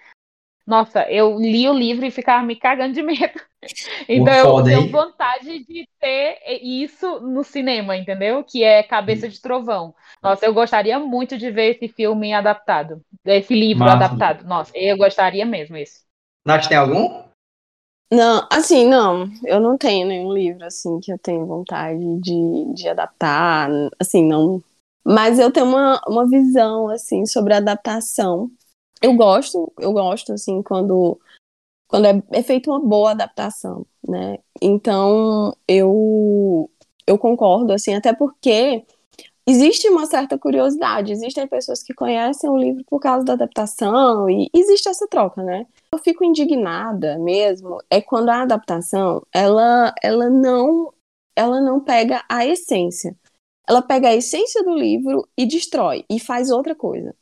[0.67, 3.39] Nossa, eu li o livro e ficava me cagando de medo.
[4.07, 8.43] Então eu tenho vontade de ter isso no cinema, entendeu?
[8.43, 9.93] Que é Cabeça de Trovão.
[10.21, 13.01] Nossa, eu gostaria muito de ver esse filme adaptado.
[13.25, 14.05] Esse livro Massa.
[14.05, 14.45] adaptado.
[14.45, 16.01] Nossa, eu gostaria mesmo isso.
[16.45, 17.23] Nath, tem algum?
[18.11, 22.87] Não, assim, não, eu não tenho nenhum livro, assim, que eu tenho vontade de, de
[22.87, 23.69] adaptar,
[23.99, 24.63] assim, não.
[25.03, 28.49] Mas eu tenho uma, uma visão, assim, sobre adaptação.
[29.01, 31.19] Eu gosto, eu gosto, assim, quando,
[31.87, 34.39] quando é, é feita uma boa adaptação, né?
[34.61, 36.69] Então, eu,
[37.05, 38.85] eu concordo, assim, até porque
[39.47, 44.49] existe uma certa curiosidade, existem pessoas que conhecem o livro por causa da adaptação e
[44.53, 45.65] existe essa troca, né?
[45.91, 50.93] Eu fico indignada mesmo é quando a adaptação ela ela não
[51.35, 53.15] ela não pega a essência.
[53.67, 57.15] Ela pega a essência do livro e destrói e faz outra coisa.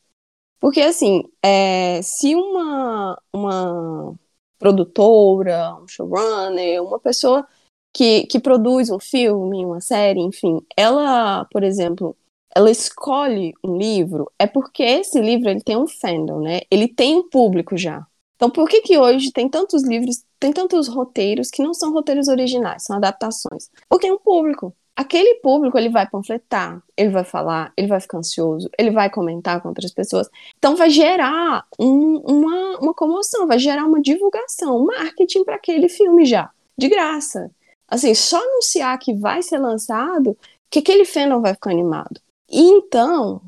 [0.65, 4.15] Porque assim, é, se uma uma
[4.57, 7.47] produtora, um showrunner, uma pessoa
[7.93, 12.17] que, que produz um filme, uma série, enfim, ela, por exemplo,
[12.55, 16.61] ela escolhe um livro, é porque esse livro ele tem um fandom, né?
[16.71, 18.03] Ele tem um público já.
[18.35, 22.27] Então, por que que hoje tem tantos livros, tem tantos roteiros que não são roteiros
[22.27, 23.69] originais, são adaptações?
[23.87, 24.75] Porque é um público.
[24.95, 29.61] Aquele público, ele vai panfletar, ele vai falar, ele vai ficar ansioso, ele vai comentar
[29.61, 30.29] com outras pessoas.
[30.57, 35.89] Então, vai gerar um, uma, uma comoção, vai gerar uma divulgação, um marketing para aquele
[35.89, 37.51] filme já, de graça.
[37.89, 40.37] Assim, só anunciar que vai ser lançado,
[40.69, 42.21] que aquele fandom vai ficar animado.
[42.49, 43.41] E então,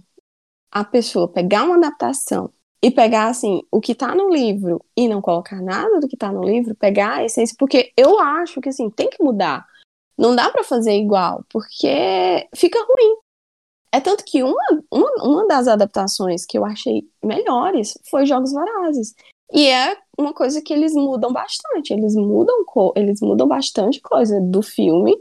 [0.71, 2.49] a pessoa pegar uma adaptação
[2.81, 6.31] e pegar, assim, o que tá no livro e não colocar nada do que tá
[6.31, 9.65] no livro, pegar a essência, porque eu acho que, assim, tem que mudar.
[10.17, 13.17] Não dá para fazer igual, porque fica ruim.
[13.91, 19.13] É tanto que uma, uma, uma das adaptações que eu achei melhores foi Jogos Vorazes.
[19.53, 21.93] E é uma coisa que eles mudam bastante.
[21.93, 22.55] Eles mudam,
[22.95, 25.17] eles mudam bastante coisa do filme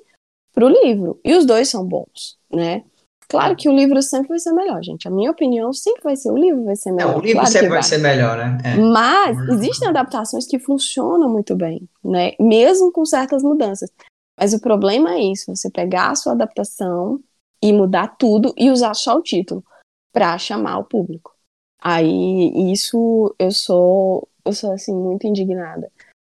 [0.52, 1.20] pro livro.
[1.24, 2.82] E os dois são bons, né?
[3.28, 5.08] Claro que o livro sempre vai ser melhor, gente.
[5.08, 7.12] A minha opinião sempre vai ser o livro vai ser melhor.
[7.12, 7.78] Não, o livro claro sempre vai.
[7.78, 7.82] vai.
[7.82, 8.58] ser melhor, né?
[8.64, 8.76] É.
[8.76, 12.32] Mas existem adaptações que funcionam muito bem, né?
[12.38, 13.90] Mesmo com certas mudanças.
[14.38, 17.20] Mas o problema é isso, você pegar a sua adaptação
[17.62, 19.64] e mudar tudo e usar só o título
[20.12, 21.34] para chamar o público.
[21.80, 25.90] Aí isso eu sou eu sou assim muito indignada.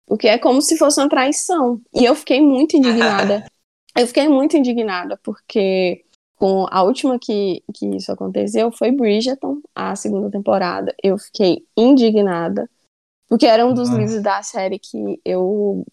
[0.06, 1.80] Porque é como se fosse uma traição.
[1.94, 3.44] E eu fiquei muito indignada.
[3.96, 6.04] eu fiquei muito indignada porque
[6.36, 10.94] com a última que, que isso aconteceu foi Bridgerton, a segunda temporada.
[11.02, 12.68] Eu fiquei indignada,
[13.28, 15.86] porque era um dos livros da série que eu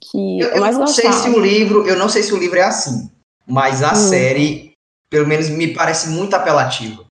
[0.00, 1.32] que Eu, eu, eu mais não sei gostava.
[1.32, 3.10] se o livro, eu não sei se o livro é assim,
[3.46, 3.96] mas a Hum.
[3.96, 4.72] série,
[5.10, 7.06] pelo menos, me parece muito apelativa.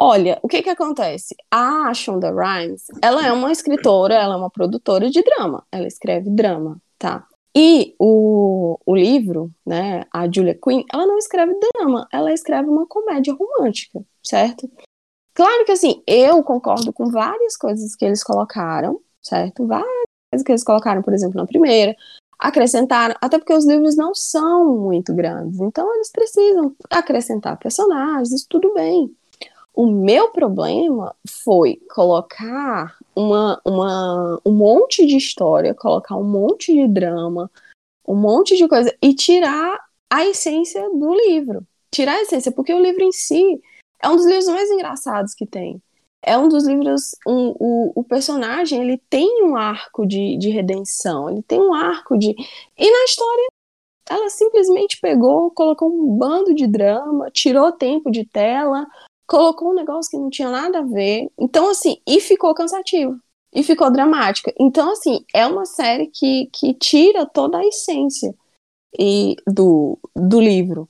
[0.00, 1.34] Olha, o que que acontece?
[1.50, 5.66] A Shonda Rhimes, ela é uma escritora, ela é uma produtora de drama.
[5.72, 7.26] Ela escreve drama, tá?
[7.56, 12.86] E o, o livro, né, a Julia Quinn, ela não escreve drama, ela escreve uma
[12.86, 14.70] comédia romântica, certo?
[15.34, 19.66] Claro que assim, eu concordo com várias coisas que eles colocaram, certo?
[19.66, 20.07] Várias
[20.44, 21.96] que eles colocaram, por exemplo, na primeira,
[22.38, 28.72] acrescentaram, até porque os livros não são muito grandes, então eles precisam acrescentar personagens, tudo
[28.74, 29.10] bem.
[29.74, 31.14] O meu problema
[31.44, 37.50] foi colocar uma, uma, um monte de história, colocar um monte de drama,
[38.06, 39.78] um monte de coisa e tirar
[40.10, 41.64] a essência do livro.
[41.92, 43.60] Tirar a essência, porque o livro em si
[44.02, 45.80] é um dos livros mais engraçados que tem.
[46.22, 47.14] É um dos livros.
[47.26, 52.18] Um, o, o personagem ele tem um arco de, de redenção, ele tem um arco
[52.18, 52.34] de.
[52.76, 53.48] E na história,
[54.10, 58.86] ela simplesmente pegou, colocou um bando de drama, tirou tempo de tela,
[59.26, 61.30] colocou um negócio que não tinha nada a ver.
[61.38, 63.18] Então, assim, e ficou cansativo.
[63.52, 64.52] E ficou dramática.
[64.58, 68.34] Então, assim, é uma série que, que tira toda a essência
[68.98, 70.88] e do, do livro,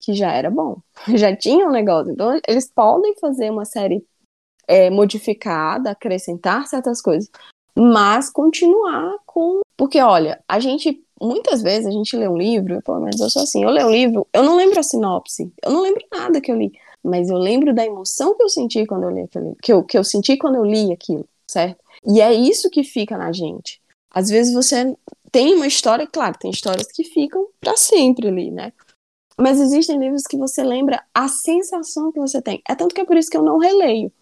[0.00, 0.80] que já era bom.
[1.16, 2.12] Já tinha um negócio.
[2.12, 4.04] Então, eles podem fazer uma série
[4.68, 7.28] é, modificada, acrescentar certas coisas,
[7.76, 9.62] mas continuar com.
[9.76, 11.02] Porque, olha, a gente.
[11.20, 13.90] Muitas vezes a gente lê um livro, pelo menos eu sou assim, eu leio um
[13.90, 16.70] livro, eu não lembro a sinopse, eu não lembro nada que eu li
[17.02, 19.96] mas eu lembro da emoção que eu senti quando eu li aquele, que eu, que
[19.96, 21.82] eu senti quando eu li aquilo, certo?
[22.06, 23.80] E é isso que fica na gente.
[24.10, 24.96] Às vezes você
[25.30, 28.72] tem uma história, claro, tem histórias que ficam para sempre ali, né?
[29.38, 32.60] Mas existem livros que você lembra a sensação que você tem.
[32.68, 34.12] É tanto que é por isso que eu não releio.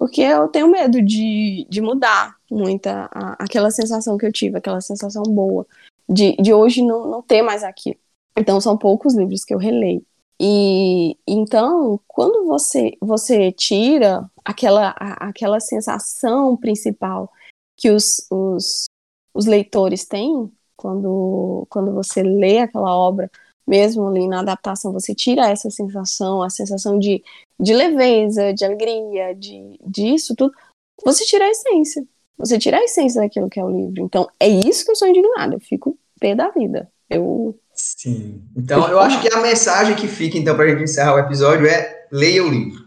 [0.00, 4.80] Porque eu tenho medo de, de mudar muita a, aquela sensação que eu tive, aquela
[4.80, 5.66] sensação boa,
[6.08, 7.98] de, de hoje não, não ter mais aquilo.
[8.34, 10.02] Então são poucos livros que eu releio.
[10.40, 17.30] E então, quando você você tira aquela, a- aquela sensação principal
[17.76, 18.86] que os, os,
[19.34, 23.30] os leitores têm quando, quando você lê aquela obra,
[23.70, 27.22] mesmo ali na adaptação, você tira essa sensação, a sensação de,
[27.58, 30.52] de leveza, de alegria, de disso tudo,
[31.04, 32.04] você tira a essência.
[32.36, 34.02] Você tira a essência daquilo que é o livro.
[34.02, 35.54] Então, é isso que eu sou indignada.
[35.54, 36.90] Eu fico pé da vida.
[37.08, 38.42] Eu Sim.
[38.56, 41.66] Então, eu acho que a mensagem que fica, então, para a gente encerrar o episódio
[41.66, 42.86] é leia o livro.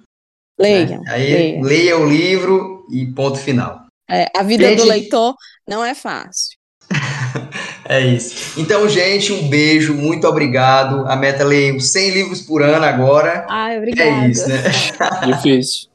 [0.60, 1.00] leia.
[1.00, 1.02] né?
[1.08, 1.62] Aí, leia.
[1.64, 3.86] leia o livro e ponto final.
[4.10, 5.34] É, a vida Gente- do leitor
[5.66, 6.58] não é fácil.
[7.86, 8.60] É isso.
[8.60, 11.06] Então, gente, um beijo, muito obrigado.
[11.08, 13.46] A meta é ler 100 livros por ano agora.
[13.50, 14.26] Ai, obrigada.
[14.26, 14.56] É isso, né?
[15.28, 15.90] Difícil.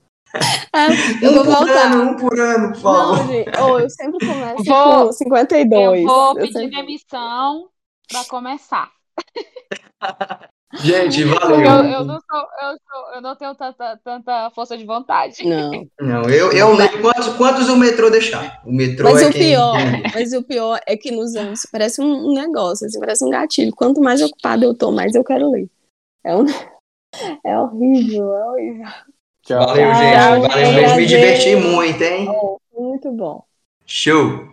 [0.73, 0.89] Ah,
[1.23, 1.87] eu vou um por voltar.
[1.93, 3.27] ano, um por ano, por Não, favor.
[3.33, 6.01] gente, oh, eu sempre começo Vou- com 52.
[6.03, 7.69] Eu vou Eu pedir sempre- demissão
[8.11, 8.91] para começar.
[10.75, 11.61] Gente, valeu.
[11.61, 15.43] eu, eu não sou, eu, sou- eu não tenho tanta, tanta força de vontade.
[15.43, 15.71] Não.
[15.99, 18.61] Não, eu, eu leio quantos, quantos o metrô deixar.
[18.67, 19.41] O metrô Mas é o quem...
[19.41, 19.77] pior,
[20.15, 23.75] mas o pior é que nos anos parece um negócio, assim, parece um gatilho.
[23.75, 25.69] Quanto mais ocupada eu tô, mais eu quero ler.
[26.23, 26.45] É, um...
[27.47, 28.87] é horrível, é horrível.
[29.43, 29.67] Tchau.
[29.67, 29.99] Valeu, gente.
[29.99, 30.49] gente.
[30.49, 30.97] Valeu mesmo.
[30.97, 32.29] Me diverti muito, hein?
[32.29, 33.43] Oh, muito bom.
[33.87, 34.53] Show.